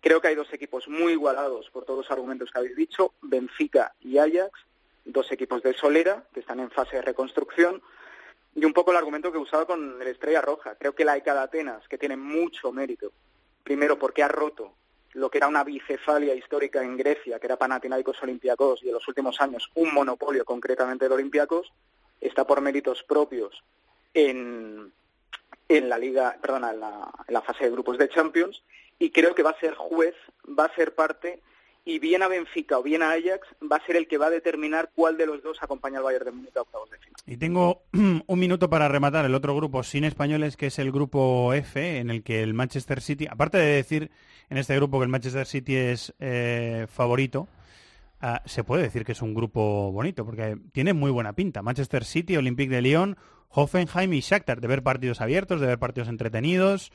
[0.01, 3.93] Creo que hay dos equipos muy igualados por todos los argumentos que habéis dicho, Benfica
[4.01, 4.61] y Ajax,
[5.05, 7.83] dos equipos de solera que están en fase de reconstrucción,
[8.55, 10.77] y un poco el argumento que he usado con el Estrella Roja.
[10.77, 13.13] Creo que la ECA de Atenas, que tiene mucho mérito,
[13.63, 14.75] primero porque ha roto
[15.15, 19.07] lo que era una bicefalia histórica en Grecia, que era Panathinaikos Olympiacos, y en los
[19.07, 21.73] últimos años un monopolio concretamente de Olympiacos,
[22.21, 23.63] está por méritos propios
[24.13, 24.93] en,
[25.69, 28.63] en la liga, perdona, en la, en la fase de grupos de Champions,
[28.99, 30.15] y creo que va a ser juez,
[30.47, 31.43] va a ser parte
[31.85, 34.31] y bien a Benfica o bien a Ajax va a ser el que va a
[34.31, 37.15] determinar cuál de los dos acompaña al Bayern de Múnich a octavos de final.
[37.27, 41.53] Y tengo un minuto para rematar el otro grupo sin españoles, que es el grupo
[41.53, 44.11] F, en el que el Manchester City, aparte de decir
[44.49, 47.49] en este grupo que el Manchester City es eh, favorito,
[48.21, 51.63] ah, se puede decir que es un grupo bonito, porque tiene muy buena pinta.
[51.63, 53.17] Manchester City, Olympique de Lyon,
[53.51, 56.93] Hoffenheim y Shakhtar, de ver partidos abiertos, de ver partidos entretenidos.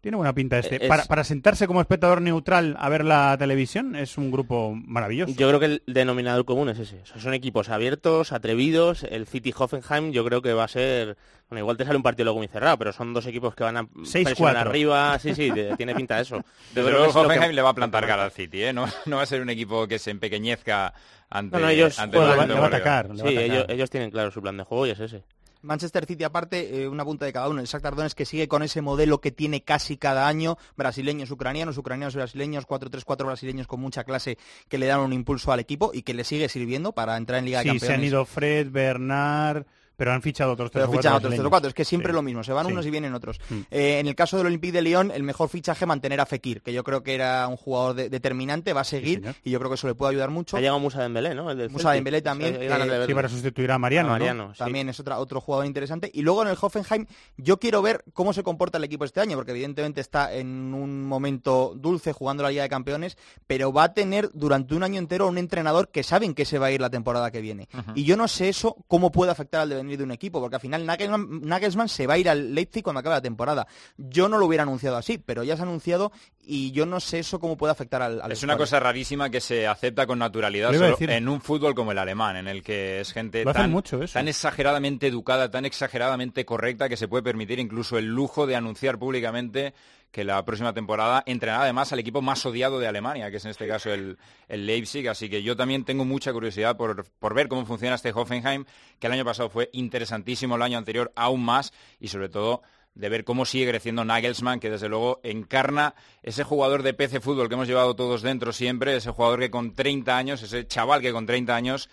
[0.00, 0.76] Tiene buena pinta este.
[0.84, 5.32] Es- Para, para sentarse como espectador neutral a ver la televisión, es un grupo maravilloso.
[5.36, 7.00] Yo creo que el denominador común es ese.
[7.02, 9.02] O sea, son equipos abiertos, atrevidos.
[9.02, 11.16] El City Hoffenheim yo creo que va a ser...
[11.48, 13.76] Bueno, igual te sale un partido luego muy cerrado, pero son dos equipos que van
[13.76, 14.24] a 6-4.
[14.24, 15.18] presionar arriba.
[15.18, 16.36] Sí, sí, tiene pinta de eso.
[16.74, 18.72] Yo Desde creo que que- Hoffenheim le va a plantar cara al City, ¿eh?
[18.72, 20.92] No, no va a ser un equipo que se empequeñezca
[21.30, 23.36] ante, No, no, ellos ante juegan- el le va a atacar, le va a Sí,
[23.38, 23.44] atacar.
[23.56, 25.22] ellos, ellos tienen claro su plan de juego y es ese.
[25.62, 27.60] Manchester City aparte, eh, una punta de cada uno.
[27.60, 31.76] El Shakhtar Donetsk que sigue con ese modelo que tiene casi cada año, brasileños, ucranianos,
[31.78, 34.38] ucranianos brasileños, 4-3-4 brasileños con mucha clase
[34.68, 37.46] que le dan un impulso al equipo y que le sigue sirviendo para entrar en
[37.46, 37.86] Liga de Sí, Campeones.
[37.88, 39.64] se han ido Fred, Bernard,
[39.96, 41.50] pero han fichado otros tres Pero o fichan cuatro otros tres o brasileños.
[41.50, 42.14] cuatro, es que siempre Sí.
[42.16, 42.72] lo mismo, se van Sí.
[42.72, 43.40] unos y vienen otros.
[43.48, 43.54] Mm.
[43.70, 46.72] Eh, en el caso del Olympique de Lyon, el mejor fichaje mantener a Fekir, que
[46.72, 49.74] yo creo que era un jugador de- determinante, va a seguir y yo creo que
[49.76, 50.56] eso le puede ayudar mucho.
[50.56, 51.50] Ha llegado Musa Dembélé, ¿no?
[51.50, 51.92] El Musa.
[51.92, 54.18] Dembélé también, eh, de Sí, para sustituir a Mariano, A ¿no?
[54.18, 54.58] Mariano, sí.
[54.58, 56.10] También es otra, otro jugador interesante.
[56.12, 59.36] Y luego en el Hoffenheim, yo quiero ver cómo se comporta el equipo este año,
[59.36, 63.16] porque evidentemente está en un momento dulce jugando la Liga de Campeones,
[63.46, 66.66] pero va a tener durante un año entero un entrenador que saben que se va
[66.66, 67.68] a ir la temporada que viene.
[67.94, 70.60] Y yo no sé eso cómo puede afectar al devenir de un equipo, porque al
[70.60, 73.66] final Nagelsmann, Nagelsmann se va a ir al Leipzig cuando acabe la temporada.
[73.96, 77.20] Yo no lo hubiera anunciado así, pero ya se ha anunciado y yo no sé
[77.20, 80.72] eso cómo puede afectar al, al Es una cosa rarísima que se acepta con naturalidad
[80.72, 84.14] solo en un fútbol como el alemán, en el que es gente tan, mucho eso.
[84.14, 88.98] tan exageradamente educada, tan exageradamente correcta que se puede permitir incluso el lujo de anunciar
[88.98, 89.74] públicamente
[90.16, 93.50] que la próxima temporada entrenará además al equipo más odiado de Alemania, que es en
[93.50, 94.16] este caso el,
[94.48, 95.06] el Leipzig.
[95.10, 98.64] Así que yo también tengo mucha curiosidad por, por ver cómo funciona este Hoffenheim,
[98.98, 102.62] que el año pasado fue interesantísimo, el año anterior aún más, y sobre todo
[102.94, 107.48] de ver cómo sigue creciendo Nagelsmann, que desde luego encarna ese jugador de PC fútbol
[107.48, 111.12] que hemos llevado todos dentro siempre, ese jugador que con 30 años, ese chaval que
[111.12, 111.90] con 30 años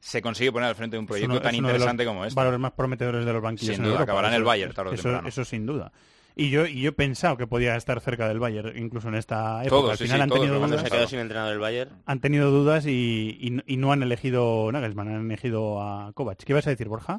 [0.00, 2.34] se consigue poner al frente de un proyecto uno- tan interesante como este.
[2.34, 4.02] valores más prometedores de los banquillos Sin en duda, Europa.
[4.10, 5.28] acabará en el Bayern tarde o eso, temprano.
[5.28, 5.92] eso sin duda.
[6.34, 9.62] Y yo, y yo he pensado que podía estar cerca del Bayern, incluso en esta
[9.62, 9.68] época.
[9.68, 12.02] Todos, Al final sí, han, tenido dudas, se quedó sin entrenador el Bayern.
[12.06, 16.38] han tenido dudas y, y- y no han elegido Nagelsmann, han elegido a Kovac.
[16.42, 17.18] ¿Qué ibas a decir, Borja?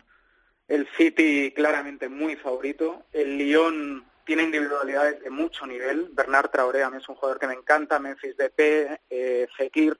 [0.67, 3.03] El City claramente muy favorito.
[3.11, 6.09] El Lyon tiene individualidades de mucho nivel.
[6.13, 7.99] Bernard Traoré a mí es un jugador que me encanta.
[7.99, 9.97] Memphis Depay, eh, Fekir.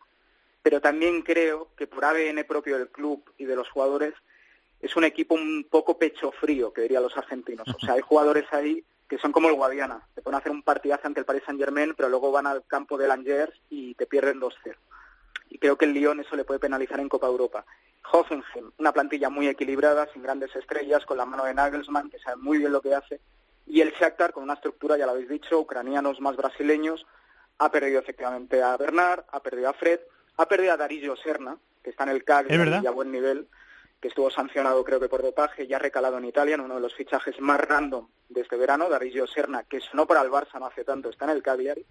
[0.64, 4.14] Pero también creo que por ADN propio del club y de los jugadores
[4.80, 7.68] es un equipo un poco pecho frío, que dirían los argentinos.
[7.68, 10.08] O sea, hay jugadores ahí que son como el Guadiana.
[10.16, 13.12] Te pueden hacer un partidazo ante el Paris Saint-Germain, pero luego van al campo del
[13.12, 14.76] Angers y te pierden 2-0
[15.54, 17.64] y creo que el Lyon eso le puede penalizar en Copa Europa.
[18.12, 22.38] Hoffenheim, una plantilla muy equilibrada, sin grandes estrellas, con la mano de Nagelsmann, que sabe
[22.38, 23.22] muy bien lo que hace,
[23.68, 27.06] y el Shakhtar con una estructura, ya lo habéis dicho, ucranianos más brasileños,
[27.60, 29.99] ha perdido efectivamente a Bernard, ha perdido a Fred,
[30.38, 32.82] ha perdido a Darillo Serna, que está en el verdad.
[32.84, 33.47] y a buen nivel,
[34.04, 36.82] que estuvo sancionado creo que por dopaje y ha recalado en Italia en uno de
[36.82, 40.66] los fichajes más random de este verano, Darillo Serna, que sonó para el Barça no
[40.66, 41.86] hace tanto, está en el Cagliari,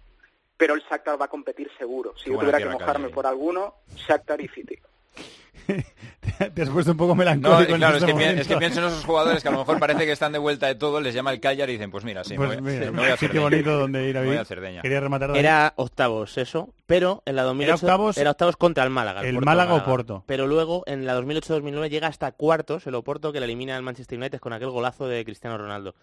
[0.55, 2.15] pero el Shakhtar va a competir seguro.
[2.15, 3.13] Si Qué yo tuviera que mojarme Cagliari.
[3.15, 4.79] por alguno, Shakhtar y City.
[6.53, 8.41] Te has puesto un poco No, melancólico en claro, es este que, pi- momento.
[8.41, 10.67] es que pienso en esos jugadores que a lo mejor parece que están de vuelta
[10.67, 12.91] de todo, les llama el Cagliari y dicen, pues mira, sí, Pues me voy, mira,
[12.91, 13.41] me voy a Cerdeña.
[13.43, 14.41] bonito donde ir a vivir.
[14.81, 15.39] Quería rematar David.
[15.39, 19.21] Era octavos eso, pero en la 2008 Era octavos- era octavos contra el Málaga.
[19.21, 20.23] el Porto Málaga o Porto.
[20.27, 24.17] Pero luego en la 2008-2009 llega hasta cuartos el Oporto que le elimina al Manchester
[24.19, 25.95] United con aquel golazo de Cristiano Ronaldo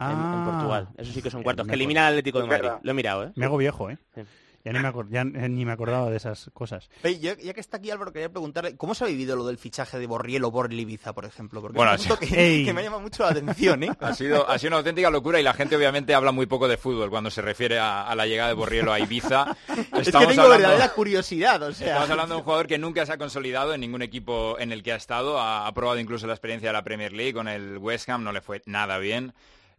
[0.00, 0.50] en, en Ah.
[0.50, 0.88] Portugal.
[0.98, 1.66] Eso sí que son cuartos.
[1.68, 2.70] Que elimina al Atlético de Es Madrid.
[2.82, 3.32] Lo he mirado, ¿eh?
[3.36, 3.98] Me hago viejo, ¿eh?
[4.14, 4.22] Sí.
[4.64, 6.88] Ya ni me, acor- ya ni me acordaba de esas cosas.
[7.02, 9.98] Ya, ya que está aquí Álvaro, quería preguntarle, ¿cómo se ha vivido lo del fichaje
[9.98, 11.60] de Borrielo por Ibiza, por ejemplo?
[11.60, 13.90] Porque Bueno, es un punto que, que me llama mucho la atención, ¿eh?
[14.00, 16.78] Ha sido, ha sido una auténtica locura y la gente obviamente habla muy poco de
[16.78, 19.54] fútbol cuando se refiere a, a la llegada de Borrielo a Ibiza.
[19.68, 21.88] es que tengo hablando- verdadera curiosidad, o sea...
[21.88, 24.82] Estamos hablando de un jugador que nunca se ha consolidado en ningún equipo en el
[24.82, 25.38] que ha estado.
[25.38, 28.32] Ha, ha probado incluso la experiencia de la Premier League con el West Ham, no
[28.32, 29.34] le fue nada bien.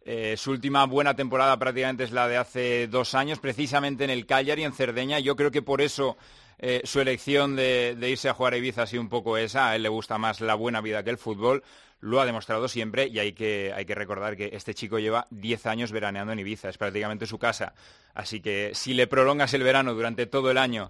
[0.08, 4.24] Eh, su última buena temporada prácticamente es la de hace dos años, precisamente en el
[4.24, 5.18] Cagliari, en Cerdeña.
[5.18, 6.16] Yo creo que por eso
[6.60, 9.70] eh, su elección de, irse a jugar a Ibiza ha sido un poco esa.
[9.70, 11.64] A él le gusta más la buena vida que el fútbol.
[11.98, 15.66] Lo ha demostrado siempre y hay que, hay que recordar que este chico lleva 10
[15.66, 17.74] años veraneando en Ibiza, es prácticamente su casa.
[18.14, 20.88] Así que si le prolongas el verano durante todo el año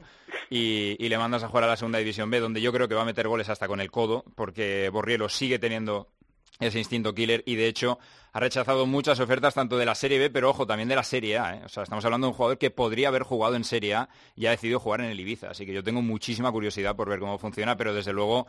[0.51, 2.95] y, y le mandas a jugar a la Segunda División B, donde yo creo que
[2.95, 6.11] va a meter goles hasta con el codo, porque Borrielo sigue teniendo
[6.61, 7.99] ese instinto killer y de hecho
[8.33, 11.39] ha rechazado muchas ofertas tanto de la Serie B, pero ojo, también de la Serie
[11.39, 11.55] A.
[11.55, 11.63] ¿eh?
[11.65, 14.47] O sea, estamos hablando de un jugador que podría haber jugado en Serie A y
[14.47, 15.51] ha decidido jugar en el Ibiza.
[15.51, 18.47] Así que yo tengo muchísima curiosidad por ver cómo funciona, pero desde luego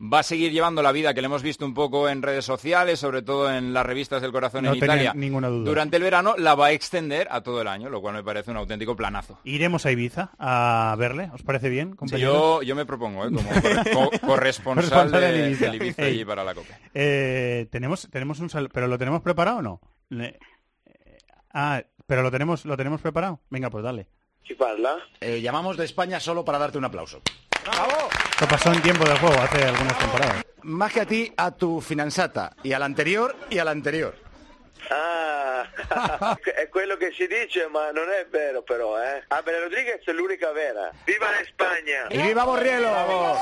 [0.00, 2.98] va a seguir llevando la vida que le hemos visto un poco en redes sociales,
[3.00, 5.12] sobre todo en las revistas del corazón No en Italia.
[5.16, 5.64] ninguna duda.
[5.64, 8.50] Durante el verano la va a extender a todo el año, lo cual me parece
[8.50, 9.38] un auténtico planazo.
[9.44, 12.34] Iremos a Ibiza a verle, ¿os parece bien, compañeros?
[12.34, 13.30] Yo, yo me propongo, ¿eh?
[13.32, 15.64] como corre- co- corresponsal de, Ibiza.
[15.66, 16.12] del Ibiza Ey.
[16.14, 16.74] allí para la COPE.
[16.94, 19.80] Eh, tenemos, tenemos un sal- pero lo tenemos preparado o no?
[20.10, 20.38] Le-
[20.84, 21.18] eh,
[21.54, 23.40] ah, pero lo tenemos, lo tenemos preparado.
[23.50, 24.08] Venga, pues dale.
[24.46, 24.96] Si parla.
[25.20, 27.20] Eh, llamamos de España solo para darte un aplauso.
[28.30, 30.44] Esto pasó en tiempo del juego hace algunas temporadas.
[30.62, 32.52] Más que a ti, a tu finanzata.
[32.62, 34.14] Y al anterior y al anterior.
[34.90, 35.66] Ah,
[36.56, 39.24] è quello che si dice, ma non è vero però, eh.
[39.28, 40.90] Abel Rodriguez è l'unica vera.
[41.04, 42.06] Viva la Spagna!
[42.10, 43.36] ¡Y viva Borrielo!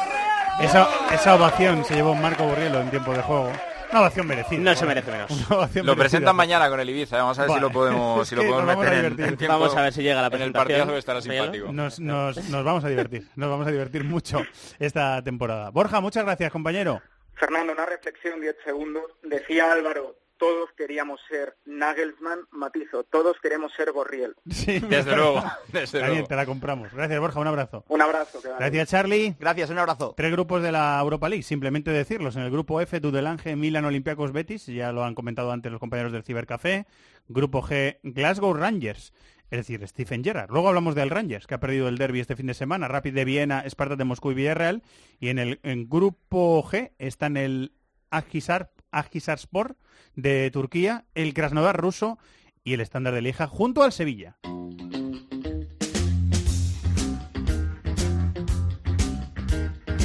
[0.61, 3.53] Esa, esa ovación se llevó Marco Burrielo en tiempo de juego.
[3.95, 4.59] Una ovación merecida.
[4.61, 5.31] No se merece menos.
[5.49, 5.97] Una ovación Lo merecida.
[5.97, 7.21] presentan mañana con el Ibiza, ¿eh?
[7.21, 9.25] vamos a ver si lo podemos, si lo podemos a meter en, divertir.
[9.27, 9.59] en tiempo.
[9.59, 10.91] Vamos a ver si llega la En el presentación.
[10.97, 11.43] estará Síguelo.
[11.45, 11.73] simpático.
[11.73, 13.29] Nos, nos, nos vamos a divertir.
[13.37, 14.43] Nos vamos a divertir mucho
[14.81, 15.71] esta temporada.
[15.71, 17.01] Borja, muchas gracias, compañero.
[17.35, 19.05] Fernando, una reflexión, 10 segundos.
[19.23, 24.35] Decía Álvaro, todos queríamos ser Nagelsmann, matizo, todos queremos ser Borriel.
[24.51, 26.29] Sí, Desde luego, desde Está bien, luego.
[26.29, 26.93] te la compramos.
[26.93, 27.41] Gracias, Borja.
[27.41, 27.85] Un abrazo.
[27.89, 28.41] Un abrazo.
[28.59, 29.37] Gracias, Charlie.
[29.39, 30.15] Gracias, un abrazo.
[30.17, 32.37] Tres grupos de la Europa League, simplemente decirlos.
[32.37, 36.13] En el grupo F, Dudelange, Milan, Olympiacos, Betis, ya lo han comentado antes los compañeros
[36.13, 36.87] del Cibercafé.
[37.29, 39.13] Grupo G, Glasgow Rangers,
[39.51, 40.51] es decir, Stephen Gerrard.
[40.51, 42.89] Luego hablamos del Rangers, que ha perdido el derby este fin de semana.
[42.89, 44.83] Rapid de Viena, Esparta de Moscú y Villarreal.
[45.21, 47.73] Y en el en grupo G están el
[48.11, 49.77] Akhisar, Akhisarspor
[50.15, 52.19] de Turquía, el Krasnodar ruso
[52.63, 54.37] y el Estándar de Lieja junto al Sevilla.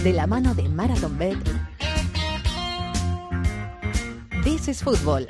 [0.03, 1.37] De la mano de Marathon Bet.
[4.43, 5.27] This is Football.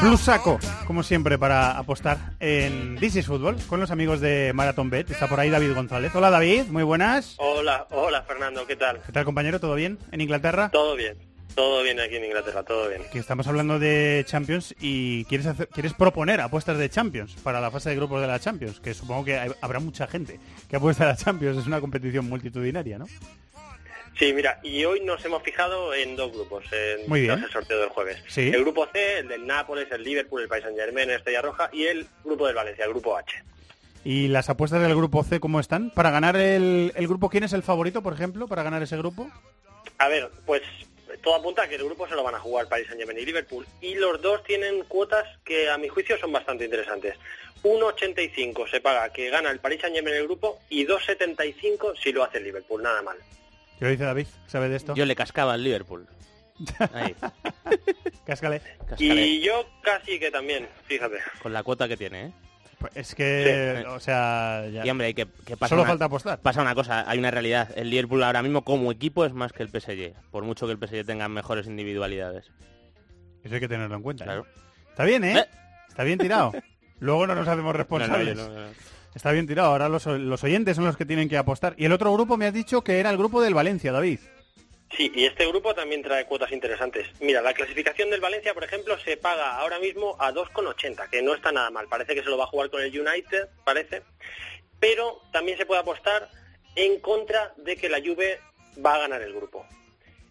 [0.00, 4.88] Blue Saco, como siempre, para apostar en This is Football con los amigos de Marathon
[4.88, 5.10] Bet.
[5.10, 6.14] Está por ahí David González.
[6.14, 7.34] Hola David, muy buenas.
[7.38, 9.00] Hola, hola Fernando, ¿qué tal?
[9.04, 9.60] ¿Qué tal compañero?
[9.60, 10.70] ¿Todo bien en Inglaterra?
[10.72, 11.18] Todo bien,
[11.54, 13.02] todo bien aquí en Inglaterra, todo bien.
[13.12, 17.70] Que estamos hablando de Champions y quieres hacer, quieres proponer apuestas de Champions para la
[17.70, 21.04] fase de grupos de la Champions, que supongo que hay- habrá mucha gente que apuesta
[21.04, 21.58] a la Champions.
[21.58, 23.06] Es una competición multitudinaria, ¿no?
[24.18, 27.32] Sí, mira, y hoy nos hemos fijado en dos grupos, en Muy bien.
[27.36, 28.22] tras el sorteo del jueves.
[28.28, 28.48] Sí.
[28.48, 31.70] El grupo C, el del Nápoles, el Liverpool, el Paris Saint Germain, el Estrella Roja,
[31.72, 33.42] y el grupo del Valencia, el grupo H.
[34.04, 35.90] ¿Y las apuestas del grupo C cómo están?
[35.90, 39.30] Para ganar el, el grupo, ¿quién es el favorito, por ejemplo, para ganar ese grupo?
[39.98, 40.62] A ver, pues
[41.22, 43.26] todo apunta a que el grupo se lo van a jugar Paris Saint Germain y
[43.26, 47.16] Liverpool, y los dos tienen cuotas que a mi juicio son bastante interesantes.
[47.62, 52.24] 1.85 se paga que gana el Paris Saint Germain el grupo y 2.75 si lo
[52.24, 53.16] hace el Liverpool, nada mal.
[53.80, 54.26] ¿Qué lo dice David?
[54.46, 54.94] ¿Sabe de esto?
[54.94, 56.06] Yo le cascaba al Liverpool.
[56.94, 57.16] Ahí,
[58.26, 58.62] Cáscale.
[58.98, 61.16] Y yo casi que también, fíjate.
[61.42, 62.32] Con la cuota que tiene, ¿eh?
[62.78, 63.86] Pues es que, Sí.
[63.88, 66.38] o sea, ya- Y hombre, hay que, que pasa solo una- falta apostar.
[66.40, 67.68] Pasa una cosa, hay una realidad.
[67.76, 70.14] El Liverpool ahora mismo como equipo es más que el PSG.
[70.30, 72.50] Por mucho que el PSG tenga mejores individualidades.
[73.42, 74.24] Eso hay que tenerlo en cuenta.
[74.24, 74.26] ¿eh?
[74.26, 74.46] Claro.
[74.90, 75.38] Está bien, ¿eh?
[75.40, 75.44] ¿Eh?
[75.88, 76.52] Está bien tirado.
[77.00, 78.36] Luego no nos hacemos responsables.
[78.36, 78.72] No, no, no, no.
[79.14, 79.70] Está bien tirado.
[79.70, 81.74] Ahora los, los oyentes son los que tienen que apostar.
[81.76, 84.20] Y el otro grupo me has dicho que era el grupo del Valencia, David.
[84.96, 87.06] Sí, y este grupo también trae cuotas interesantes.
[87.20, 91.34] Mira, la clasificación del Valencia, por ejemplo, se paga ahora mismo a 2,80, que no
[91.34, 91.86] está nada mal.
[91.88, 94.02] Parece que se lo va a jugar con el United, parece.
[94.80, 96.28] Pero también se puede apostar
[96.74, 98.40] en contra de que la Juve
[98.84, 99.64] va a ganar el grupo.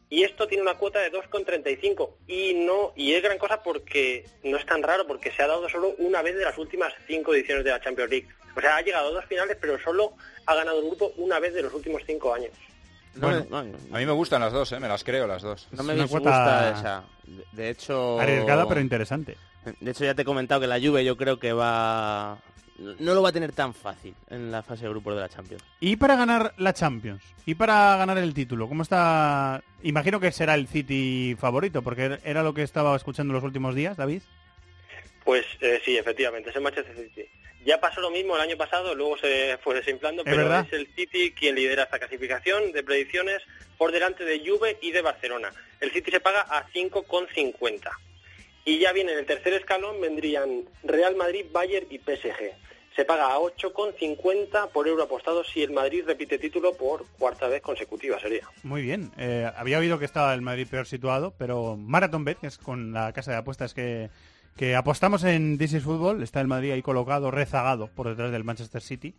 [0.09, 4.57] Y esto tiene una cuota de 2,35 y no y es gran cosa porque no
[4.57, 7.63] es tan raro porque se ha dado solo una vez de las últimas cinco ediciones
[7.63, 8.27] de la Champions League.
[8.55, 10.13] O sea, ha llegado a dos finales, pero solo
[10.45, 12.51] ha ganado el grupo una vez de los últimos cinco años.
[13.15, 13.49] No, Bueno, me-
[13.89, 14.79] no, A mí me gustan las dos, ¿eh?
[14.79, 15.67] me las creo las dos.
[15.71, 17.03] no me disgusta esa.
[17.25, 18.19] De- De hecho...
[18.19, 19.35] Arriesgada, pero interesante.
[19.79, 22.37] De hecho, ya te he comentado que la Juve yo creo que va...
[22.99, 25.61] No lo va a tener tan fácil en la fase de grupos de la Champions.
[25.81, 29.61] Y para ganar la Champions, y para ganar el título, ¿cómo está?
[29.83, 33.97] Imagino que será el City favorito, porque era lo que estaba escuchando los últimos días,
[33.97, 34.21] David.
[35.25, 37.27] Pues eh, sí, efectivamente, es el Manchester City.
[37.65, 40.65] Ya pasó lo mismo el año pasado, luego se fue desinflando, ¿Es pero verdad?
[40.67, 43.41] es el City quien lidera esta clasificación de predicciones
[43.77, 45.51] por delante de Juve y de Barcelona.
[45.81, 47.89] El City se paga a 5,50.
[48.65, 52.53] Y ya viene en el tercer escalón vendrían Real Madrid, Bayern y PSG.
[52.95, 57.61] se paga a 8,50 por euro apostado si el Madrid repite título por cuarta vez
[57.61, 58.47] consecutiva sería.
[58.63, 59.11] Muy bien.
[59.17, 62.91] Eh, había oído que estaba el Madrid peor situado, pero Marathon Bet, que es con
[62.91, 64.09] la casa de apuestas que,
[64.55, 68.43] que apostamos en This is Football, está el Madrid ahí colocado, rezagado por detrás del
[68.43, 69.15] Manchester City.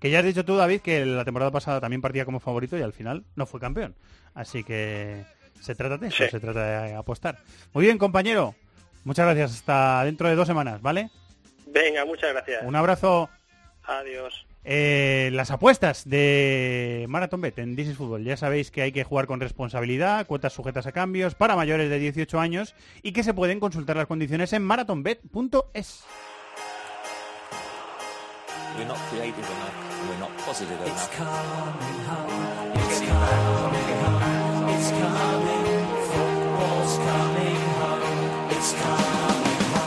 [0.00, 2.82] Que ya has dicho tú, David, que la temporada pasada también partía como favorito y
[2.82, 3.94] al final no fue campeón.
[4.34, 5.24] Así que
[5.60, 7.38] se trata de eso, se trata de apostar.
[7.72, 8.54] Muy bien, compañero.
[9.04, 9.52] Muchas gracias.
[9.52, 11.10] Hasta dentro de dos semanas, ¿vale?
[11.66, 12.62] Venga, muchas gracias.
[12.64, 13.28] Un abrazo.
[13.84, 14.46] Adiós.
[14.64, 18.24] Eh, las apuestas de Marathon Bet en This is Football.
[18.24, 21.98] Ya sabéis que hay que jugar con responsabilidad, cuotas sujetas a cambios para mayores de
[21.98, 26.04] 18 años y que se pueden consultar las condiciones en marathonbet.es.
[28.76, 28.88] We're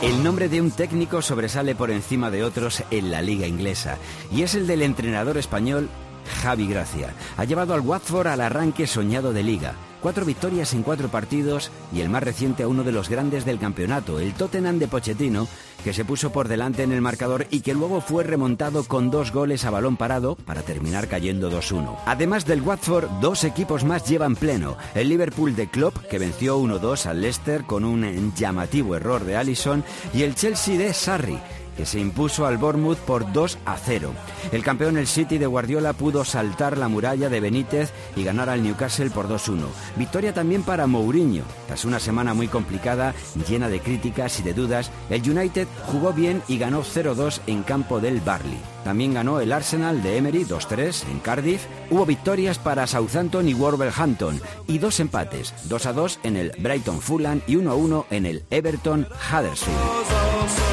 [0.00, 3.98] El nombre de un técnico sobresale por encima de otros en la liga inglesa
[4.32, 5.88] y es el del entrenador español
[6.40, 7.14] Javi Gracia.
[7.36, 9.74] Ha llevado al Watford al arranque soñado de liga.
[10.00, 13.58] Cuatro victorias en cuatro partidos y el más reciente a uno de los grandes del
[13.58, 15.48] campeonato, el Tottenham de Pochettino,
[15.82, 19.32] que se puso por delante en el marcador y que luego fue remontado con dos
[19.32, 21.96] goles a balón parado para terminar cayendo 2-1.
[22.06, 24.76] Además del Watford, dos equipos más llevan pleno.
[24.94, 29.82] El Liverpool de Klopp, que venció 1-2 al Leicester con un llamativo error de Allison,
[30.14, 31.38] y el Chelsea de Sarri,
[31.78, 34.12] que se impuso al Bournemouth por 2 a 0.
[34.50, 38.64] El campeón el City de Guardiola pudo saltar la muralla de Benítez y ganar al
[38.64, 39.68] Newcastle por 2-1.
[39.96, 41.44] Victoria también para Mourinho.
[41.68, 43.14] Tras una semana muy complicada,
[43.48, 48.00] llena de críticas y de dudas, el United jugó bien y ganó 0-2 en campo
[48.00, 48.58] del Barley.
[48.82, 51.64] También ganó el Arsenal de Emery 2-3 en Cardiff.
[51.90, 57.54] Hubo victorias para Southampton y Wolverhampton y dos empates, 2-2 en el Brighton Fulham y
[57.54, 60.67] 1-1 en el Everton Huddersfield.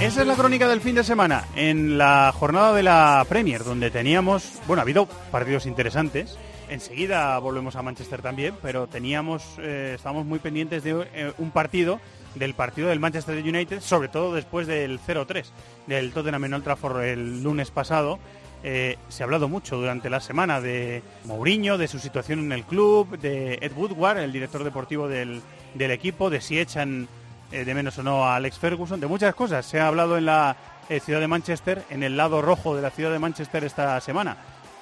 [0.00, 1.44] Esa es la crónica del fin de semana.
[1.54, 6.36] En la jornada de la Premier, donde teníamos, bueno, ha habido partidos interesantes.
[6.68, 12.00] Enseguida volvemos a Manchester también, pero teníamos, eh, estábamos muy pendientes de eh, un partido,
[12.34, 15.46] del partido del Manchester United, sobre todo después del 0-3
[15.86, 18.18] del Tottenham en Old Trafford el lunes pasado.
[18.62, 22.64] Eh, se ha hablado mucho durante la semana de Mourinho, de su situación en el
[22.64, 25.40] club, de Ed Woodward, el director deportivo del,
[25.74, 27.08] del equipo, de si echan
[27.54, 29.64] eh, de menos o no a Alex Ferguson, de muchas cosas.
[29.64, 30.56] Se ha hablado en la
[30.88, 34.36] eh, ciudad de Manchester, en el lado rojo de la ciudad de Manchester esta semana.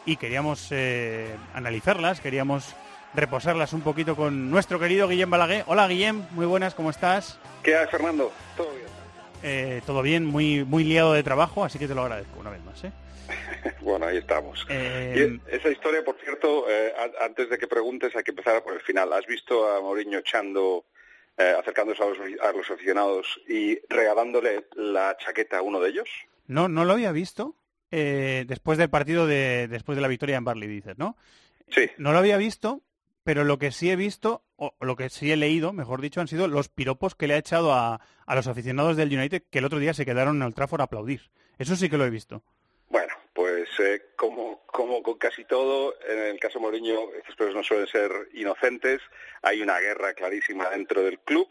[0.06, 2.74] Y queríamos eh, analizarlas, queríamos
[3.14, 5.64] reposarlas un poquito con nuestro querido Guillem Balaguer.
[5.66, 7.38] Hola Guillem, muy buenas, ¿cómo estás?
[7.62, 8.32] ¿Qué hay, Fernando?
[8.56, 9.82] ¿Todo bien?
[9.84, 12.84] Todo bien, muy, muy liado de trabajo, así que te lo agradezco una vez más.
[12.84, 12.92] ¿eh?
[13.80, 14.64] bueno, ahí estamos.
[14.68, 18.74] Eh, Y esa historia, por cierto, eh, antes de que preguntes, hay que empezar por
[18.74, 19.12] el final.
[19.12, 20.84] ¿Has visto a Mourinho echando,
[21.36, 26.08] eh, acercándose a los, a los aficionados y regalándole la chaqueta a uno de ellos?
[26.46, 27.56] No, no lo había visto
[27.90, 31.16] eh, después del partido de después de la victoria en Barley, dices, ¿no?
[31.68, 31.90] Sí.
[31.98, 32.82] No lo había visto,
[33.22, 36.28] pero lo que sí he visto, o lo que sí he leído, mejor dicho, han
[36.28, 39.64] sido los piropos que le ha echado a, a los aficionados del United que el
[39.64, 41.30] otro día se quedaron en el Trafford a aplaudir.
[41.58, 42.42] Eso sí que lo he visto.
[42.88, 43.12] Bueno,
[43.62, 47.86] pues eh, como, como con casi todo, en el caso Mourinho, estos cosas no suelen
[47.86, 49.00] ser inocentes.
[49.42, 51.48] Hay una guerra clarísima dentro del club.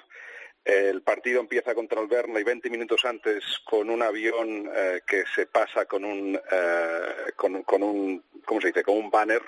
[0.66, 5.45] El partido empieza contra el Burnley 20 minutos antes con un avión eh, que se
[5.45, 8.84] pasa con un, eh, con, con un, ¿cómo se dice?
[8.84, 9.41] Con un banner,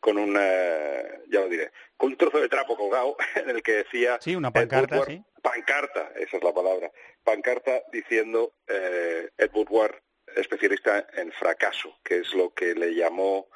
[0.00, 3.72] con un, eh, ya lo diré, con un trozo de trapo colgado en el que
[3.84, 5.22] decía Sí, una pancarta, sí.
[5.42, 6.90] pancarta, esa es la palabra,
[7.22, 10.00] pancarta diciendo eh, Ed Woodward,
[10.40, 13.48] especialista en fracaso, que es lo que le llamó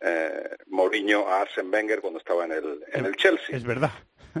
[0.00, 3.56] eh, Mourinho a Arsene Wenger cuando estaba en el, en el Chelsea.
[3.56, 3.90] Es verdad.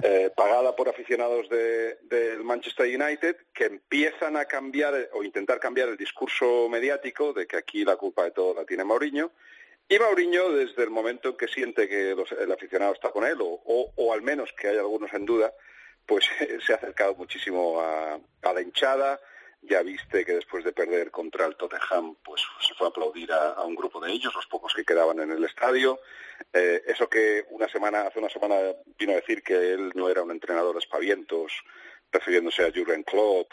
[0.02, 5.88] Eh, pagada por aficionados de- del Manchester United que empiezan a cambiar o intentar cambiar
[5.90, 9.32] el discurso mediático de que aquí la culpa de todo la tiene Mourinho
[9.88, 13.36] y Mourinho desde el momento en que siente que los- el aficionado está con él
[13.42, 15.52] o, o- o al menos que hay algunos en duda
[16.06, 16.24] pues
[16.66, 19.20] se ha acercado muchísimo a, a la hinchada
[19.62, 23.62] ya viste que después de perder contra el Tottenham pues se fue a aplaudir a,
[23.62, 26.00] un grupo de ellos los pocos que quedaban en el estadio.
[26.52, 28.56] Eh, eso que una semana, hace una semana
[28.98, 31.52] vino a decir que él no era un entrenador de espavientos,
[32.10, 33.52] refiriéndose a Jurgen Klopp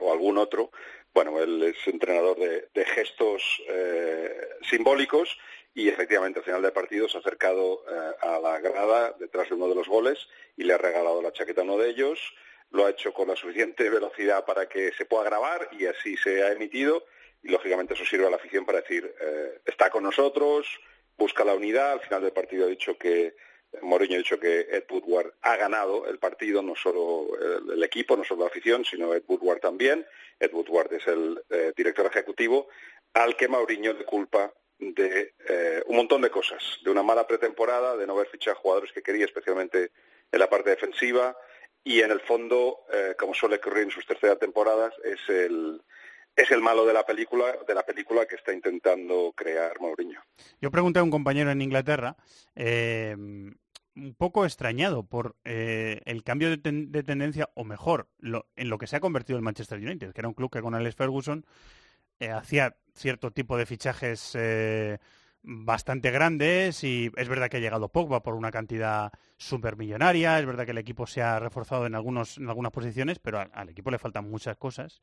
[0.00, 0.70] o algún otro,
[1.14, 5.36] bueno, él es entrenador de, de gestos eh, simbólicos
[5.74, 9.54] y efectivamente al final del partido se ha acercado eh, a la grada detrás de
[9.54, 12.20] uno de los goles y le ha regalado la chaqueta a uno de ellos,
[12.70, 16.42] lo ha hecho con la suficiente velocidad para que se pueda grabar y así se
[16.42, 17.04] ha emitido
[17.42, 20.66] y lógicamente eso sirve a la afición para decir eh, está con nosotros,
[21.16, 23.34] busca la unidad, al final del partido ha dicho que
[23.82, 27.28] Mourinho ha dicho que Ed Woodward ha ganado el partido, no solo
[27.70, 30.06] el, equipo, no solo la afición, sino Ed Woodward también.
[30.40, 32.68] Ed Woodward es el eh, director ejecutivo
[33.12, 37.96] al que Mourinho le culpa de eh, un montón de cosas, de una mala pretemporada,
[37.96, 39.90] de no haber fichado jugadores que quería, especialmente
[40.30, 41.36] en la parte defensiva,
[41.94, 45.80] y en el fondo, eh, como suele ocurrir en sus terceras temporadas, es el
[46.36, 50.20] es el malo de la película de la película que está intentando crear Mourinho.
[50.60, 52.16] Yo pregunté a un compañero en Inglaterra,
[52.54, 58.46] eh, un poco extrañado por eh, el cambio de, ten- de tendencia, o mejor, lo-
[58.54, 60.74] en lo que se ha convertido el Manchester United, que era un club que con
[60.76, 61.44] Alex Ferguson
[62.20, 64.36] eh, hacía cierto tipo de fichajes
[65.42, 70.64] bastante grandes y es verdad que ha llegado Pogba por una cantidad supermillonaria, es verdad
[70.64, 73.98] que el equipo se ha reforzado en, algunos, en algunas posiciones, pero al, equipo le
[73.98, 75.00] faltan muchas cosas.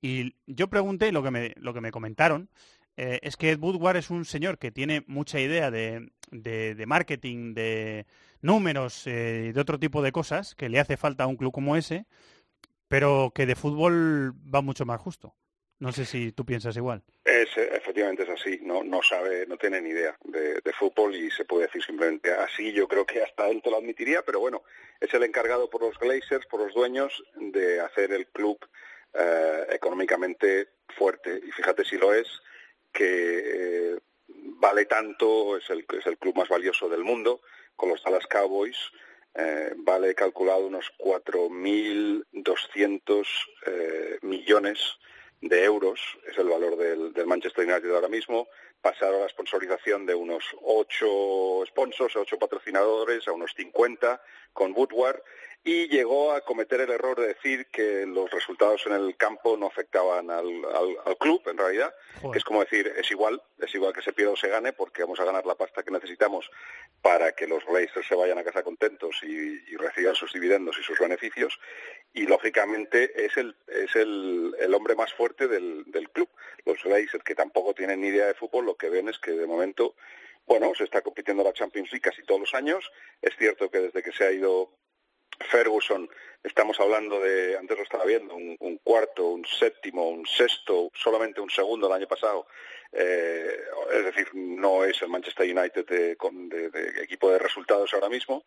[0.00, 2.50] Y yo pregunté, lo que me, lo que me comentaron,
[2.96, 7.54] eh, es que Ed Woodward es un señor que tiene mucha idea de, de- marketing,
[7.54, 8.06] de
[8.40, 11.76] números eh, de otro tipo de cosas que le hace falta a un club como
[11.76, 12.06] ese,
[12.88, 15.34] pero que de fútbol va mucho más justo.
[15.78, 17.02] No sé si tú piensas igual.
[17.56, 21.44] Eh, efectivamente es así, no, no sabe, no tiene ni idea de, fútbol y se
[21.44, 22.72] puede decir simplemente así.
[22.72, 24.62] Yo creo que hasta él lo admitiría, pero bueno,
[25.00, 28.58] es el encargado por los Glazers, por los dueños, de hacer el club
[29.14, 31.40] eh, económicamente fuerte.
[31.46, 32.28] Y fíjate si lo es,
[32.92, 37.40] que eh, vale tanto, es el, es el club más valioso del mundo,
[37.74, 38.76] con los Dallas Cowboys.
[39.76, 43.26] vale calculado unos 4.200
[43.66, 44.98] eh, millones
[45.40, 48.48] de euros, es el valor del, del Manchester United ahora mismo,
[48.80, 54.22] pasaron a la sponsorización de unos ocho sponsors, ocho patrocinadores, a unos 50
[54.52, 55.22] con Woodward,
[55.68, 59.66] y llegó a cometer el error de decir que los resultados en el campo no
[59.66, 61.92] afectaban al, al- al club, en realidad,
[62.30, 65.02] que es como decir, es igual, es igual que se pierda o se gane, porque
[65.02, 66.48] vamos a ganar la pasta que necesitamos
[67.02, 69.26] para que los Blazers se vayan a casa contentos y,
[69.66, 71.58] y reciban sus dividendos y sus beneficios,
[72.14, 76.28] y lógicamente es el, es el, el hombre más fuerte del, del club.
[76.64, 79.46] Los Blazers, que tampoco tienen ni idea de fútbol, lo que ven es que de
[79.48, 79.96] momento,
[80.46, 82.88] bueno, se está compitiendo la Champions League casi todos los años.
[83.20, 84.70] Es cierto que desde que se ha ido
[85.50, 86.08] Ferguson,
[86.42, 91.50] estamos hablando de, antes lo estaba viendo, un, cuarto, un séptimo, un sexto, solamente un
[91.50, 92.46] segundo el año pasado.
[92.92, 93.60] Eh,
[93.92, 96.16] es decir, no es el Manchester United de,
[96.70, 98.44] de- equipo de resultados ahora mismo.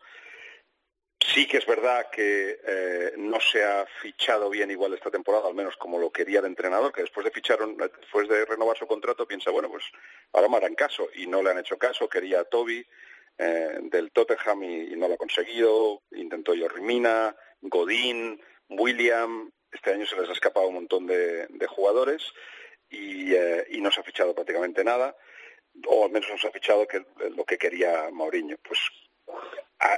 [1.22, 5.54] Sí que es verdad que eh, no se ha fichado bien igual esta temporada, al
[5.54, 7.60] menos como lo quería el entrenador, que después de fichar,
[8.00, 9.84] después de renovar su contrato piensa, bueno, pues
[10.32, 11.10] ahora me harán caso.
[11.16, 12.86] Y no le han hecho caso, quería a Toby
[13.40, 16.04] eh, del Tottenham y, no lo ha conseguido.
[16.12, 19.52] Intentó Jorrimina, Godín, William.
[19.72, 22.22] Este año se les ha escapado un montón de, de jugadores
[22.90, 25.16] y, eh, y no se ha fichado prácticamente nada,
[25.88, 28.58] o al menos no se ha fichado que, lo que quería Mourinho.
[28.58, 28.80] Pues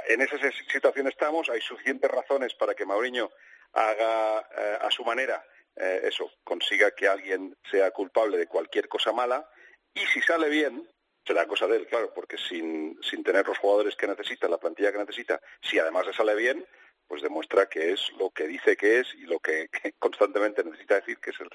[0.09, 3.31] en esa si- situación estamos, hay suficientes razones para que Mourinho
[3.73, 5.43] haga eh, a su manera
[5.77, 9.49] eh, eso, consiga que alguien sea culpable de cualquier cosa mala
[9.93, 10.85] y si sale bien,
[11.25, 14.91] será cosa de él, claro, porque sin, sin tener los jugadores que necesita, la plantilla
[14.91, 16.65] que necesita, si además le sale bien,
[17.07, 20.95] pues demuestra que es lo que dice que es y lo que, que constantemente necesita
[20.95, 21.49] decir que es el,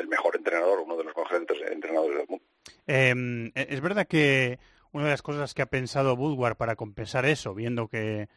[0.00, 2.44] el mejor entrenador, uno de los mejores entre- entrenadores del mundo.
[2.86, 4.58] Eh, es verdad que
[4.92, 8.28] una de las cosas que ha pensado Woodward para compensar eso, viendo que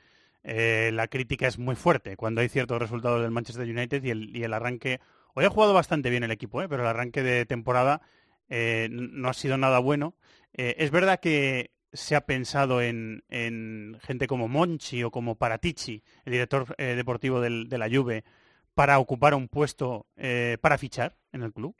[0.43, 4.35] eh, la crítica es muy fuerte cuando hay ciertos resultados del Manchester United y el,
[4.35, 4.99] y el arranque,
[5.35, 6.67] hoy ha jugado bastante bien el equipo, ¿eh?
[6.69, 8.01] pero el arranque de temporada
[8.49, 10.15] eh, no ha sido nada bueno.
[10.53, 16.01] Eh, es verdad que se ha pensado en, en gente como Monchi o como Paratici,
[16.25, 18.23] el director eh, deportivo del- de la Juve,
[18.73, 21.75] para ocupar un puesto eh, para fichar en el club.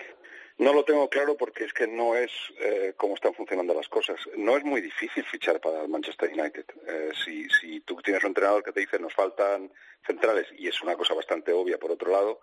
[0.59, 4.19] No lo tengo claro porque es que no es eh, cómo están funcionando las cosas.
[4.37, 6.65] No es muy difícil fichar para el Manchester United.
[6.87, 9.71] Eh, si, si tú tienes un entrenador que te dice nos faltan
[10.05, 12.39] centrales y es una cosa bastante obvia por otro lado,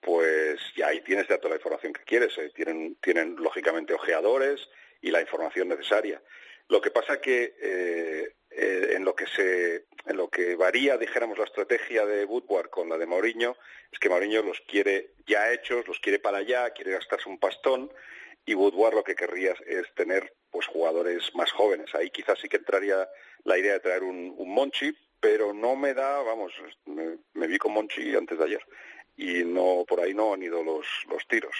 [0.00, 2.36] pues ya ahí tienes ya toda la información que quieres.
[2.36, 2.50] eh.
[2.54, 4.60] Tienen, tienen lógicamente ojeadores
[5.00, 6.22] y la información necesaria.
[6.68, 11.38] Lo que pasa que eh, eh, en lo que se en lo que varía, dijéramos,
[11.38, 13.56] la estrategia de Woodward con la de Mourinho,
[13.90, 17.92] es que Mourinho los quiere ya hechos, los quiere para allá, quiere gastarse un pastón,
[18.44, 21.92] y Woodward lo que querría es tener pues jugadores más jóvenes.
[21.94, 23.08] Ahí quizás sí que entraría
[23.44, 26.52] la idea de traer un, Monchi, pero no me da, vamos,
[26.84, 28.62] me vi con Monchi antes de ayer
[29.16, 31.56] y no por ahí no han ido los, los tiros.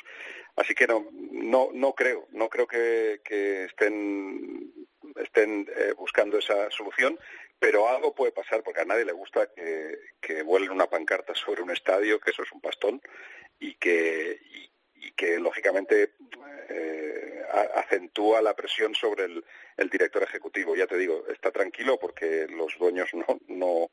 [0.56, 3.20] Así que no, no, no creo, no creo que,
[3.64, 4.72] estén,
[5.16, 7.18] estén eh, buscando esa solución,
[7.58, 11.62] pero algo puede pasar porque a nadie le gusta que, que vuelen una pancarta sobre
[11.62, 13.00] un estadio, que eso es un pastón,
[13.58, 16.14] y que, y, y que lógicamente
[16.68, 17.42] eh,
[17.74, 19.44] acentúa la presión sobre el,
[19.76, 20.74] el director ejecutivo.
[20.74, 23.90] Ya te digo, está tranquilo porque los dueños no, no,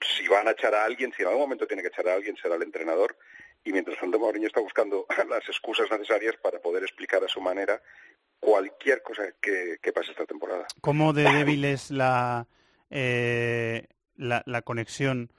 [0.00, 2.36] si van a echar a alguien, si en algún momento tiene que echar a alguien,
[2.36, 3.16] será el entrenador.
[3.64, 7.80] Y mientras tanto, Mourinho está buscando las excusas necesarias para poder explicar a su manera
[8.38, 10.66] cualquier cosa que, que pase esta temporada.
[10.80, 12.46] ¿Cómo de débil es la,
[12.88, 13.86] eh,
[14.16, 15.30] la, la conexión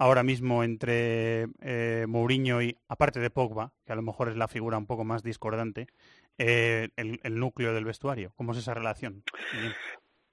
[0.00, 4.48] ahora mismo entre eh, Mourinho y, aparte de Pogba, que a lo mejor es la
[4.48, 5.88] figura un poco más discordante,
[6.38, 8.32] eh, el, el núcleo del vestuario?
[8.36, 9.22] ¿Cómo es esa relación?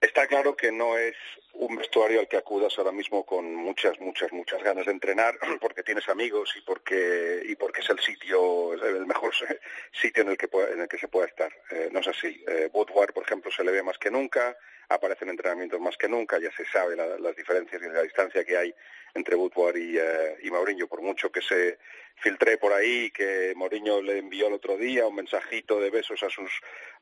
[0.08, 1.16] Está claro que no es
[1.54, 5.84] un vestuario al que acudas ahora mismo con muchas, muchas, muchas ganas de entrenar, porque
[5.84, 9.34] tienes amigos y porque y porque es el sitio, el mejor
[9.92, 11.52] sitio en el que en el que se pueda estar.
[11.72, 12.44] Eh, no es así.
[12.48, 14.56] Eh, Woodward, por ejemplo, se le ve más que nunca,
[14.90, 18.46] aparece en entrenamientos más que nunca, ya se sabe la- las diferencias y la distancia
[18.46, 18.74] que hay
[19.18, 21.78] entre Woodward y, eh, y Mourinho, por mucho que se
[22.20, 26.30] filtré por ahí que Mourinho le envió el otro día un mensajito de besos a
[26.30, 26.50] sus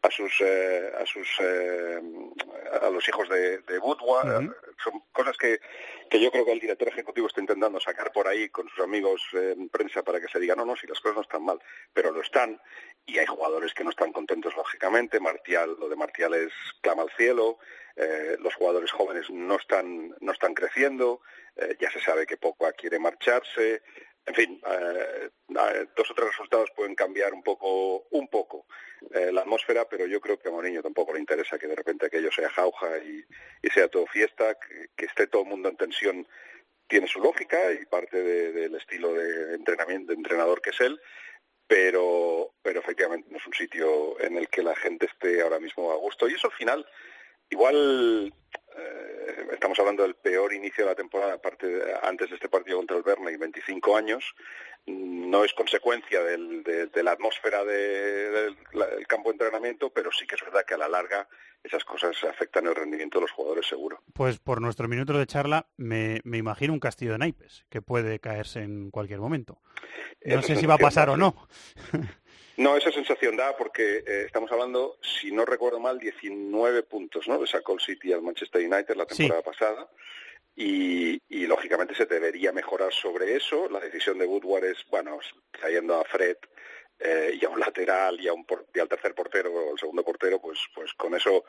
[0.01, 2.01] a sus eh, a sus eh,
[2.81, 4.53] a los hijos de, de Woodward.
[4.83, 5.59] Son cosas que,
[6.09, 9.21] que yo creo que el director ejecutivo está intentando sacar por ahí con sus amigos
[9.33, 11.59] en prensa para que se diga no no si las cosas no están mal
[11.93, 12.59] pero lo están
[13.05, 15.19] y hay jugadores que no están contentos lógicamente.
[15.19, 16.51] Martial lo de Martial es
[16.81, 17.57] clama al cielo.
[17.95, 21.21] Eh, los jugadores jóvenes no están no están creciendo
[21.55, 23.81] eh, ya se sabe que Pogba quiere marcharse
[24.27, 25.29] en fin, eh,
[25.95, 28.65] dos o tres resultados pueden cambiar un poco, un poco
[29.13, 32.07] eh, la atmósfera, pero yo creo que a Mourinho tampoco le interesa que de repente
[32.07, 33.23] aquello sea jauja y,
[33.71, 34.57] sea todo fiesta,
[34.95, 36.27] que, esté todo el mundo en tensión
[36.87, 40.99] tiene su lógica y parte de- del estilo de entrenamiento, de entrenador que es él,
[41.67, 45.91] pero, pero efectivamente no es un sitio en el que la gente esté ahora mismo
[45.91, 46.27] a gusto.
[46.27, 46.87] Y eso al final,
[47.49, 48.33] igual
[48.77, 52.77] eh, estamos hablando del peor inicio de la temporada, aparte de- antes de este partido
[52.77, 54.23] contra el Burnley, 25 años,
[54.85, 59.33] mm, no es consecuencia del- de, de la atmósfera de- del la- del campo de
[59.35, 61.27] entrenamiento, pero sí que es verdad que a la larga
[61.63, 64.03] esas cosas afectan el rendimiento de los jugadores seguro.
[64.13, 68.19] Pues por nuestros minutos de charla me, me imagino un castillo de naipes que puede
[68.19, 69.59] caerse en cualquier momento.
[70.23, 71.35] No Esa sé si va a pasar o no.
[72.57, 77.39] No, esa sensación da porque eh, estamos hablando, si no recuerdo mal, 19 puntos, ¿no?
[77.41, 79.89] Le sacó el City al Manchester United la temporada pasada
[80.55, 83.67] y, y, lógicamente se debería mejorar sobre eso.
[83.69, 85.19] La decisión de Woodward es, bueno,
[85.51, 86.37] trayendo a Fred
[86.99, 89.79] eh, y a un lateral y, a un por- y al tercer portero o al
[89.79, 91.43] segundo portero, pues, pues con eso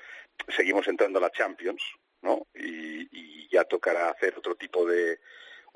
[0.49, 1.83] seguimos entrando a la Champions,
[2.23, 2.49] ¿no?
[2.53, 5.21] Y, y ya tocará hacer otro tipo de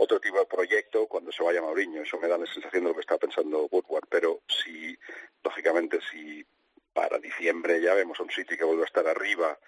[0.03, 2.03] otro tipo de proyecto cuando se vaya Mourinho.
[2.03, 4.09] Eso me da la sensación de lo que está pensando Woodward.
[4.09, 4.97] Pero si,
[5.45, 6.45] lógicamente, si
[6.95, 9.59] para diciembre ya vemos a un City que vuelve a estar arriba,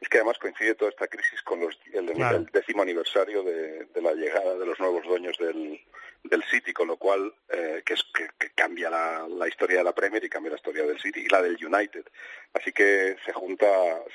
[0.00, 2.36] es que además coincide toda esta crisis con los, el, Claro.
[2.36, 5.80] el décimo aniversario de, de la llegada de los nuevos dueños del,
[6.22, 9.84] del City, con lo cual eh, que, es, que, que cambia la, la historia de
[9.84, 12.04] la Premier y cambia la historia del City y la del United.
[12.52, 13.66] Así que se junta,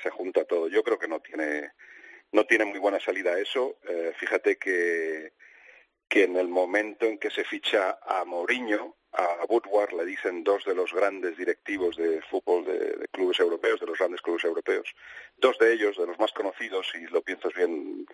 [0.02, 0.68] se junta todo.
[0.68, 1.72] Yo creo que no tiene,
[2.32, 3.76] no tiene muy buena salida eso.
[3.88, 5.32] Eh, fíjate que
[6.08, 10.64] que en el momento en que se ficha a Mourinho, a Woodward le dicen dos
[10.64, 14.92] de los grandes directivos de fútbol de, de clubes europeos, de los grandes clubes europeos,
[15.36, 18.06] dos de ellos, de los más conocidos, si lo piensas bien,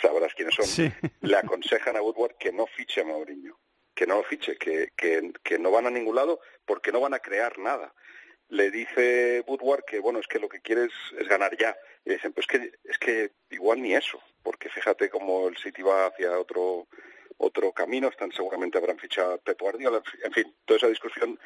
[0.00, 0.90] sabrás quiénes son, Sí.
[1.20, 3.58] le aconsejan a Woodward que no fiche a Mourinho,
[3.94, 7.14] que no lo fiche, que, que, que no van a ningún lado porque no van
[7.14, 7.92] a crear nada.
[8.48, 11.76] Le dice Woodward que bueno es que lo que quiere es, es ganar ya.
[12.04, 16.06] Y dicen, pues que es que igual ni eso, porque fíjate cómo el City va
[16.06, 16.86] hacia otro
[17.42, 21.38] otro camino, están seguramente habrán fichado a Pep Guardiola, en fin, toda esa discusión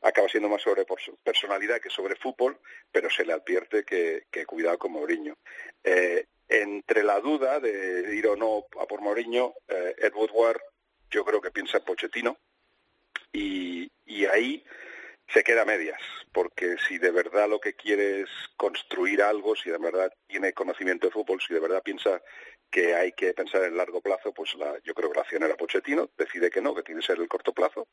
[0.00, 2.58] acaba siendo más sobre pers- personalidad que sobre fútbol,
[2.90, 5.36] pero se le advierte que, que cuidado con Mourinho.
[5.84, 10.60] Eh, entre la duda de ir o no a por Mourinho, eh, Ed Woodward
[11.10, 12.38] yo creo que piensa en Pochettino
[13.32, 14.64] y, y ahí
[15.32, 16.00] se queda a medias,
[16.32, 21.06] porque si de verdad lo que quiere es construir algo, si de verdad tiene conocimiento
[21.06, 22.20] de fútbol, si de verdad piensa
[22.70, 25.56] que hay que pensar en largo plazo, pues la, yo creo que la acción era
[25.56, 27.86] Pochettino, decide que no, que tiene que ser el corto plazo,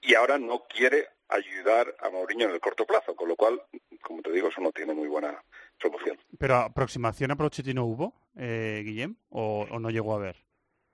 [0.00, 3.60] y ahora no quiere ayudar a Mourinho en el corto plazo, con lo cual,
[4.02, 5.40] como te digo, eso no tiene muy buena
[5.80, 6.18] solución.
[6.38, 10.36] ¿Pero aproximación a Pochettino hubo, eh, Guillem, o, o no llegó a ver?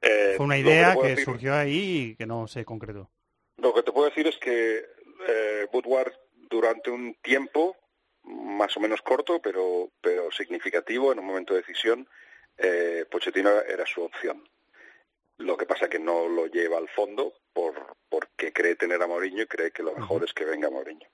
[0.02, 3.10] Eh, Fue una que idea que decir- surgió ahí y que no se concretó.
[3.58, 4.84] Lo que te puedo decir es que
[5.28, 7.76] eh, Woodward durante un tiempo
[8.24, 12.08] más o menos corto, pero pero significativo en un momento de decisión,
[12.56, 14.48] eh, Pochettino era su opción.
[15.38, 19.42] Lo que pasa que no lo lleva al fondo por porque cree tener a Mourinho
[19.42, 21.08] y cree que lo mejor es que venga Mourinho.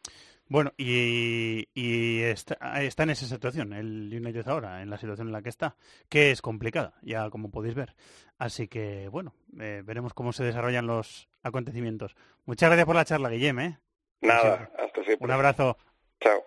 [0.50, 5.32] Bueno, y, y está, está en esa situación el United ahora, en la situación en
[5.32, 5.76] la que está,
[6.08, 7.94] que es complicada, ya como podéis ver.
[8.38, 12.16] Así que, bueno, eh, veremos cómo se desarrollan los acontecimientos.
[12.46, 13.78] Muchas gracias por la charla, Guillem, ¿eh?
[14.20, 15.24] Nada, hasta siempre.
[15.24, 15.76] Un abrazo.
[16.20, 16.44] Chao.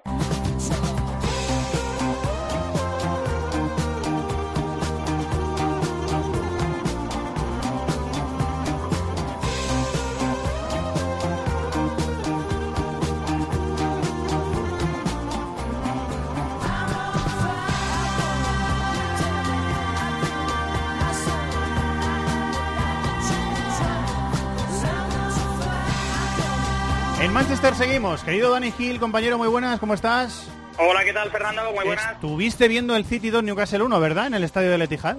[27.61, 28.23] Seguimos.
[28.23, 30.49] Querido Dani Gil, compañero, muy buenas, ¿cómo estás?
[30.77, 31.71] Hola, ¿qué tal, Fernando?
[31.71, 32.11] Muy buenas.
[32.13, 34.27] Estuviste viendo el City 2 Newcastle 1, ¿verdad?
[34.27, 35.17] En el estadio del Etihad.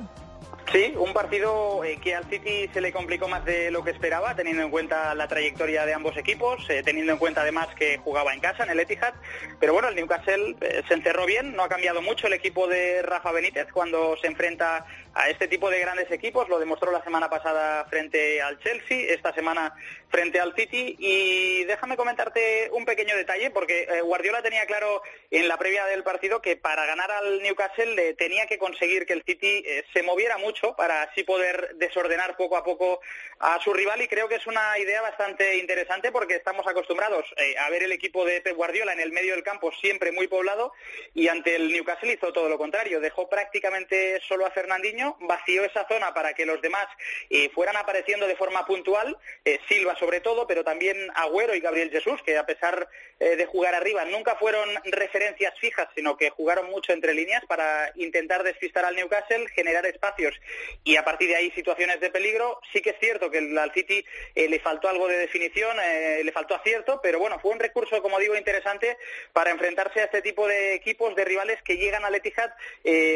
[0.72, 4.34] Sí, un partido eh, que al City se le complicó más de lo que esperaba,
[4.34, 8.32] teniendo en cuenta la trayectoria de ambos equipos, eh, teniendo en cuenta además que jugaba
[8.32, 9.12] en casa, en el Etihad.
[9.60, 13.02] Pero bueno, el Newcastle eh, se encerró bien, no ha cambiado mucho el equipo de
[13.02, 16.48] Rafa Benítez cuando se enfrenta a este tipo de grandes equipos.
[16.48, 19.74] Lo demostró la semana pasada frente al Chelsea, esta semana
[20.08, 20.96] frente al City.
[20.98, 26.02] Y déjame comentarte un pequeño detalle, porque eh, Guardiola tenía claro en la previa del
[26.02, 30.02] partido que para ganar al Newcastle eh, tenía que conseguir que el City eh, se
[30.02, 33.00] moviera mucho para así poder desordenar poco a poco
[33.40, 34.00] a su rival.
[34.02, 37.24] Y creo que es una idea bastante interesante porque estamos acostumbrados
[37.58, 40.72] a ver el equipo de Pep Guardiola en el medio del campo siempre muy poblado
[41.14, 43.00] y ante el Newcastle hizo todo lo contrario.
[43.00, 46.86] Dejó prácticamente solo a Fernandinho, vació esa zona para que los demás
[47.30, 51.90] eh, fueran apareciendo de forma puntual, eh, Silva sobre todo, pero también Agüero y Gabriel
[51.90, 52.88] Jesús, que a pesar
[53.20, 57.92] eh, de jugar arriba nunca fueron referencias fijas, sino que jugaron mucho entre líneas para
[57.96, 60.34] intentar despistar al Newcastle, generar espacios
[60.84, 62.60] y a partir de ahí situaciones de peligro.
[62.72, 67.00] Sí que es cierto que al City le faltó algo de definición, le faltó acierto,
[67.02, 68.96] pero bueno, fue un recurso, como digo, interesante
[69.32, 72.50] para enfrentarse a este tipo de equipos, de rivales que llegan al Etihad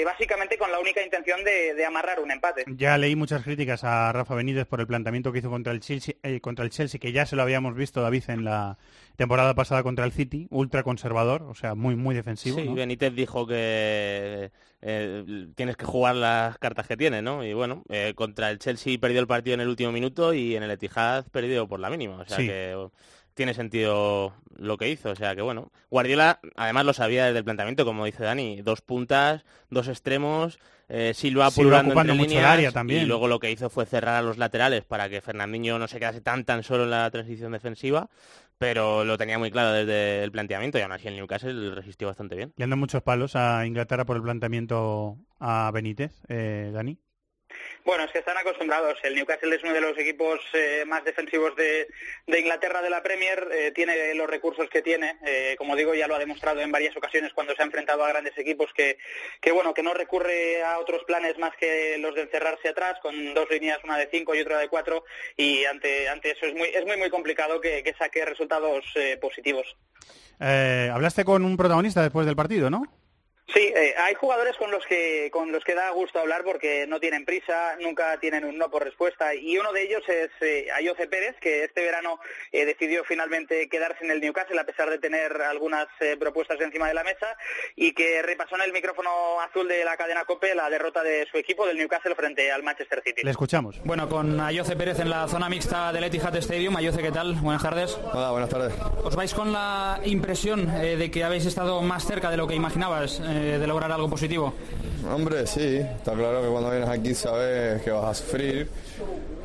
[0.05, 2.65] básicamente con la única intención de, de amarrar un empate.
[2.67, 6.15] Ya leí muchas críticas a Rafa Benítez por el planteamiento que hizo contra el Chelsea,
[6.23, 8.79] eh, contra el Chelsea que ya se lo habíamos visto, David, en la
[9.17, 12.59] temporada pasada contra el City, ultra conservador, o sea, muy, muy defensivo.
[12.59, 12.75] Sí, ¿no?
[12.75, 14.51] Benítez dijo que
[14.83, 17.45] eh, tienes que jugar las cartas que tienes, ¿no?
[17.45, 20.63] Y bueno, eh, contra el Chelsea perdió el partido en el último minuto y en
[20.63, 22.17] el Etihad perdió por la mínima.
[22.19, 22.47] O sea Sí.
[22.47, 22.77] que
[23.35, 25.11] tiene sentido lo que hizo.
[25.11, 28.81] O sea que bueno, Guardiola además lo sabía desde el planteamiento, como dice Dani, dos
[28.81, 30.59] puntas, dos extremos,
[30.89, 33.03] eh, Silva pululando entre mucho líneas área también.
[33.03, 35.99] y luego lo que hizo fue cerrar a los laterales para que Fernandinho no se
[35.99, 38.09] quedase tan tan solo en la transición defensiva.
[38.59, 42.37] Pero lo tenía muy claro desde el planteamiento y aún así el Newcastle resistió bastante
[42.37, 42.55] bien.
[42.57, 46.99] Le han dado muchos palos a Inglaterra por el planteamiento a Benítez, eh, Dani.
[47.87, 48.99] Bueno, es que están acostumbrados.
[49.05, 51.87] El Newcastle es uno de los equipos eh, más defensivos de,
[52.27, 53.47] Inglaterra de la Premier.
[53.53, 55.19] eh, tiene los recursos que tiene.
[55.25, 58.09] Eh, como digo, ya lo ha demostrado en varias ocasiones cuando se ha enfrentado a
[58.09, 58.99] grandes equipos que,
[59.53, 63.49] bueno, que no recurre a otros planes más que los de encerrarse atrás con dos
[63.51, 65.05] líneas, una de cinco y otra de cuatro.
[65.37, 68.85] Y ante, eso es muy, es muy, muy complicado que, que saque resultados
[69.21, 69.77] positivos.
[70.41, 73.06] Hablaste con un protagonista después del partido, ¿no?
[73.55, 76.99] Sí, eh, hay jugadores con los que con los que da gusto hablar porque no
[76.99, 81.07] tienen prisa, nunca tienen un no por respuesta y uno de ellos es eh, Ayoce
[81.07, 82.19] Pérez que este verano
[82.51, 86.89] eh, decidió finalmente quedarse en el Newcastle a pesar de tener algunas eh, propuestas encima
[86.89, 87.37] de la mesa
[87.77, 91.39] y que repasó en el micrófono azul de la cadena Cope la derrota de su
[91.39, 93.23] equipo del Newcastle frente al Manchester City.
[93.23, 93.81] Le escuchamos.
[93.85, 96.77] Bueno, con Ayoce Pérez en la zona mixta del Etihad Stadium.
[96.77, 97.35] Ayoce, ¿qué tal?
[97.35, 97.97] Buenas tardes.
[98.13, 98.75] Hola, buenas tardes.
[99.05, 102.55] ¿Os vais con la impresión eh, de que habéis estado más cerca de lo que
[102.55, 104.53] imaginabas de lograr algo positivo?
[105.13, 108.69] Hombre, sí, está claro que cuando vienes aquí sabes que vas a sufrir.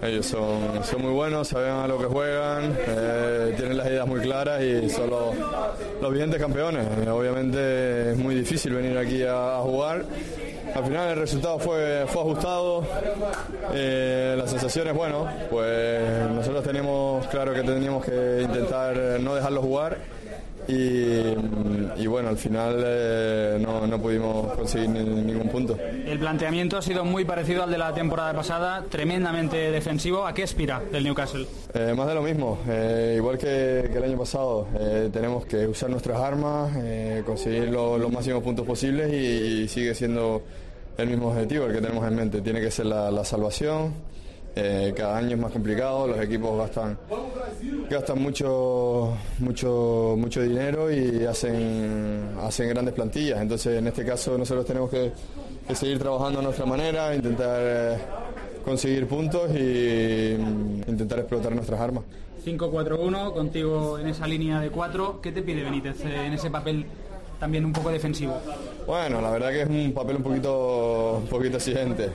[0.02, 4.20] Ellos son, son muy buenos, saben a lo que juegan, eh, tienen las ideas muy
[4.20, 5.36] claras y son los,
[6.02, 6.88] los vigentes campeones.
[7.08, 10.04] Obviamente es muy difícil venir aquí a, jugar.
[10.74, 12.84] Al final el resultado fue, fue ajustado.
[13.74, 19.98] Eh, las sensaciones, bueno, pues nosotros teníamos claro que teníamos que intentar no dejarlo jugar.
[20.68, 25.78] Y, y bueno, al final eh, no, no pudimos conseguir ni- ningún punto.
[26.06, 30.26] El planteamiento ha sido muy parecido al de la temporada pasada, tremendamente defensivo.
[30.26, 31.46] ¿A qué aspira del Newcastle?
[31.74, 34.68] Eh, más de lo mismo, eh, igual que, que el año pasado,
[35.12, 36.72] tenemos que usar nuestras armas,
[37.26, 40.42] conseguir lo- los máximos puntos posibles y, y sigue siendo
[40.98, 42.42] el mismo objetivo, el que tenemos en mente.
[42.42, 43.94] Tiene que ser la, la salvación,
[44.56, 46.98] eh, cada año es más complicado, los equipos gastan,
[47.90, 53.42] gastan mucho, mucho, mucho dinero y hacen, hacen grandes plantillas.
[53.42, 55.12] Entonces, en este caso, nosotros tenemos que,
[55.74, 57.98] seguir trabajando a nuestra manera, intentar eh,
[58.66, 62.04] conseguir puntos y mm, intentar explotar nuestras armas.
[62.46, 65.22] 5-4-1, contigo en esa línea de 4.
[65.22, 66.86] ¿Qué te pide Benítez eh, en ese papel
[67.42, 68.40] también un poco defensivo?
[68.86, 72.12] Bueno, la verdad que es un papel un poquito, un poquito exigente.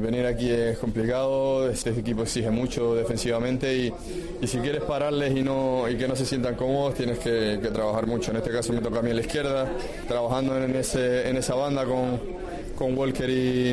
[0.00, 3.92] Venir aquí es complicado, este equipo exige mucho defensivamente y,
[4.42, 7.68] y si quieres pararles y, no, y que no se sientan cómodos tienes que, que
[7.68, 8.32] trabajar mucho.
[8.32, 9.68] En este caso me toca a mí a la izquierda,
[10.08, 12.20] trabajando en, ese, en esa banda con,
[12.78, 13.70] con Walker y,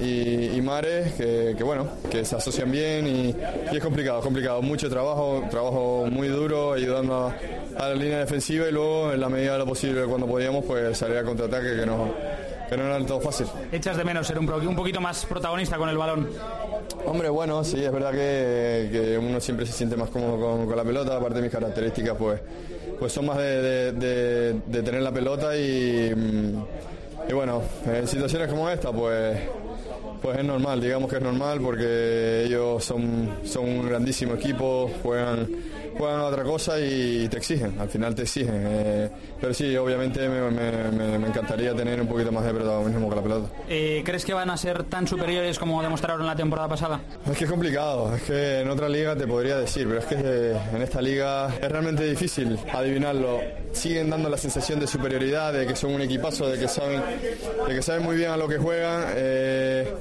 [0.00, 3.34] y, y Mares, que, que bueno, que se asocian bien y,
[3.72, 4.62] y es complicado, complicado.
[4.62, 7.36] Mucho trabajo, trabajo muy duro, ayudando a,
[7.84, 10.96] a la línea defensiva y luego en la medida de lo posible cuando podíamos pues
[10.96, 12.08] salir a contraataque que nos,
[12.70, 13.46] que no era del todo fácil.
[13.70, 16.26] ¿Echas de menos ser un, un poquito más protagonista con el balón?
[17.04, 20.76] Hombre, bueno, sí, es verdad que, que uno siempre se siente más cómodo con, con
[20.76, 22.40] la pelota, aparte de mis características, pues,
[22.98, 26.10] pues son más de, de- de- de tener la pelota y,
[27.28, 29.38] y bueno, en situaciones como esta, pues,
[30.22, 35.48] pues es normal, digamos que es normal porque ellos son, son un grandísimo equipo, juegan,
[35.98, 38.54] juegan otra cosa y te exigen, al final te exigen.
[38.66, 39.10] eh,
[39.40, 43.48] pero sí, obviamente me, me- encantaría tener un poquito más de protagonismo con la pelota.
[43.68, 47.00] Eh, ¿Crees que van a ser tan superiores como demostraron la temporada pasada?
[47.30, 50.16] Es que es complicado, es que en otra liga te podría decir, pero es que
[50.18, 53.40] eh, en esta liga es realmente difícil adivinarlo.
[53.72, 57.02] Siguen dando la sensación de superioridad, de que son un equipazo, de que saben,
[57.68, 59.04] de que saben muy bien a lo que juegan.
[59.16, 59.92] eh,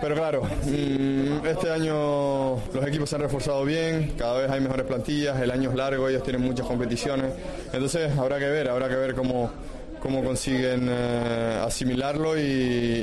[0.00, 4.84] pero claro, mm, este año los equipos se han reforzado bien, cada vez hay mejores
[4.86, 7.32] plantillas, el año es largo, ellos tienen muchas competiciones.
[7.72, 9.50] Entonces habrá que ver, habrá que ver cómo
[10.06, 12.42] cómo consiguen eh, asimilarlo y,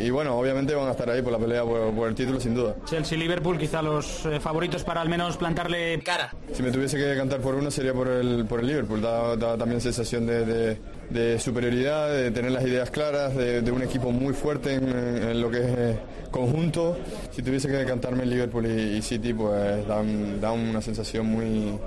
[0.06, 2.56] y bueno, obviamente van a estar ahí por la pelea por, por el título sin
[2.56, 2.76] duda.
[2.86, 6.34] Chelsea-Liverpool, quizá los eh, favoritos para al menos plantarle cara.
[6.54, 9.58] Si me tuviese que cantar por uno sería por el, por el Liverpool, da, da
[9.58, 10.78] también sensación de, de-
[11.10, 15.42] de superioridad, de tener las ideas claras, de, de un equipo muy fuerte en, en
[15.42, 15.98] lo que es eh,
[16.32, 16.98] conjunto.
[17.32, 21.78] Si tuviese que cantarme el Liverpool y, y City, pues dan, da una sensación muy,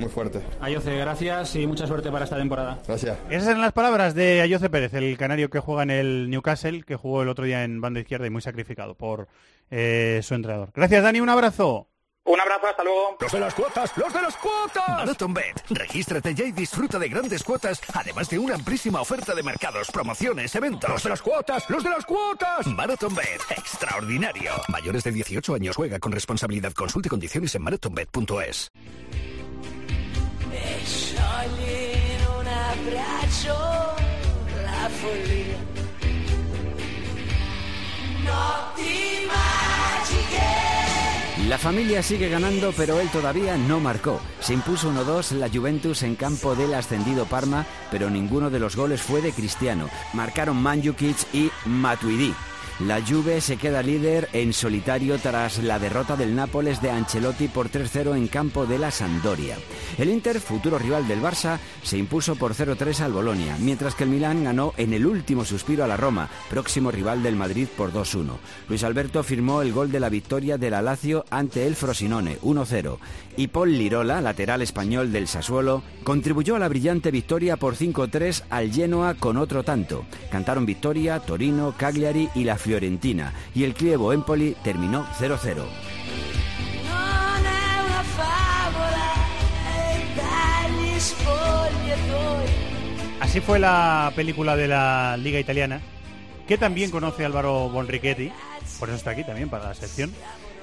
[0.00, 0.40] muy fuerte.
[0.60, 2.78] Ayoce, gracias y mucha suerte para esta temporada.
[2.86, 3.18] Gracias.
[3.28, 6.96] Esas eran las palabras de Ayoce Pérez, el canario que juega en el Newcastle, que
[6.96, 9.28] jugó el otro día en banda izquierda y muy sacrificado por
[9.70, 10.70] eh, su entrenador.
[10.74, 11.86] Gracias, Dani, un abrazo.
[12.24, 13.16] Un abrazo, hasta luego.
[13.18, 13.96] ¡Los de las cuotas!
[13.96, 14.88] ¡Los de las cuotas!
[14.88, 15.62] Marathon Bet.
[15.70, 20.54] Regístrate ya y disfruta de grandes cuotas, además de una amplísima oferta de mercados, promociones,
[20.54, 20.90] eventos.
[20.90, 21.68] ¡Los de las cuotas!
[21.70, 22.66] ¡Los de las cuotas!
[22.66, 23.40] Marathon Bet.
[23.50, 24.52] Extraordinario.
[24.68, 26.72] Mayores de 18 años juega con responsabilidad.
[26.72, 28.70] Consulte condiciones en marathonbet.es.
[32.38, 32.46] Un
[34.62, 35.70] la follia.
[41.48, 44.20] La familia sigue ganando, pero él todavía no marcó.
[44.38, 49.02] Se impuso 1-2 la Juventus en campo del ascendido Parma, pero ninguno de los goles
[49.02, 49.88] fue de Cristiano.
[50.12, 52.34] Marcaron Mandzukic y Matuidi.
[52.86, 57.68] La Juve se queda líder en solitario tras la derrota del Nápoles de Ancelotti por
[57.70, 59.58] 3-0 en campo de la Sampdoria.
[59.98, 64.10] El Inter, futuro rival del Barça, se impuso por 0-3 al Bolonia, mientras que el
[64.10, 68.38] Milán ganó en el último suspiro a la Roma, próximo rival del Madrid por 2-1.
[68.70, 72.96] Luis Alberto firmó el gol de la victoria del la Lazio ante el Frosinone, 1-0,
[73.40, 78.70] y Paul Lirola, lateral español del Sassuolo, contribuyó a la brillante victoria por 5-3 al
[78.70, 80.04] Genoa con otro tanto.
[80.30, 85.56] Cantaron victoria Torino, Cagliari y la Fiorentina, y el Chievo Empoli terminó 0-0.
[85.56, 85.64] Non
[87.46, 89.08] è una favola
[89.64, 92.50] e dagli spogliatoi.
[93.20, 95.80] Así fue la película de la Liga Italiana,
[96.46, 98.30] que también conoce Álvaro Bonrichetti,
[98.78, 100.12] por eso está aquí también para la sección.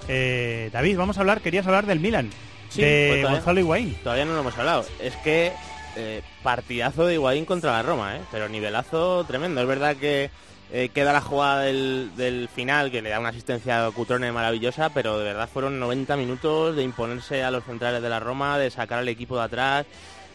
[0.08, 2.30] Eh, David, vamos a hablar, querías hablar del Milan,
[2.70, 3.96] Sí, de pues todavía- Gonzalo Higuaín.
[4.04, 4.86] Todavía no lo hemos hablado.
[5.00, 5.52] Es que
[5.96, 8.22] eh, partidazo de Higuaín contra la Roma, ¿eh?
[8.32, 9.62] pero nivelazo tremendo.
[9.62, 10.30] Es verdad que
[10.72, 14.90] eh, queda la jugada del, del final que le da una asistencia a Cutrone maravillosa,
[14.90, 18.70] pero de verdad fueron 90 minutos de imponerse a los centrales de la Roma, de
[18.70, 19.86] sacar al equipo de atrás.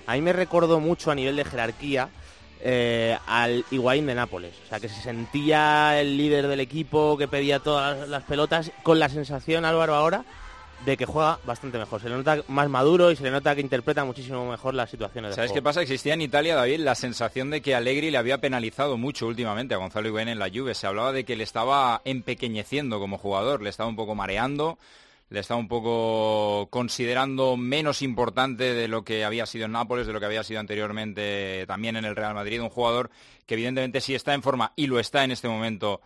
[0.06, 2.08] A mí me recordó mucho a nivel de jerarquía
[2.64, 4.54] eh, al Higuaín de Nápoles.
[4.64, 8.72] O sea, que se sentía el líder del equipo, que pedía todas las, las pelotas,
[8.82, 10.24] con la sensación, Álvaro, ahora
[10.84, 12.00] de que juega bastante mejor.
[12.00, 15.30] Se le nota más maduro y se le nota que interpreta muchísimo mejor las situaciones
[15.30, 15.60] de ¿Sabes juego.
[15.60, 15.82] qué pasa?
[15.82, 19.78] Existía en Italia, David, la sensación de que Allegri le había penalizado mucho últimamente a
[19.78, 20.74] Gonzalo Higuaín en la Juve.
[20.74, 24.78] Se hablaba de que le estaba empequeñeciendo como jugador, le estaba un poco mareando,
[25.30, 30.12] le estaba un poco considerando menos importante de lo que había sido en Nápoles, de
[30.12, 32.60] lo que había sido anteriormente también en el Real Madrid.
[32.60, 33.10] Un jugador
[33.46, 36.00] que evidentemente sí está en forma y lo está en este momento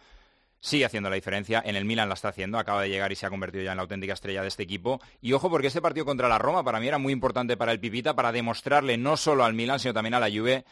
[0.60, 1.62] sigue haciendo la diferencia.
[1.64, 3.76] En el Milan la está haciendo, acaba de llegar y se ha convertido ya en
[3.76, 5.00] la auténtica estrella de este equipo.
[5.20, 7.80] Y ojo, porque este partido contra la Roma para mí era muy importante para el
[7.80, 10.64] Pipita, para demostrarle no solo al Milan, sino también a la Juve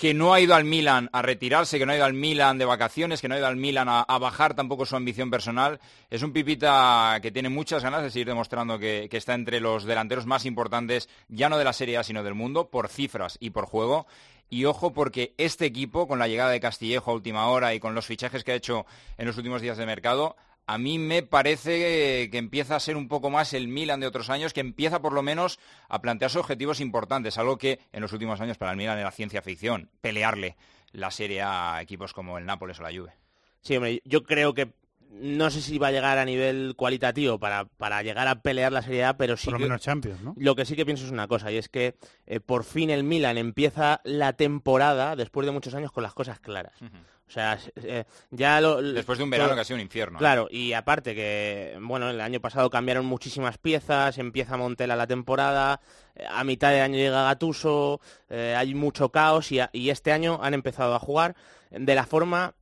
[0.00, 2.64] que no ha ido al Milan a retirarse, que no ha ido al Milan de
[2.64, 5.78] vacaciones, que no ha ido al Milan a, bajar tampoco su ambición personal.
[6.08, 10.24] Es un Pipita que tiene muchas ganas de seguir demostrando que está entre los delanteros
[10.24, 13.66] más importantes, ya no de la Serie A, sino del mundo, por cifras y por
[13.66, 14.06] juego.
[14.50, 17.94] Y ojo porque este equipo, con la llegada de Castillejo a última hora y con
[17.94, 18.84] los fichajes que ha hecho
[19.16, 20.36] en los últimos días de mercado,
[20.66, 24.28] a mí me parece que empieza a ser un poco más el Milan de otros
[24.28, 25.58] años, que empieza por lo menos
[25.88, 29.42] a plantearse objetivos importantes, algo que en los últimos años para el Milan era ciencia
[29.42, 30.56] ficción, pelearle
[30.92, 33.14] la Serie A a equipos como el Nápoles o la Juve.
[33.62, 34.72] Sí, hombre, yo creo que
[35.10, 38.82] no sé si va a llegar a nivel cualitativo para, para llegar a pelear la
[38.82, 40.34] Serie A, pero sí Por lo que, menos Champions, ¿no?
[40.38, 41.96] lo que sí que pienso es una cosa, y es que
[42.26, 46.38] eh, por fin el Milan empieza la temporada, después de muchos años, con las cosas
[46.40, 46.74] claras.
[47.28, 48.82] O sea, eh, ya lo...
[48.82, 50.18] Después de un verano todo- que ha sido un infierno.
[50.18, 50.20] ¿eh?
[50.20, 55.80] Claro, y aparte que, bueno, el año pasado cambiaron muchísimas piezas, empieza Montela la temporada,
[56.28, 58.00] a mitad de año llega Gatuso,
[58.30, 61.36] eh, hay mucho caos y, a- y este año han empezado a jugar
[61.70, 62.54] de la forma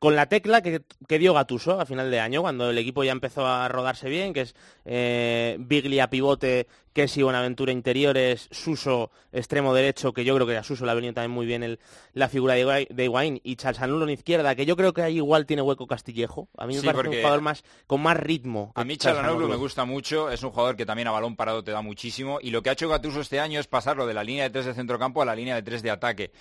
[0.00, 3.12] con la tecla que, que dio Gatuso a final de año, cuando el equipo ya
[3.12, 10.12] empezó a rodarse bien, que es eh, Biglia pivote, Kessi Bonaventura interiores, Suso extremo derecho,
[10.12, 11.78] que yo creo que a Suso le ha venido también muy bien el-
[12.12, 12.62] la figura de
[13.06, 16.48] Higuaín- y Chalsanulu en izquierda, que yo creo que ahí igual tiene hueco Castillejo.
[16.58, 18.72] A mí me Sí, parece un jugador más con más ritmo.
[18.74, 18.96] A mí.
[18.96, 22.38] Chalanoglu me gusta mucho, es un jugador que también a balón parado te da muchísimo
[22.42, 24.66] y lo que ha hecho Gattuso este año es pasarlo de la línea de tres
[24.66, 26.32] de centrocampo a la línea de tres de ataque.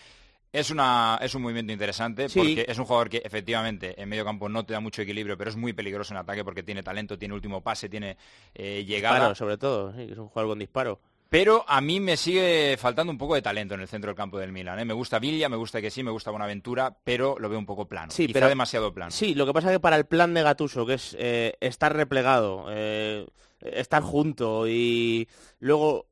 [0.54, 2.40] Es, una, es un movimiento interesante Sí.
[2.40, 5.50] porque es un jugador que efectivamente en medio campo no te da mucho equilibrio, pero
[5.50, 8.18] es muy peligroso en ataque porque tiene talento, tiene último pase, tiene
[8.56, 9.16] eh, llegada.
[9.16, 11.00] Disparo, sobre todo, sí, es un jugador con disparo.
[11.30, 14.40] Pero a mí me sigue faltando un poco de talento en el centro del campo
[14.40, 14.80] del Milan.
[14.80, 14.86] ¿eh?
[14.86, 17.86] Me gusta Villa, me gusta que sí, me gusta Buenaventura, pero lo veo un poco
[17.86, 18.12] plano.
[18.12, 19.12] Sí, Quizá pero- demasiado plano.
[19.12, 21.94] Sí, lo que pasa es que para el plan de Gatuso, que es eh, estar
[21.94, 23.28] replegado, eh,
[23.60, 25.28] estar junto y
[25.60, 26.08] luego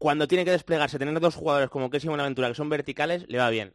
[0.00, 3.38] cuando tiene que desplegarse, tener dos jugadores como Kessi y Buenaventura que son verticales, le
[3.38, 3.74] va bien.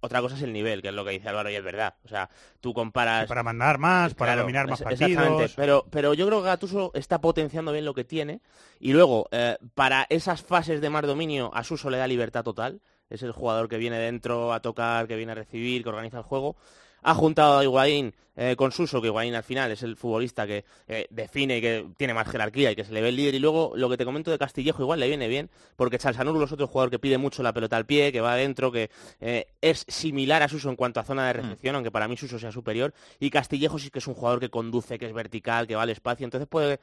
[0.00, 1.94] Otra cosa es el nivel, que es lo que dice Álvaro y es verdad.
[2.04, 2.30] O sea,
[2.60, 3.26] tú comparas...
[3.28, 5.10] Para mandar más, para Claro, dominar más es- partidos.
[5.12, 8.40] Exactamente, pero, pero yo creo que Gattuso está potenciando bien lo que tiene
[8.80, 12.80] y luego, eh, para esas fases de más dominio, a Suso le da libertad total.
[13.10, 16.24] Es el jugador que viene dentro a tocar, que viene a recibir, que organiza el
[16.24, 16.56] juego.
[17.02, 20.64] Ha juntado a Higuaín eh, con Suso, que Higuaín al final es el futbolista que
[20.86, 23.34] eh, define y que tiene más jerarquía y que se le ve el líder.
[23.34, 26.52] Y luego lo que te comento de Castillejo igual le viene bien, porque Chalsanurlo es
[26.52, 28.90] otro jugador que pide mucho la pelota al pie, que va adentro, que
[29.20, 32.38] eh, es similar a Suso en cuanto a zona de recepción, aunque para mí Suso
[32.38, 32.92] sea superior.
[33.18, 35.90] Y Castillejo sí que es un jugador que conduce, que es vertical, que va al
[35.90, 36.78] espacio, entonces puede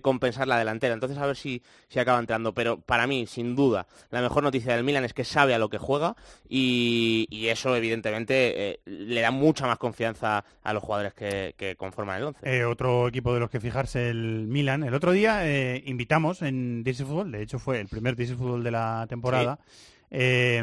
[0.00, 0.94] compensar la delantera.
[0.94, 2.54] Entonces a ver si, si acaba entrando.
[2.54, 5.68] Pero para mí, sin duda, la mejor noticia del Milan es que sabe a lo
[5.68, 6.14] que juega
[6.48, 12.18] y, y eso evidentemente le da mucha más confianza a los jugadores que, que conforman
[12.18, 12.40] el once.
[12.42, 14.82] Eh, otro equipo de los que fijarse el Milan.
[14.84, 18.62] El otro día eh, invitamos en DC Fútbol, de hecho fue el primer DC Fútbol
[18.64, 19.58] de la temporada,
[20.10, 20.62] eh,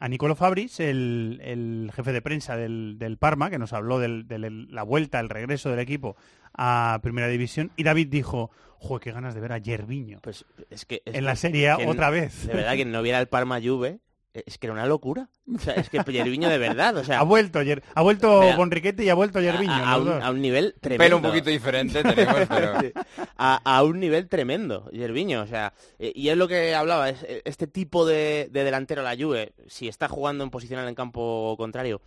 [0.00, 4.26] a Nicolo Fabris, el, el jefe de prensa del, del Parma, que nos habló del-
[4.26, 6.16] de la vuelta, el regreso del equipo
[6.54, 10.18] a Primera División, y David dijo, joder, qué ganas de ver a Yerviño.
[10.22, 12.46] Pues es que es en la Serie A otra vez.
[12.46, 13.98] De verdad, que no viera el Parma Juve, eh,
[14.46, 15.28] es que era una locura.
[15.54, 17.20] O sea, es que Yerviño de verdad, o sea...
[17.20, 19.72] ha vuelto, Yer- ha vuelto Bonriquete y ha vuelto Yerviño.
[19.72, 20.22] a, un, dos.
[20.22, 21.04] a un nivel tremendo.
[21.04, 22.80] Pelo un poquito diferente tenemos, pero...
[22.80, 22.92] Sí.
[23.38, 25.42] a, a un nivel tremendo, Yerviño.
[25.42, 29.00] O sea, eh, y es lo que hablaba, es, eh, este tipo de, de delantero
[29.00, 32.00] a la Juve, si está jugando en posición en campo contrario,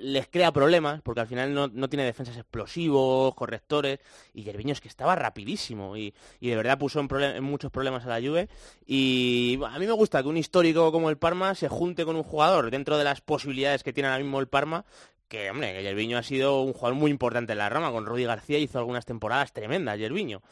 [0.00, 4.00] les crea problemas, porque al final no, no tiene defensas explosivos, correctores,
[4.32, 8.08] y Yerviño es que estaba rapidísimo, y, y de verdad puso en, muchos problemas a
[8.08, 8.48] la Juve,
[8.86, 12.22] y a mí me gusta que un histórico como el Parma se junte con un
[12.22, 14.84] jugador dentro de las posibilidades que tiene ahora mismo el Parma,
[15.28, 18.24] que, hombre, que Yerviño ha sido un jugador muy importante en la rama, con Rudy
[18.24, 20.42] García hizo algunas temporadas tremendas, Yerviño.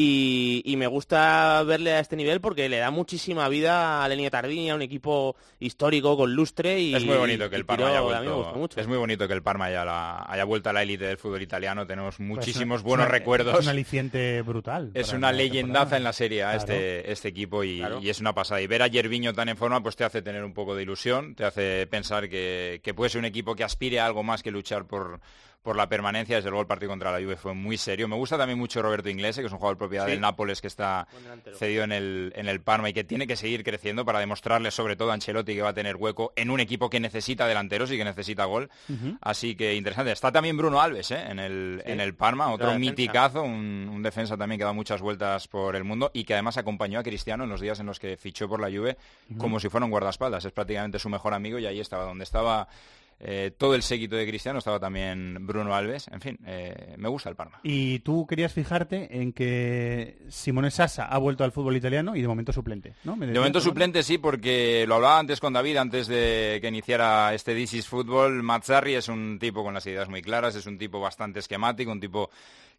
[0.00, 4.30] Y, y me gusta verle a este nivel porque le da muchísima vida a Lenio
[4.30, 8.00] Tardini, a un equipo histórico con lustre y Es muy bonito que el Parma haya
[8.02, 8.70] vuelto.
[8.76, 11.42] Es muy bonito que el Parma haya, la- haya vuelto a la élite del fútbol
[11.42, 11.84] italiano.
[11.84, 13.58] Tenemos Pues muchísimos es buenos una- recuerdos.
[13.58, 14.92] Es un aliciente brutal.
[14.94, 15.96] Es una leyendaza temporada.
[15.96, 16.58] en la serie Claro.
[16.58, 17.98] este, este equipo y, Claro.
[18.00, 18.60] y es una pasada.
[18.60, 21.34] Y ver a Yerviño tan en forma pues te hace tener un poco de ilusión,
[21.34, 24.52] te hace pensar que, que puede ser un equipo que aspire a algo más que
[24.52, 25.18] luchar por,
[25.68, 26.36] por la permanencia.
[26.36, 28.08] Desde luego el partido contra la Juve fue muy serio.
[28.08, 30.12] Me gusta también mucho Roberto Inglese, que es un jugador propiedad Sí.
[30.12, 31.06] del Nápoles que está
[31.58, 34.96] cedido en el, en el Parma y que tiene que seguir creciendo para demostrarle sobre
[34.96, 37.98] todo a Ancelotti que va a tener hueco en un equipo que necesita delanteros y
[37.98, 38.70] que necesita gol.
[39.20, 40.12] Así que interesante.
[40.12, 41.22] Está también Bruno Alves ¿eh?
[41.28, 41.92] en, el, Sí.
[41.92, 45.84] en el Parma, otro miticazo, un, un defensa también que da muchas vueltas por el
[45.84, 48.60] mundo y que además acompañó a Cristiano en los días en los que fichó por
[48.60, 48.96] la Juve
[49.36, 50.46] como si fuera un guardaespaldas.
[50.46, 52.68] Es prácticamente su mejor amigo y ahí estaba donde estaba
[53.20, 56.06] eh, todo el séquito de Cristiano, estaba también Bruno Alves.
[56.08, 57.58] En fin, eh, me gusta el Parma.
[57.64, 62.28] Y tú querías fijarte en que Simone Sassa ha vuelto al fútbol italiano y de
[62.28, 63.16] momento suplente, ¿no?
[63.16, 67.34] Me De momento suplente sí, porque lo hablaba antes con David, antes de que iniciara
[67.34, 68.42] este This is Football.
[68.42, 72.00] Mazzarri es un tipo con las ideas muy claras, es un tipo bastante esquemático, un
[72.00, 72.30] tipo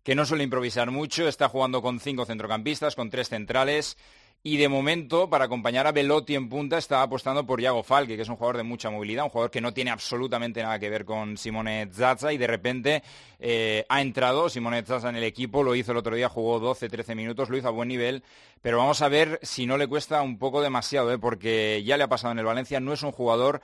[0.03, 3.97] que no suele improvisar mucho, está jugando con cinco centrocampistas, con tres centrales.
[4.41, 8.21] Y de momento, para acompañar a Velotti en punta, está apostando por Iago Falque, que
[8.21, 11.03] es un jugador de mucha movilidad, un jugador que no tiene absolutamente nada que ver
[11.03, 13.03] con Simone Zaza y de repente
[13.37, 17.15] eh, ha entrado Simone Zaza en el equipo, lo hizo el otro día, jugó 12-13
[17.15, 18.23] minutos, lo hizo a buen nivel,
[18.61, 21.19] pero vamos a ver si no le cuesta un poco demasiado, ¿eh?
[21.19, 23.59] porque ya le ha pasado en el Valencia, no es un jugador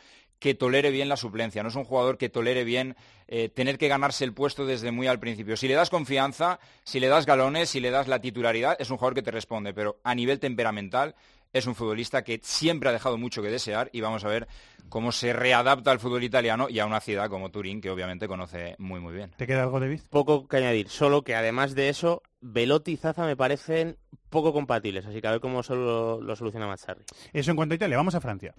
[0.46, 2.96] que tolere bien la suplencia, no es un jugador que tolere bien
[3.28, 5.58] eh, tener que ganarse el puesto desde muy al principio.
[5.58, 8.98] Si le das confianza, si le das galones, si le das la titularidad, es un
[8.98, 11.16] jugador que te responde, pero a nivel temperamental
[11.52, 14.48] es un futbolista que siempre ha dejado mucho que desear y vamos a ver
[14.88, 18.76] cómo se readapta al fútbol italiano y a una ciudad como Turín, que obviamente conoce
[18.78, 19.32] muy muy bien.
[19.38, 20.02] ¿Te queda algo, David?
[20.12, 23.98] Poco que añadir, solo que además de eso, Velotti y Zaza me parecen
[24.30, 27.06] poco compatibles, así que a ver cómo solo lo soluciona Mazzarri.
[27.34, 28.54] Eso en cuanto a Italia, vamos a Francia.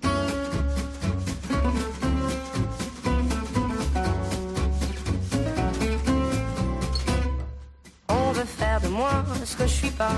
[8.97, 9.11] Moi
[9.45, 10.17] ce que je suis pas.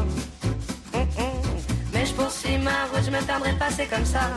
[0.94, 1.38] Hum, hum.
[1.92, 4.30] Mais je poursuis ma route, je me perdrai pas, c'est comme ça.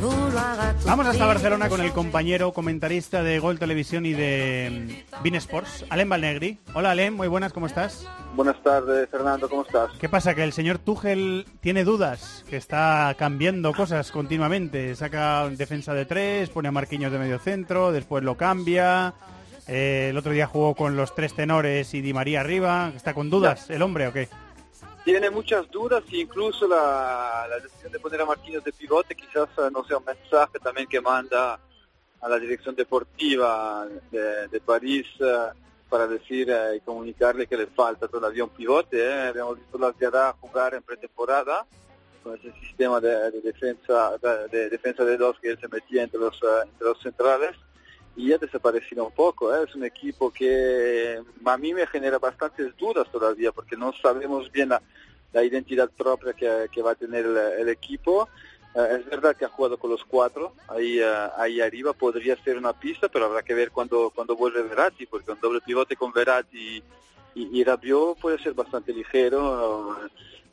[0.00, 1.26] Vouloir à tout Vamos hasta.
[1.26, 6.58] Barcelona con el compañero comentarista de Gol Televisión y de mm, Bein Sports, Alem Valnegri.
[6.74, 8.04] Hola Alem, muy buenas, ¿cómo estás?
[8.34, 9.90] Buenas tardes, Fernando, ¿cómo estás?
[10.00, 10.34] ¿Qué pasa?
[10.34, 14.96] Que el señor Tuchel tiene dudas, que está cambiando cosas continuamente.
[14.96, 19.14] Saca defensa de tres, pone a Marquinhos de medio centro, después lo cambia.
[19.68, 22.92] Eh, el otro día jugó con los tres tenores y Di María arriba.
[22.94, 24.28] ¿Está con dudas el hombre o qué?
[25.04, 29.48] Tiene muchas dudas e incluso la, la decisión de poner a Marquinhos de pivote quizás
[29.58, 31.58] eh, no sea un mensaje también que manda
[32.20, 35.36] a la dirección deportiva de, de París eh,
[35.88, 38.96] para decir eh, y comunicarle que le falta todavía un pivote.
[39.04, 39.28] eh.
[39.28, 41.66] Habíamos visto la Ziadá jugar en pretemporada
[42.22, 46.04] con ese sistema de, de defensa de, de defensa de dos que él se metía
[46.04, 47.56] entre los, entre los centrales
[48.16, 49.54] y ya desaparecido un poco.
[49.54, 49.64] ¿eh?
[49.68, 54.68] Es un equipo que a mí me genera bastantes dudas todavía porque no sabemos bien
[54.70, 54.82] la,
[55.32, 58.28] la identidad propia que, que va a tener el, equipo.
[58.74, 62.56] Eh, es verdad que ha jugado con los cuatro ahí, eh, ahí arriba, podría ser
[62.58, 66.12] una pista, pero habrá que ver cuando, cuando vuelve Verratti, porque un doble pivote con
[66.12, 66.82] Verratti
[67.34, 70.08] y, y Rabiot puede ser bastante ligero eh,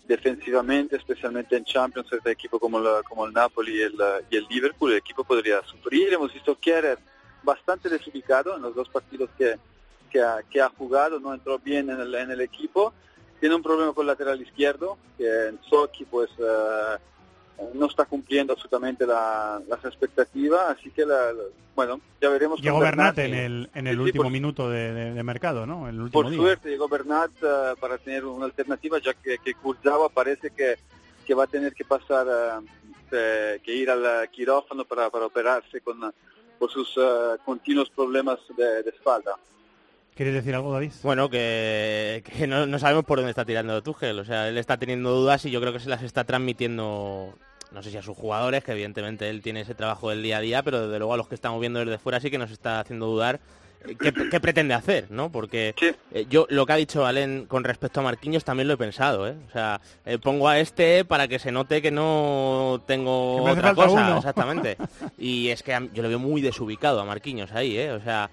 [0.07, 3.95] defensivamente, especialmente en Champions, este equipo como, la- como el Napoli y el,
[4.29, 6.11] y el Liverpool, el equipo podría sufrir.
[6.13, 6.97] Hemos visto Kehrer
[7.43, 9.57] bastante desubicado en los dos partidos que,
[10.11, 12.93] que, ha, que ha jugado, no entró bien en el, en el equipo.
[13.39, 16.97] Tiene un problema con el lateral izquierdo, que en Sochi pues eh,
[17.73, 21.43] no está cumpliendo absolutamente la- las expectativas, así que la- la-
[21.75, 22.59] bueno, ya veremos.
[22.61, 25.87] Llegó Bernat en el, en el Sí, último por- minuto de, de- de mercado, ¿no?
[25.87, 26.39] El último por día.
[26.39, 30.75] suerte llegó Bernat eh, para tener una alternativa, ya que, que Kurzawa parece que,
[31.25, 32.27] que va a tener que pasar,
[33.11, 36.01] eh, que ir al quirófano para, para operarse con,
[36.59, 39.35] por sus eh, continuos problemas de, de espalda.
[40.15, 40.91] ¿Quieres decir algo, David?
[41.01, 44.19] Bueno, que, que no, no sabemos por dónde está tirando Tuchel.
[44.19, 47.33] O sea, él está teniendo dudas y yo creo que se las está transmitiendo,
[47.71, 50.41] no sé si a sus jugadores, que evidentemente él tiene ese trabajo del día a
[50.41, 52.81] día, pero desde luego a los que estamos viendo desde fuera sí que nos está
[52.81, 53.39] haciendo dudar
[53.99, 55.31] qué, qué pretende hacer, ¿no?
[55.31, 55.73] Porque
[56.11, 59.27] eh, yo lo que ha dicho Alén con respecto a Marquinhos también lo he pensado,
[59.27, 59.35] ¿eh?
[59.47, 63.73] O sea, eh, pongo a este para que se note que no tengo Que otra
[63.73, 64.17] cosa, uno.
[64.17, 64.77] exactamente.
[65.17, 67.91] Y es que yo lo veo muy desubicado a Marquinhos ahí, ¿eh?
[67.91, 68.29] O sea,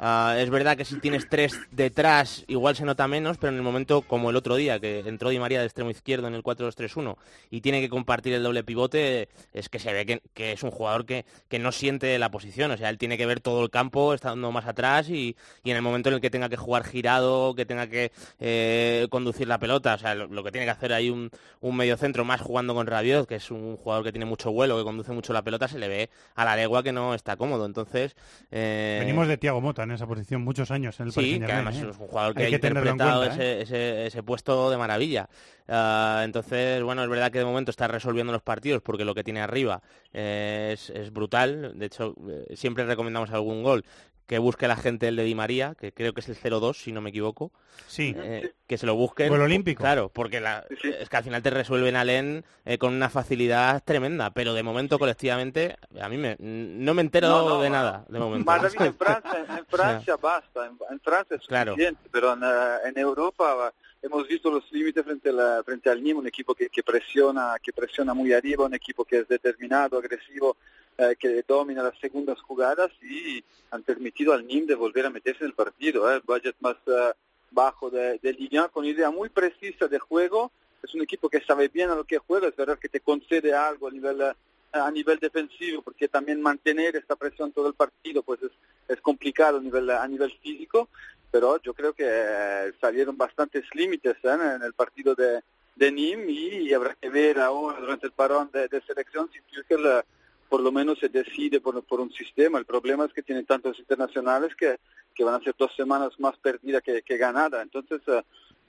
[0.00, 3.62] ah, es verdad que si tienes tres detrás igual se nota menos, pero en el
[3.62, 7.16] momento como el otro día, que entró Di María de extremo izquierdo en el 4-2-3-1
[7.50, 10.70] y tiene que compartir el doble pivote, es que se ve que, que es un
[10.70, 12.70] jugador que, que no siente la posición.
[12.70, 15.76] O sea, él tiene que ver todo el campo estando más atrás y, y en
[15.76, 19.58] el momento en el que tenga que jugar girado, que tenga que eh, conducir la
[19.58, 22.86] pelota, o sea, lo, que tiene que hacer ahí un, un mediocentro más jugando con
[22.86, 25.78] Rabiot, que es un jugador que tiene mucho vuelo, que conduce mucho la pelota, se
[25.78, 27.66] le ve a la legua que no está cómodo.
[27.66, 28.16] Entonces,
[28.50, 31.52] eh, Venimos de Thiago Mota en esa posición muchos años en el Paris Sí, que
[31.52, 31.78] además ¿eh?
[31.90, 33.60] es un jugador que Hay ha interpretado cuenta, ¿eh?
[33.62, 35.28] ese, ese- ese puesto de maravilla.
[35.68, 39.22] Ah, entonces, bueno, es verdad que de momento está resolviendo los partidos porque lo que
[39.22, 41.78] tiene arriba eh, es, es brutal.
[41.78, 42.14] De hecho,
[42.54, 43.84] siempre recomendamos algún gol
[44.30, 46.92] que busque la gente el de Di María, que creo que es el 0-2, si
[46.92, 47.50] no me equivoco.
[47.88, 48.14] Sí.
[48.16, 49.28] Eh, que se lo busquen.
[49.28, 49.80] Gol olímpico.
[49.82, 53.82] Claro, porque la- es que al final te resuelven a Len eh, con una facilidad
[53.84, 58.04] tremenda, pero de momento colectivamente a mí me, no me entero No, no, de nada,
[58.08, 58.48] de momento.
[58.52, 61.72] David, en Francia, en Francia basta, en, en Francia es Claro.
[61.72, 66.00] suficiente, pero en, eh, en Europa hemos visto los límites frente, a la- frente al
[66.00, 69.98] Nîmes, un equipo que, que presiona, que presiona muy arriba, un equipo que es determinado,
[69.98, 70.56] agresivo,
[70.98, 75.44] eh, que domina las segundas jugadas y han permitido al Nîmes de volver a meterse
[75.44, 76.10] en el partido.
[76.10, 77.12] eh, el budget más eh,
[77.50, 80.52] bajo de, de Ligue 1, con idea muy precisa de juego.
[80.82, 83.54] Es un equipo que sabe bien a lo que juega, es verdad que te concede
[83.54, 84.32] algo a nivel eh,
[84.72, 88.40] a nivel defensivo, porque también mantener esta presión todo el partido pues
[88.88, 90.88] es, complicado a nivel, a nivel físico,
[91.30, 94.28] pero yo creo que eh, salieron bastantes límites ¿eh?
[94.56, 95.40] en el partido de,
[95.74, 100.04] de Nîmes y habrá que ver ahora durante el parón de, selección si Tuchel
[100.50, 102.58] por lo menos se decide por, por un sistema.
[102.58, 104.78] El problema es que tienen tantos internacionales que,
[105.14, 107.62] que van a ser dos semanas más perdidas que, que ganada.
[107.62, 108.22] Entonces, eh,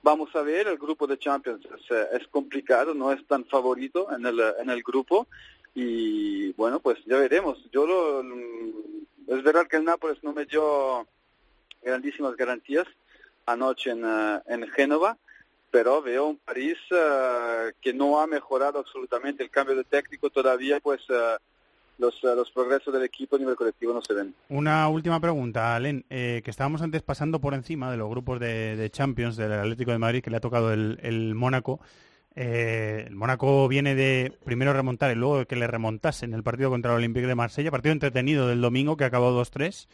[0.04, 4.08] vamos a ver, el grupo de Champions es, eh, es complicado, no es tan favorito
[4.16, 5.28] en el, en el grupo,
[5.74, 7.58] y bueno, pues ya veremos.
[7.72, 8.22] Yo lo,
[9.36, 11.08] es verdad que el Nápoles no me dio
[11.82, 12.88] grandísimas garantías
[13.46, 15.18] anoche en, eh, en Génova,
[15.72, 20.80] pero veo un París eh, que no ha mejorado absolutamente el cambio de técnico todavía,
[20.80, 21.38] pues eh,
[22.02, 24.36] los, eh, los progresos del equipo a nivel colectivo no se ven.
[24.50, 28.76] Una última pregunta, Len, eh, que estábamos antes pasando por encima de los grupos de,
[28.76, 31.80] de Champions del Atlético de Madrid que le ha tocado el, el Mónaco.
[32.36, 36.70] Eh, el Mónaco viene de primero remontar y luego de que le remontasen el partido
[36.70, 39.88] contra el Olympique de Marsella, partido entretenido del domingo que acabó 2-3,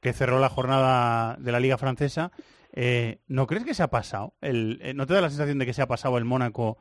[0.00, 2.32] que cerró la jornada de la Liga Francesa.
[2.72, 4.34] Eh, ¿No crees que se ha pasado?
[4.40, 6.78] El, eh, ¿No te da la sensación de que se ha pasado el Mónaco?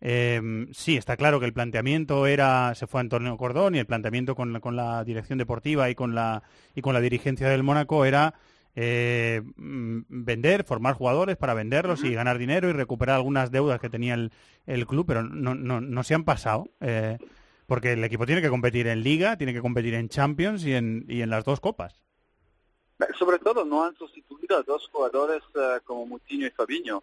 [0.00, 3.86] Eh, sí, está claro que el planteamiento era, se fue a Antonio Cordón y el
[3.86, 6.42] planteamiento con, la- con la dirección deportiva y con la,
[6.74, 8.34] y con la dirigencia del Mónaco era
[8.76, 13.90] eh, mm, vender, formar jugadores para venderlos y ganar dinero y recuperar algunas deudas que
[13.90, 14.32] tenía el,
[14.66, 16.68] el club, pero no, no, no se han pasado.
[16.80, 17.18] eh,
[17.66, 21.04] porque el equipo tiene que competir en Liga, tiene que competir en Champions y en,
[21.08, 22.02] y en las dos copas.
[23.18, 27.02] Sobre todo no han sustituido a dos jugadores eh, como Moutinho y Fabinho,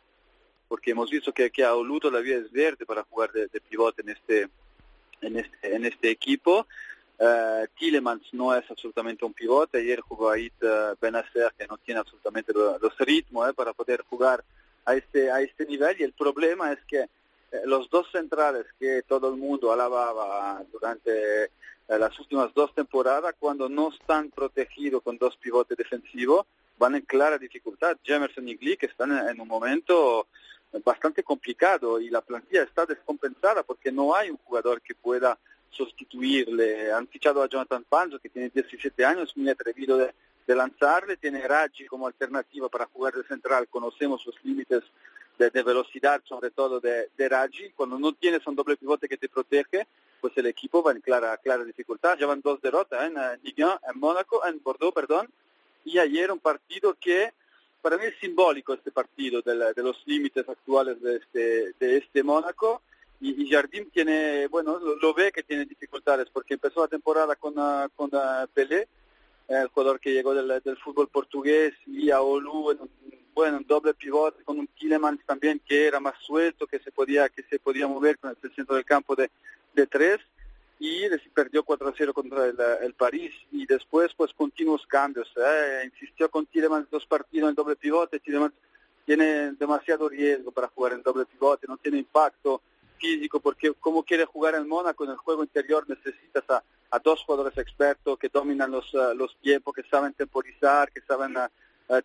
[0.68, 4.10] porque hemos visto que, que a Olu todavía es verde para jugar de, pivote en
[4.10, 4.50] este,
[5.22, 6.68] en este, en este equipo.
[7.20, 12.00] Eh, Tillemans no es absolutamente un pivote, ayer jugó ahí eh, Benacer que no tiene
[12.00, 14.44] absolutamente lo- los ritmos eh, para poder jugar
[14.86, 17.10] a este, a este nivel y el problema es que
[17.66, 21.50] los dos centrales que todo el mundo alababa durante
[21.88, 26.46] las últimas dos temporadas, cuando no están protegidos con dos pivotes defensivos,
[26.78, 27.98] van en clara dificultad.
[28.04, 30.28] Jamerson y Glick están en, un momento
[30.84, 35.38] bastante complicado y la plantilla está descompensada porque no hay un jugador que pueda
[35.70, 36.92] sustituirle.
[36.92, 40.14] Han fichado a Jonathan Panzo, que tiene 17 años, muy atrevido de,
[40.48, 41.18] lanzarle.
[41.18, 43.68] Tiene Raggi como alternativa para jugar de central.
[43.68, 44.84] Conocemos los límites
[45.38, 47.72] de, de velocidad, sobre todo de, de Raggi.
[47.72, 49.88] Cuando no tienes un doble pivote que te protege,
[50.22, 52.18] pues el equipo va en clara, clara dificultad.
[52.18, 53.08] Llevan dos derrotas ¿eh?
[53.08, 55.28] en Ligue 1, en Mónaco, en Bordeaux, perdón.
[55.88, 57.32] Y ayer un partido que
[57.82, 62.24] para mí es simbólico este partido de, de los límites actuales de este, de este
[62.24, 62.82] Mónaco.
[63.22, 67.54] Y, y Jardim tiene, bueno, lo, ve que tiene dificultades porque empezó la temporada con,
[67.58, 68.12] ah, con
[68.54, 68.90] Pelé,
[69.48, 72.80] el jugador que llegó del, del fútbol portugués, y a Olu en
[73.34, 77.30] bueno, un doble pivote con un Tillemans también que era más suelto, que se podía,
[77.30, 79.32] que se podía mover con el centro del campo de,
[79.74, 80.20] de tres
[80.80, 85.32] y perdió 4-0 contra el, París y después pues continuos cambios.
[85.38, 85.84] ¿eh?
[85.86, 88.54] Insistió con Tillemans dos partidos en doble pivote, Tillemans
[89.06, 92.62] tiene demasiado riesgo para jugar en doble pivote, no tiene impacto
[93.00, 96.64] físico porque como quiere jugar el Mónaco en el juego interior necesitas a,
[97.00, 101.48] dos jugadores expertos que dominan los, eh, los tiempos, que saben temporizar, que saben eh,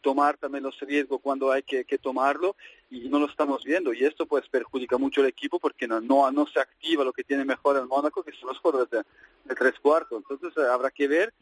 [0.01, 2.57] tomar también los riesgos cuando hay que, que tomarlo
[2.91, 3.93] y no lo estamos viendo.
[3.93, 7.25] Y esto pues perjudica mucho el equipo porque no, no, no se activa lo que
[7.25, 9.03] tiene mejor el Mónaco que son los jugadores de,
[9.45, 10.23] de tres cuartos.
[10.23, 11.33] Entonces eh, habrá que ver.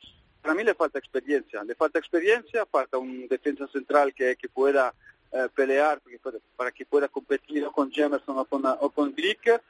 [0.41, 4.95] Para mí le falta experiencia le falta experiencia falta un defensa central que, que pueda
[5.33, 6.01] eh, pelear
[6.57, 9.61] para que pueda competir con Jamerson o con, o con Glick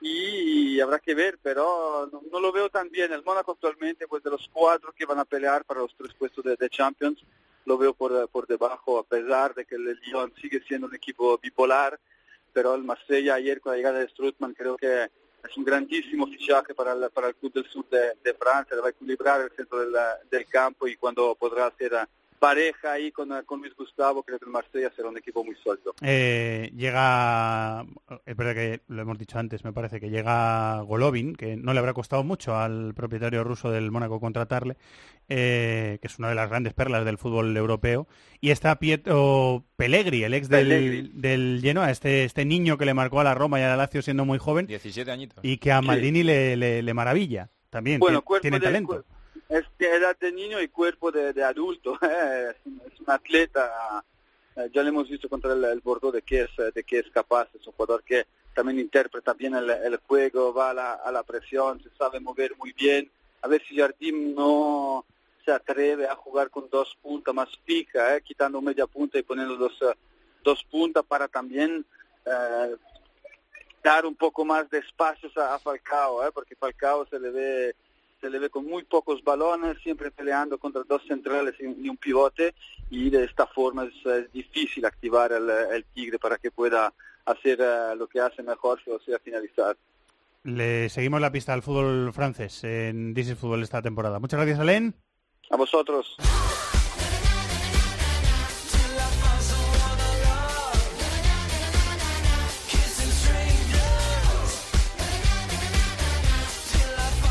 [0.00, 3.12] y habrá que ver, pero no, lo veo tan bien.
[3.12, 6.44] El Mónaco actualmente, pues de los cuatro que van a pelear para los tres puestos
[6.44, 7.24] de Champions,
[7.66, 11.38] lo veo por, por debajo, a pesar de que el Lyon sigue siendo un equipo
[11.38, 11.98] bipolar,
[12.52, 16.74] pero el Marsella ayer con la llegada de Strutman creo que es un grandísimo fichaje
[16.74, 19.50] para el, para el club del sur de, de Francia, le va a equilibrar el
[19.50, 19.94] centro del,
[20.30, 21.92] del campo y cuando podrá hacer
[22.38, 25.54] pareja ahí con, eh, con Luis Gustavo, creo que el Marsella será un equipo muy
[25.56, 25.94] sólido.
[26.02, 27.84] Eh, llega,
[28.26, 31.78] es verdad que lo hemos dicho antes, me parece que llega Golovin, que no le
[31.78, 34.76] habrá costado mucho al propietario ruso del Mónaco contratarle,
[35.28, 38.06] eh, que es una de las grandes perlas del fútbol europeo,
[38.40, 41.10] y está Pietro Pellegri, el ex del, Pellegri.
[41.14, 44.02] del Genoa, este, este niño que le marcó a la Roma y a la Lazio
[44.02, 45.38] siendo muy joven, 17 añitos.
[45.42, 45.86] y que a Sí.
[45.86, 49.04] Maldini le, le- le maravilla, también, Bueno, tiene- cuerpo tiene de- talento.
[49.54, 51.96] Es de edad de niño y cuerpo de, de adulto.
[52.02, 52.56] ¿eh?
[52.56, 54.02] Es, un, atleta.
[54.56, 56.98] eh, ya lo hemos visto contra el, el Bordeaux de que es eh, de que
[56.98, 57.48] es capaz.
[57.54, 61.22] Es un jugador que también interpreta bien el, el juego, va a la, a la
[61.22, 63.08] presión, se sabe mover muy bien.
[63.42, 65.04] A ver si Jardim no
[65.44, 68.22] se atreve a jugar con dos puntas más fijas, ¿eh?
[68.24, 69.94] quitando media punta y poniendo dos, eh,
[70.42, 71.86] dos puntas para también
[72.26, 72.76] eh,
[73.84, 77.76] dar un poco más de espacios a, a Falcao, porque Falcao se le ve
[78.24, 82.54] se le ve con muy pocos balones, siempre peleando contra dos centrales y, un pivote,
[82.88, 86.90] y de esta forma es, es difícil activar el, el Tigre para que pueda
[87.26, 89.76] hacer eh, lo que hace mejor, o sea, finalizar.
[90.42, 94.18] Le seguimos la pista al fútbol francés en is Fútbol esta temporada.
[94.18, 94.94] Muchas gracias, Alen.
[95.50, 96.16] A vosotros.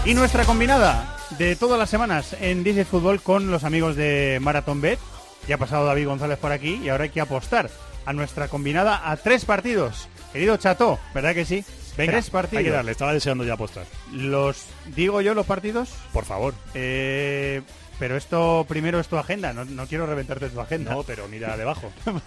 [0.05, 4.81] Y nuestra combinada de todas las semanas en Disney Fútbol con los amigos de Marathon
[4.81, 4.99] Bet.
[5.47, 7.69] Ya ha pasado David González por aquí y ahora hay que apostar
[8.05, 10.09] a nuestra combinada a tres partidos.
[10.33, 11.63] Querido Chato, ¿verdad que sí?
[11.97, 12.59] Venga, tres partidos.
[12.59, 13.85] hay que darle, estaba deseando ya apostar.
[14.11, 15.89] ¿Los digo yo los partidos?
[16.11, 16.53] Por favor.
[16.73, 17.61] Eh,
[18.03, 20.91] pero esto primero es tu agenda, no, no quiero reventarte tu agenda.
[20.91, 21.89] No, pero mira debajo.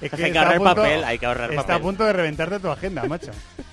[0.00, 1.74] Es Hay que está ahorrar punto- papel, hay que ahorrar Está papel.
[1.76, 3.32] a punto de reventarte tu agenda, macho.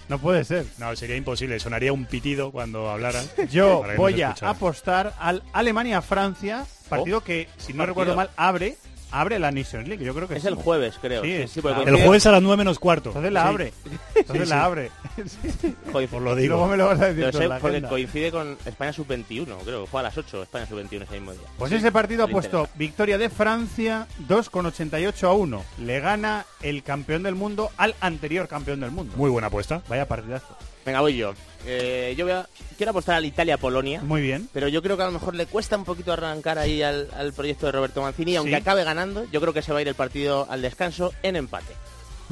[0.10, 0.66] No puede ser.
[0.80, 1.60] No, sería imposible.
[1.60, 3.24] Sonaría un pitido cuando hablaran.
[3.52, 7.86] Yo voy a apostar al Alemania-Francia, partido que, si no partido.
[7.86, 8.76] recuerdo mal, abre
[9.12, 10.04] abre la Nations League.
[10.04, 10.48] Yo creo que Es sí.
[10.48, 11.22] el jueves, creo.
[11.22, 13.10] Sí, Sí, es- sí, porque El jueves a las 9 menos cuarto.
[13.10, 13.48] Entonces la Sí.
[13.48, 13.74] abre.
[14.24, 14.92] Entonces Sí, la abre.
[15.92, 16.56] Joder, Os lo Y digo.
[16.56, 17.90] luego me lo vas a decir Lo tú sé en la porque agenda.
[17.90, 21.42] coincide con España sub-21, creo que juega a las 8 España sub-21 ese mismo día.
[21.58, 22.78] Pues Sí, ese partido ha puesto interesa.
[22.78, 25.64] victoria de Francia 2,88 a 1.
[25.80, 29.14] Le gana el campeón del mundo al anterior campeón del mundo.
[29.18, 29.82] Muy buena apuesta.
[29.88, 30.58] Vaya partidazo.
[30.86, 31.34] Venga, voy yo.
[31.66, 32.46] Eh, yo voy a-
[32.76, 34.02] quiero apostar al Italia-Polonia.
[34.02, 34.50] Muy bien.
[34.52, 37.32] Pero yo creo que a lo mejor le cuesta un poquito arrancar ahí al, al
[37.32, 38.36] proyecto de Roberto Mancini.
[38.36, 38.62] Aunque Sí.
[38.62, 41.74] acabe ganando, yo creo que se va a ir el partido al descanso en empate.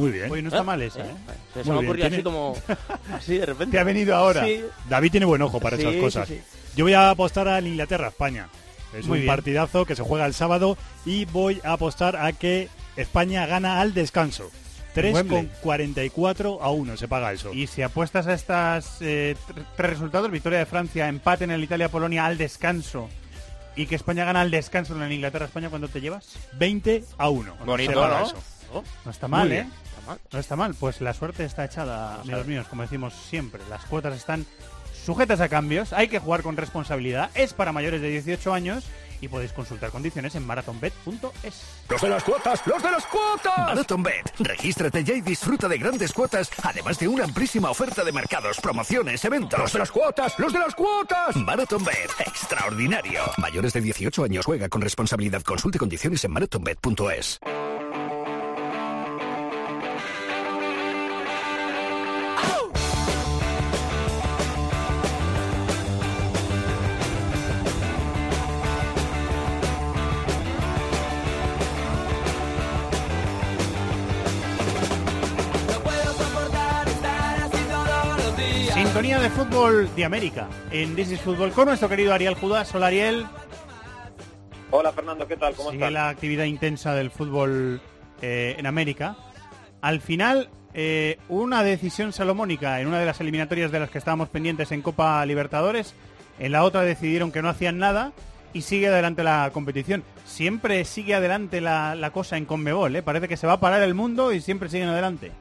[0.02, 0.32] Muy bien.
[0.32, 0.64] Oye, no está ¿Eh?
[0.66, 1.04] mal esa, ¿Eh?
[1.04, 1.34] ¿eh?
[1.54, 2.58] Se, se me ha bien, ocurrido así tiene- como...
[3.16, 3.72] Así de repente.
[3.72, 4.44] Te ha venido ahora.
[4.46, 4.62] Sí.
[4.90, 6.28] David tiene buen ojo para Sí, esas cosas.
[6.28, 6.42] sí.
[6.76, 8.48] Yo voy a apostar al Inglaterra-España.
[8.98, 9.28] Es Muy un bien.
[9.36, 12.68] partidazo que se juega el sábado y voy a apostar a que
[12.98, 14.50] España gana al descanso.
[14.96, 15.50] Wembley.
[15.64, 17.54] 3,44 a 1 se paga eso.
[17.54, 21.64] Y si apuestas a estas eh, tr- tres resultados, victoria de Francia, empate en el
[21.64, 23.08] Italia-Polonia al descanso
[23.78, 26.28] y que España gana al descanso en el Inglaterra-España, ¿cuánto te llevas?
[26.54, 27.56] 20 a 1.
[27.66, 28.26] Bonito, ¿no?
[28.26, 28.36] eso.
[29.06, 29.58] No está mal, Muy
[30.32, 30.76] No está mal.
[30.76, 33.62] Pues la suerte está echada, amigos míos, como decimos siempre.
[33.70, 34.46] Las cuotas están
[35.06, 38.86] sujetas a cambios, hay que jugar con responsabilidad, es para mayores de 18 años
[39.20, 41.62] y podéis consultar condiciones en marathonbet.es.
[41.90, 42.62] ¡Los de las cuotas!
[42.66, 43.58] ¡Los de las cuotas!
[43.58, 44.34] MarathonBet.
[44.40, 49.24] Regístrate ya y disfruta de grandes cuotas, además de una amplísima oferta de mercados, promociones,
[49.24, 49.60] eventos.
[49.60, 50.38] ¡Los de las cuotas!
[50.40, 51.36] ¡Los de las cuotas!
[51.36, 52.10] MarathonBet.
[52.20, 53.22] Extraordinario.
[53.38, 55.44] Mayores de 18 años juega con responsabilidad.
[55.44, 57.40] Consulte condiciones en marathonbet.es.
[79.22, 82.74] de fútbol de América en This is Fútbol con nuestro querido Ariel Judas.
[82.74, 83.28] Hola Ariel.
[84.72, 85.54] Hola Fernando, ¿qué tal?
[85.54, 85.94] ¿Cómo Sigue estás?
[85.94, 87.80] la actividad intensa del fútbol
[88.24, 89.16] eh, en América.
[89.82, 94.28] Al final, eh, una decisión salomónica en una de las eliminatorias de las que estábamos
[94.30, 95.94] pendientes en Copa Libertadores.
[96.40, 98.14] En la otra decidieron que no hacían nada
[98.54, 100.04] y sigue adelante la competición.
[100.26, 102.96] Siempre sigue adelante la, la cosa en Conmebol.
[102.96, 103.04] ¿eh?
[103.04, 105.32] Parece que se va a parar el mundo y siempre siguen adelante.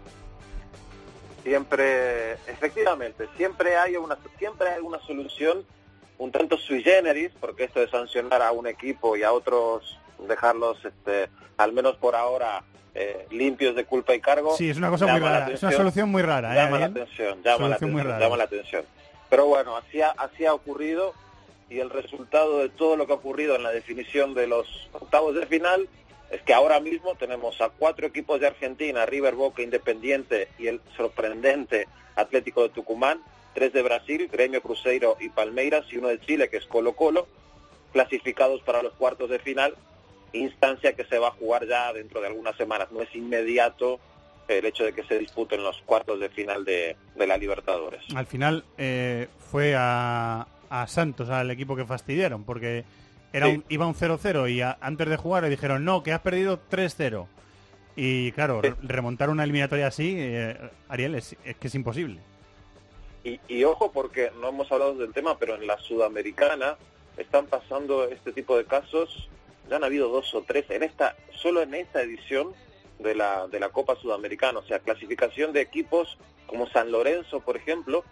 [1.43, 5.65] Siempre, efectivamente, siempre hay una siempre hay una solución
[6.19, 9.99] un tanto sui generis, porque esto de sancionar a un equipo y a otros
[10.29, 12.63] dejarlos, este, al menos por ahora,
[12.95, 14.55] eh, limpios de culpa y cargo.
[14.55, 15.51] Sí, es una cosa muy rara.
[15.51, 16.53] Es una solución muy rara.
[16.53, 18.85] ¿eh, llama la atención, llama la atención, llama la atención.
[19.31, 21.15] Pero bueno, así ha, así ha ocurrido
[21.71, 25.35] y el resultado de todo lo que ha ocurrido en la definición de los octavos
[25.35, 25.89] de final
[26.31, 30.81] es que ahora mismo tenemos a cuatro equipos de Argentina, River, Boca, Independiente y el
[30.97, 33.21] sorprendente Atlético de Tucumán,
[33.53, 37.27] tres de Brasil, Gremio, Cruzeiro y Palmeiras y uno de Chile que es Colo Colo,
[37.93, 39.75] clasificados para los cuartos de final,
[40.33, 42.93] instancia que se va a jugar ya dentro de algunas semanas.
[42.93, 43.99] No es inmediato
[44.47, 48.03] el hecho de que se disputen los cuartos de final de, la Libertadores.
[48.15, 50.47] Al final eh, fue a
[50.87, 52.85] Santos, al equipo que fastidiaron, porque
[53.33, 53.53] era Sí.
[53.55, 56.59] un- iba un 0-0 y a- antes de jugar le dijeron, no, que has perdido
[56.69, 57.29] 3-0.
[57.97, 60.57] Y claro, re- remontar una eliminatoria así, eh,
[60.89, 62.21] Ariel, es, es que es imposible.
[63.25, 66.77] Y, y ojo porque no hemos hablado del tema, pero en la sudamericana
[67.19, 69.29] están pasando este tipo de casos.
[69.69, 72.53] Ya han habido dos o tres en esta, solo en esta edición
[72.99, 77.57] de la de la Copa Sudamericana, o sea, clasificación de equipos como San Lorenzo, por
[77.57, 78.05] ejemplo,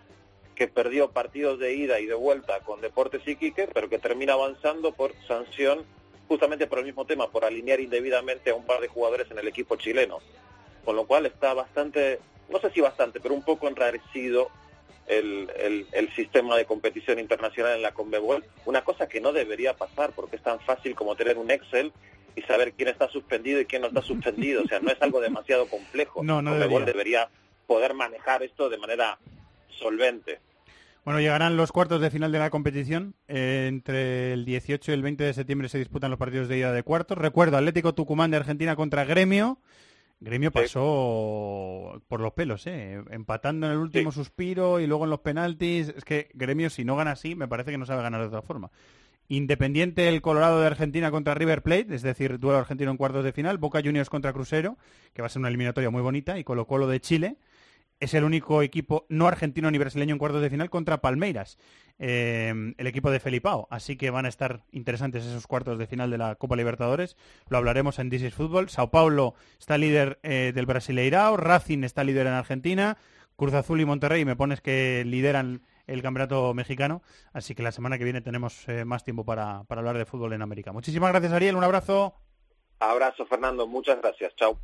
[0.59, 4.91] que perdió partidos de ida y de vuelta con Deportes Iquique, pero que termina avanzando
[4.91, 5.85] por sanción
[6.27, 9.47] justamente por el mismo tema, por alinear indebidamente a un par de jugadores en el
[9.47, 10.19] equipo chileno.
[10.85, 12.19] Con lo cual está bastante,
[12.49, 14.51] no sé si bastante, pero un poco enrarecido
[15.07, 19.77] el, el, el sistema de competición internacional en la Conmebol, una cosa que no debería
[19.77, 21.93] pasar porque es tan fácil como tener un Excel
[22.35, 25.21] y saber quién está suspendido y quién no está suspendido, o sea, no es algo
[25.21, 26.25] demasiado complejo.
[26.25, 27.29] No, no Conmebol debería.
[27.29, 27.31] debería
[27.69, 29.21] poder manejar esto de manera
[29.69, 30.41] solvente.
[31.05, 33.15] Bueno, llegarán los cuartos de final de la competición.
[33.29, 36.73] Eh, entre el 18 y el 20 de septiembre se disputan los partidos de ida
[36.73, 37.17] de cuartos.
[37.17, 39.59] Recuerdo, Atlético Tucumán de Argentina contra Gremio.
[40.21, 43.01] Gremio pasó por los pelos, ¿eh?
[43.11, 45.89] empatando en el último suspiro y luego en los penaltis.
[45.97, 48.43] Es que Gremio, si no gana así, me parece que no sabe ganar de otra
[48.43, 48.71] forma.
[49.29, 53.33] Independiente el Colorado de Argentina contra River Plate, es decir, duelo argentino en cuartos de
[53.33, 53.59] final.
[53.59, 54.77] Boca Juniors contra Crucero,
[55.13, 56.39] que va a ser una eliminatoria muy bonita.
[56.39, 57.37] Y Colo Colo de Chile
[58.01, 61.59] es el único equipo no argentino ni brasileño en cuartos de final contra Palmeiras,
[61.99, 63.67] eh, el equipo de Felipao.
[63.71, 67.17] Así que van a estar interesantes esos cuartos de final de la Copa Libertadores.
[67.49, 68.69] Lo hablaremos en This is Fútbol.
[68.69, 72.99] Sao Paulo está líder eh, del Brasileirao, Racing está líder en Argentina,
[73.37, 77.03] Cruz Azul y Monterrey me pones que lideran el campeonato mexicano.
[77.33, 80.33] Así que la semana que viene tenemos eh, más tiempo para, para hablar de fútbol
[80.33, 80.73] en América.
[80.73, 81.57] Muchísimas gracias, Ariel.
[81.57, 82.15] Un abrazo.
[82.81, 83.67] Abrazo, Fernando.
[83.67, 84.35] Muchas gracias.
[84.37, 84.59] Chao.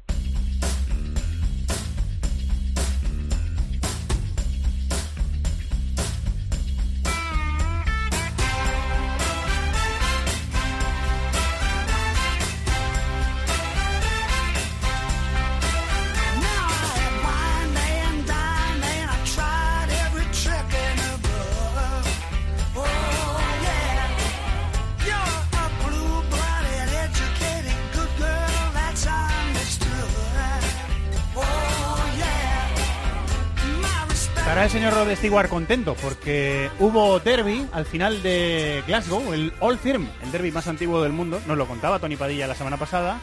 [35.16, 40.66] Stewart contento porque hubo derby al final de Glasgow, el All Firm, el derby más
[40.68, 41.40] antiguo del mundo.
[41.46, 43.18] Nos lo contaba Tony Padilla la semana pasada.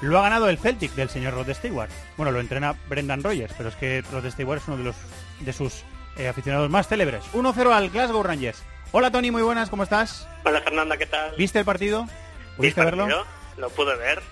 [0.00, 1.90] Lo ha ganado el Celtic del señor Rod Stewart.
[2.16, 4.96] Bueno, lo entrena Brendan Rogers, pero es que Rod Stewart es uno de los
[5.40, 5.84] de sus
[6.16, 7.24] eh, aficionados más célebres.
[7.32, 8.62] 1-0 al Glasgow Rangers.
[8.90, 10.28] Hola Tony, muy buenas, ¿cómo estás?
[10.44, 11.34] Hola Fernanda, ¿qué tal?
[11.36, 12.06] ¿Viste el partido?
[12.56, 13.08] ¿Pudiste ¿El verlo?
[13.56, 14.22] Lo pude ver.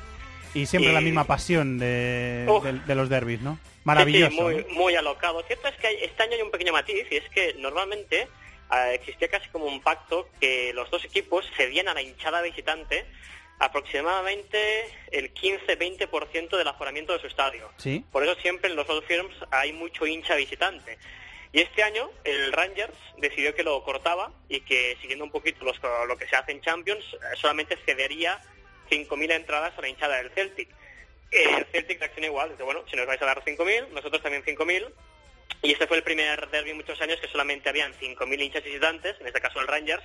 [0.54, 3.58] Y siempre Y- la misma pasión de, de- de los derbis, ¿no?
[3.84, 4.30] Maravilloso.
[4.30, 4.74] Sí, sí, muy, ¿no?
[4.74, 5.42] muy alocado.
[5.46, 8.28] Cierto es que hay- este año hay un pequeño matiz y es que normalmente
[8.72, 13.04] eh, existía casi como un pacto que los dos equipos cedían a la hinchada visitante
[13.58, 14.58] aproximadamente
[15.12, 17.70] el 15-20% del aforamiento de su estadio.
[17.76, 18.04] Sí.
[18.10, 20.98] Por eso siempre en los Old Firms hay mucho hincha visitante.
[21.52, 25.80] Y este año el Rangers decidió que lo cortaba y que siguiendo un poquito los-
[26.06, 28.40] lo que se hace en Champions, eh, solamente cedería
[28.90, 30.68] 5.000 entradas a la hinchada del Celtic.
[31.30, 34.92] El Celtic reacciona igual, dice, bueno, si nos vais a dar 5.000, nosotros también 5.000.
[35.62, 39.20] Y este fue el primer derby en muchos años que solamente habían 5.000 hinchas visitantes,
[39.20, 40.02] en este caso el Rangers,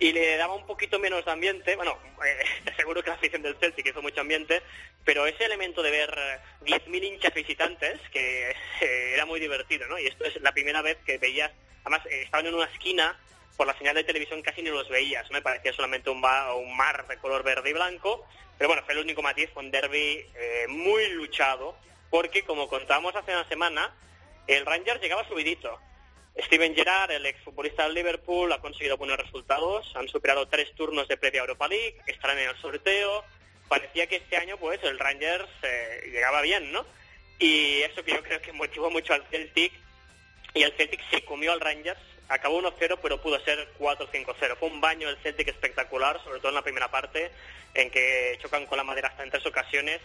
[0.00, 1.76] y le daba un poquito menos de ambiente.
[1.76, 4.62] Bueno, eh, seguro que la afición del Celtic hizo mucho ambiente,
[5.04, 9.98] pero ese elemento de ver eh, 10.000 hinchas visitantes, que eh, era muy divertido, ¿no?
[9.98, 11.52] Y esto es la primera vez que veías,
[11.84, 13.16] además eh, estaban en una esquina,
[13.60, 16.74] por la señal de televisión casi ni los veías, me parecía solamente un, ba- un
[16.74, 18.26] mar de color verde y blanco,
[18.56, 21.76] pero bueno, fue el único matiz, fue un derby eh, muy luchado,
[22.08, 23.94] porque como contábamos hace una semana,
[24.46, 25.78] el Rangers llegaba subidito.
[26.38, 31.18] Steven Gerrard, el exfutbolista del Liverpool, ha conseguido buenos resultados, han superado tres turnos de
[31.18, 33.26] previa Europa League, estarán en el sorteo.
[33.68, 36.86] Parecía que este año, pues, el Rangers eh, llegaba bien, ¿no?
[37.38, 39.70] Y eso que yo creo que motivó mucho al Celtic,
[40.54, 42.00] y el Celtic se comió al Rangers,
[42.30, 44.56] acabó 1-0, pero pudo ser 4-5-0.
[44.56, 47.30] Fue un baño del Celtic espectacular, sobre todo en la primera parte,
[47.74, 50.00] en que chocan con la madera hasta en tres ocasiones,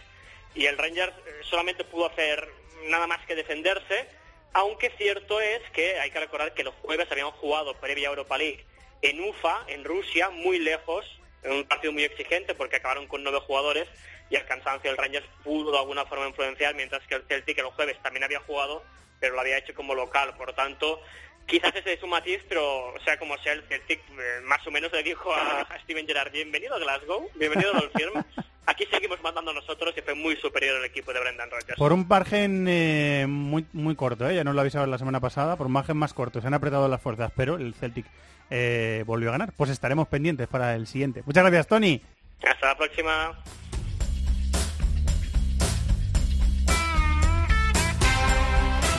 [0.54, 2.48] y el Rangers eh, solamente pudo hacer
[2.88, 4.06] nada más que defenderse,
[4.52, 8.64] aunque cierto es que hay que recordar que los jueves habían jugado previa Europa League
[9.02, 11.04] en Ufa, en Rusia, muy lejos,
[11.42, 13.86] en un partido muy exigente porque acabaron con nueve jugadores
[14.30, 17.66] y el cansancio del Rangers pudo de alguna forma influenciar, mientras que el Celtic el
[17.66, 18.82] jueves también había jugado,
[19.20, 20.36] pero lo había hecho como local.
[20.36, 21.00] Por tanto,
[21.46, 24.92] quizás ese es un matiz, pero sea como sea, el Celtic eh, más o menos
[24.92, 28.24] le dijo a, a Steven Gerrard, bienvenido a Glasgow, bienvenido al Firm.
[28.66, 31.78] Aquí seguimos mandando nosotros y fue muy superior el equipo de Brendan Rodgers.
[31.78, 34.34] Por un margen eh, muy, muy corto, ¿eh?
[34.34, 36.40] ya nos lo avisaba la semana pasada, por un margen más corto.
[36.40, 38.06] Se han apretado las fuerzas, pero el Celtic
[38.50, 39.52] eh, volvió a ganar.
[39.56, 41.22] Pues estaremos pendientes para el siguiente.
[41.24, 42.02] Muchas gracias, Tony.
[42.42, 43.38] Hasta la próxima.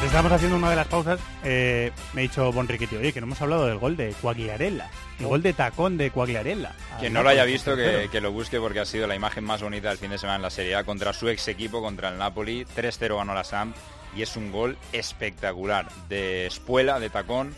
[0.07, 3.27] Estábamos haciendo una de las pausas, eh, me ha dicho Bon Riquetti, oye, que no
[3.27, 4.89] hemos hablado del gol de Cuagliarella,
[5.19, 6.71] el gol de tacón de Cuagliarella.
[6.97, 9.61] Quien no lo haya visto, que, que lo busque porque ha sido la imagen más
[9.61, 12.17] bonita del fin de semana en la Serie A contra su ex equipo, contra el
[12.17, 12.65] Napoli.
[12.65, 13.75] 3-0 ganó la Samp
[14.15, 17.53] y es un gol espectacular de espuela, de tacón,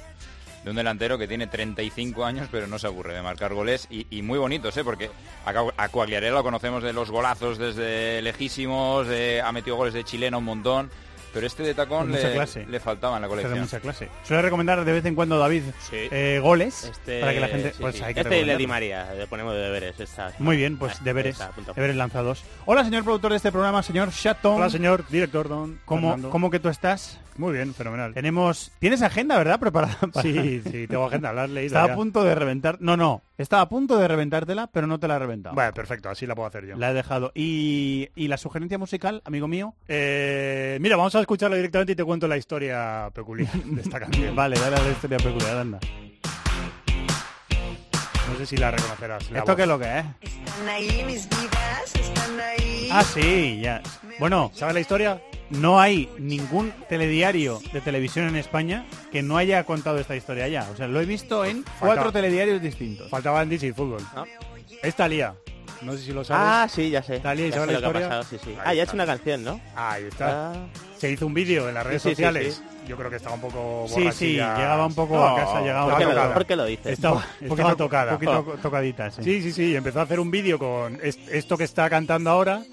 [0.63, 4.07] de un delantero que tiene 35 años pero no se aburre de marcar goles y,
[4.09, 4.83] y muy bonitos, ¿eh?
[4.83, 5.11] porque
[5.45, 5.89] a, a
[6.31, 10.89] lo conocemos de los golazos desde lejísimos, eh, ha metido goles de chilena un montón,
[11.33, 12.65] pero este de tacón le, clase.
[12.65, 13.61] le faltaba en la Este de colección.
[13.61, 14.09] mucha clase.
[14.23, 17.71] Suele recomendar de vez en cuando David eh, goles Este, para que la gente...
[17.71, 18.03] sí, pues sí.
[18.03, 18.57] hay que este y recomendarlo.
[18.59, 19.99] Di María, le ponemos de deberes.
[19.99, 21.37] Esta, Muy bien, pues deberes,
[21.75, 22.43] deberes lanzados.
[22.65, 24.55] Hola, señor productor de este programa, señor Chatton.
[24.57, 26.29] Hola, señor director, don ¿Cómo.
[26.29, 27.19] ¿Cómo que tú estás?
[27.39, 28.13] Muy bien, fenomenal.
[28.13, 28.69] Tenemos...
[28.79, 29.59] ¿Tienes agenda, verdad?
[29.61, 30.21] Preparada para...
[30.21, 31.93] Sí, sí, tengo agenda, la has leído Estaba ya.
[31.93, 32.77] a punto de reventar...
[32.81, 33.21] No, no.
[33.37, 35.55] Estaba a punto de reventártela, pero no te la he reventado.
[35.55, 36.75] Bueno, perfecto, así la puedo hacer yo.
[36.75, 37.31] La he dejado.
[37.33, 39.73] ¿Y, y la sugerencia musical, amigo mío?
[39.87, 44.35] Eh, mira, vamos a escucharlo directamente y te cuento la historia peculiar de esta canción.
[44.35, 45.79] Vale, dale a la historia peculiar, anda.
[48.39, 49.29] No sé si la reconocerás.
[49.31, 49.55] la ¿Esto voz.
[49.57, 50.05] qué es lo que es?
[50.21, 52.87] Están ahí mis vidas, están ahí.
[52.89, 53.81] Ah, sí, ya.
[54.17, 55.21] Bueno, ¿sabes la historia?
[55.49, 60.69] No hay ningún telediario de televisión en España que no haya contado esta historia ya.
[60.71, 63.09] O sea, lo he visto en cuatro telediarios distintos.
[63.09, 64.01] Faltaba en DC Fútbol.
[64.81, 65.35] Es Talía.
[65.81, 66.43] No sé si lo sabes.
[66.49, 67.19] Ah, sí, ya sé.
[67.19, 68.19] Talía, ¿y Ya sabes sé la lo que ha historia?
[68.21, 68.51] pasado, sí, sí.
[68.51, 68.93] Ahí Ah, ya ha hecho está.
[68.95, 69.61] una canción, ¿no?
[69.75, 70.51] Ahí está.
[70.53, 70.67] Ah.
[70.99, 72.55] Se hizo un vídeo en las redes Sí, sí, sí, sociales.
[72.55, 72.87] sí.
[72.87, 75.89] Yo creo que estaba un poco Sí, sí, llegaba un poco No, a casa, llegaba
[75.89, 76.33] ¿Por qué lo- tocada.
[76.33, 76.85] por qué lo dices?
[76.93, 78.11] Estaba, Un estaba poquito- tocada.
[78.13, 79.23] un poquito tocadita, sí.
[79.23, 79.75] Sí, sí, sí.
[79.75, 82.63] Empezó a hacer un vídeo con es- esto que está cantando ahora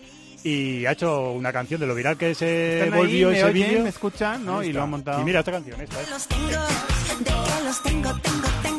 [0.42, 3.52] y ha hecho una canción de lo viral que se Están ahí, volvió me ese
[3.52, 3.82] vídeo.
[3.82, 4.62] me escuchan, ¿no?
[4.62, 5.20] Y lo han montado.
[5.20, 6.10] Y mira esta canción, esta es.
[6.10, 8.75] Los tengo, de que los tengo, tengo, tengo, que los tengo.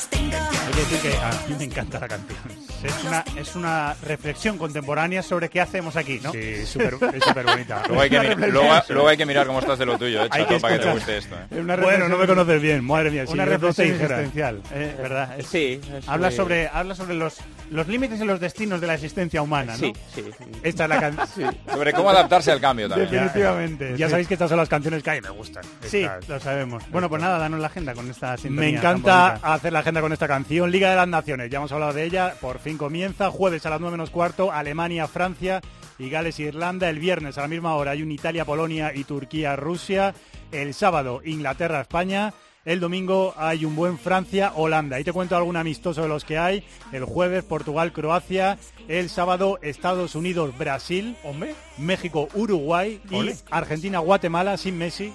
[0.00, 2.38] Hay que decir que a mí me encanta la canción.
[2.84, 6.30] Es una, es una reflexión contemporánea sobre qué hacemos aquí, ¿no?
[6.32, 7.82] Sí, súper- es súper bonita.
[7.88, 10.28] Luego hay, que, mi- luego, luego hay que mirar cómo estás de lo tuyo, eh,
[10.30, 10.94] Hay chato, que para que te escuchar.
[10.94, 11.34] guste esto.
[11.34, 11.60] eh.
[11.60, 13.26] Una Bueno, reflexión- no me conoces bien, madre mía.
[13.26, 14.20] si una yo no te reflexión dijera.
[14.20, 15.40] existencial, eh, ¿verdad?
[15.40, 17.36] Es- Sí, es habla muy- sobre habla sobre los
[17.70, 19.78] los límites y los destinos de la existencia humana, ¿no?
[19.78, 20.22] Sí, sí.
[20.62, 21.56] Esta es la canción.
[21.72, 23.10] Sobre cómo adaptarse al cambio también.
[23.10, 23.94] Definitivamente.
[23.96, 24.10] Ya sí.
[24.10, 25.64] sabéis que estas son las canciones que hay, me gustan.
[25.84, 26.28] Sí, Estas.
[26.28, 26.84] lo sabemos.
[26.90, 28.70] Bueno, pues nada, danos la agenda con esta sintonía.
[28.72, 29.54] Me tan encanta bonita.
[29.54, 30.72] hacer la agenda con esta canción.
[30.72, 32.34] Liga de las Naciones, ya hemos hablado de ella.
[32.40, 33.30] Por fin comienza.
[33.30, 35.60] Jueves a las 9 menos cuarto, Alemania, Francia
[35.96, 36.90] y Gales, Irlanda.
[36.90, 40.12] El viernes a la misma hora hay un Italia, Polonia y Turquía, Rusia.
[40.50, 42.34] El sábado, Inglaterra, España.
[42.64, 44.96] El domingo hay un buen Francia, Holanda.
[44.96, 46.66] Ahí te cuento algún amistoso de los que hay.
[46.90, 48.58] El jueves, Portugal, Croacia.
[48.88, 51.16] El sábado, Estados Unidos, Brasil.
[51.22, 51.54] Hombre.
[51.78, 53.00] México, Uruguay.
[53.08, 53.36] Y Ole.
[53.52, 55.12] Argentina, Guatemala, sin Messi,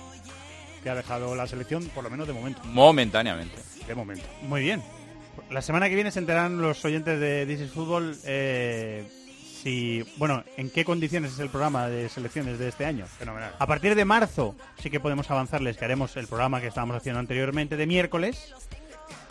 [0.82, 2.62] que ha dejado la selección, por lo menos de momento.
[2.64, 3.58] Momentáneamente.
[3.88, 4.26] De momento.
[4.44, 4.82] Muy bien.
[5.50, 9.06] La semana que viene se enterarán los oyentes de This is Football eh,
[9.62, 13.06] si, bueno, en qué condiciones es el programa de selecciones de este año.
[13.06, 13.54] Fenomenal.
[13.60, 17.20] A partir de marzo sí que podemos avanzarles que haremos el programa que estábamos haciendo
[17.20, 18.54] anteriormente de miércoles.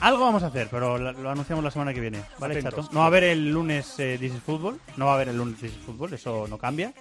[0.01, 2.23] Algo vamos a hacer, pero lo anunciamos la semana que viene.
[2.39, 2.87] ¿Vale, Atentos.
[2.87, 2.95] chato?
[2.95, 4.81] No va a haber el lunes eh, This is Football.
[4.97, 6.95] No va a haber el lunes This is Football, eso no cambia.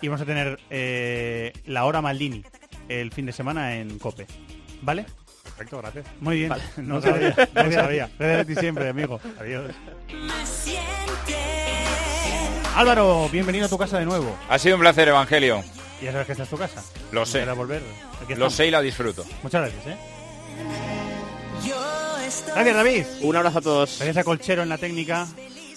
[0.00, 2.44] Y vamos a tener eh, la hora Maldini
[2.88, 4.26] el fin de semana en COPE.
[4.82, 5.06] ¿Vale?
[5.56, 6.06] Perfecto, gracias.
[6.20, 6.48] Muy bien.
[6.48, 6.62] Vale.
[6.78, 7.34] No No sabía.
[7.54, 8.10] no sabía.
[8.18, 9.20] gracias a ti siempre, amigo.
[9.40, 9.70] Adiós.
[12.76, 14.36] Álvaro, bienvenido a tu casa de nuevo.
[14.48, 15.62] Ha sido un placer, Evangelio.
[16.02, 16.82] Ya sabes que esta es tu casa.
[17.12, 17.44] Lo sé.
[17.52, 17.82] Volver.
[18.22, 19.24] Aquí Lo sé y la disfruto.
[19.42, 19.96] Muchas gracias, ¿eh?
[22.52, 23.04] Gracias, David.
[23.22, 23.96] Un abrazo a todos.
[23.98, 25.26] Gracias a Colchero en la técnica.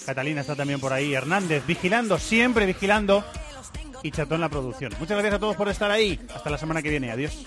[0.04, 1.14] Catalina está también por ahí.
[1.14, 3.24] Hernández, vigilando, siempre vigilando.
[4.02, 4.92] Y Chatón la producción.
[4.98, 6.18] Muchas gracias a todos por estar ahí.
[6.34, 7.10] Hasta la semana que viene.
[7.10, 7.46] Adiós.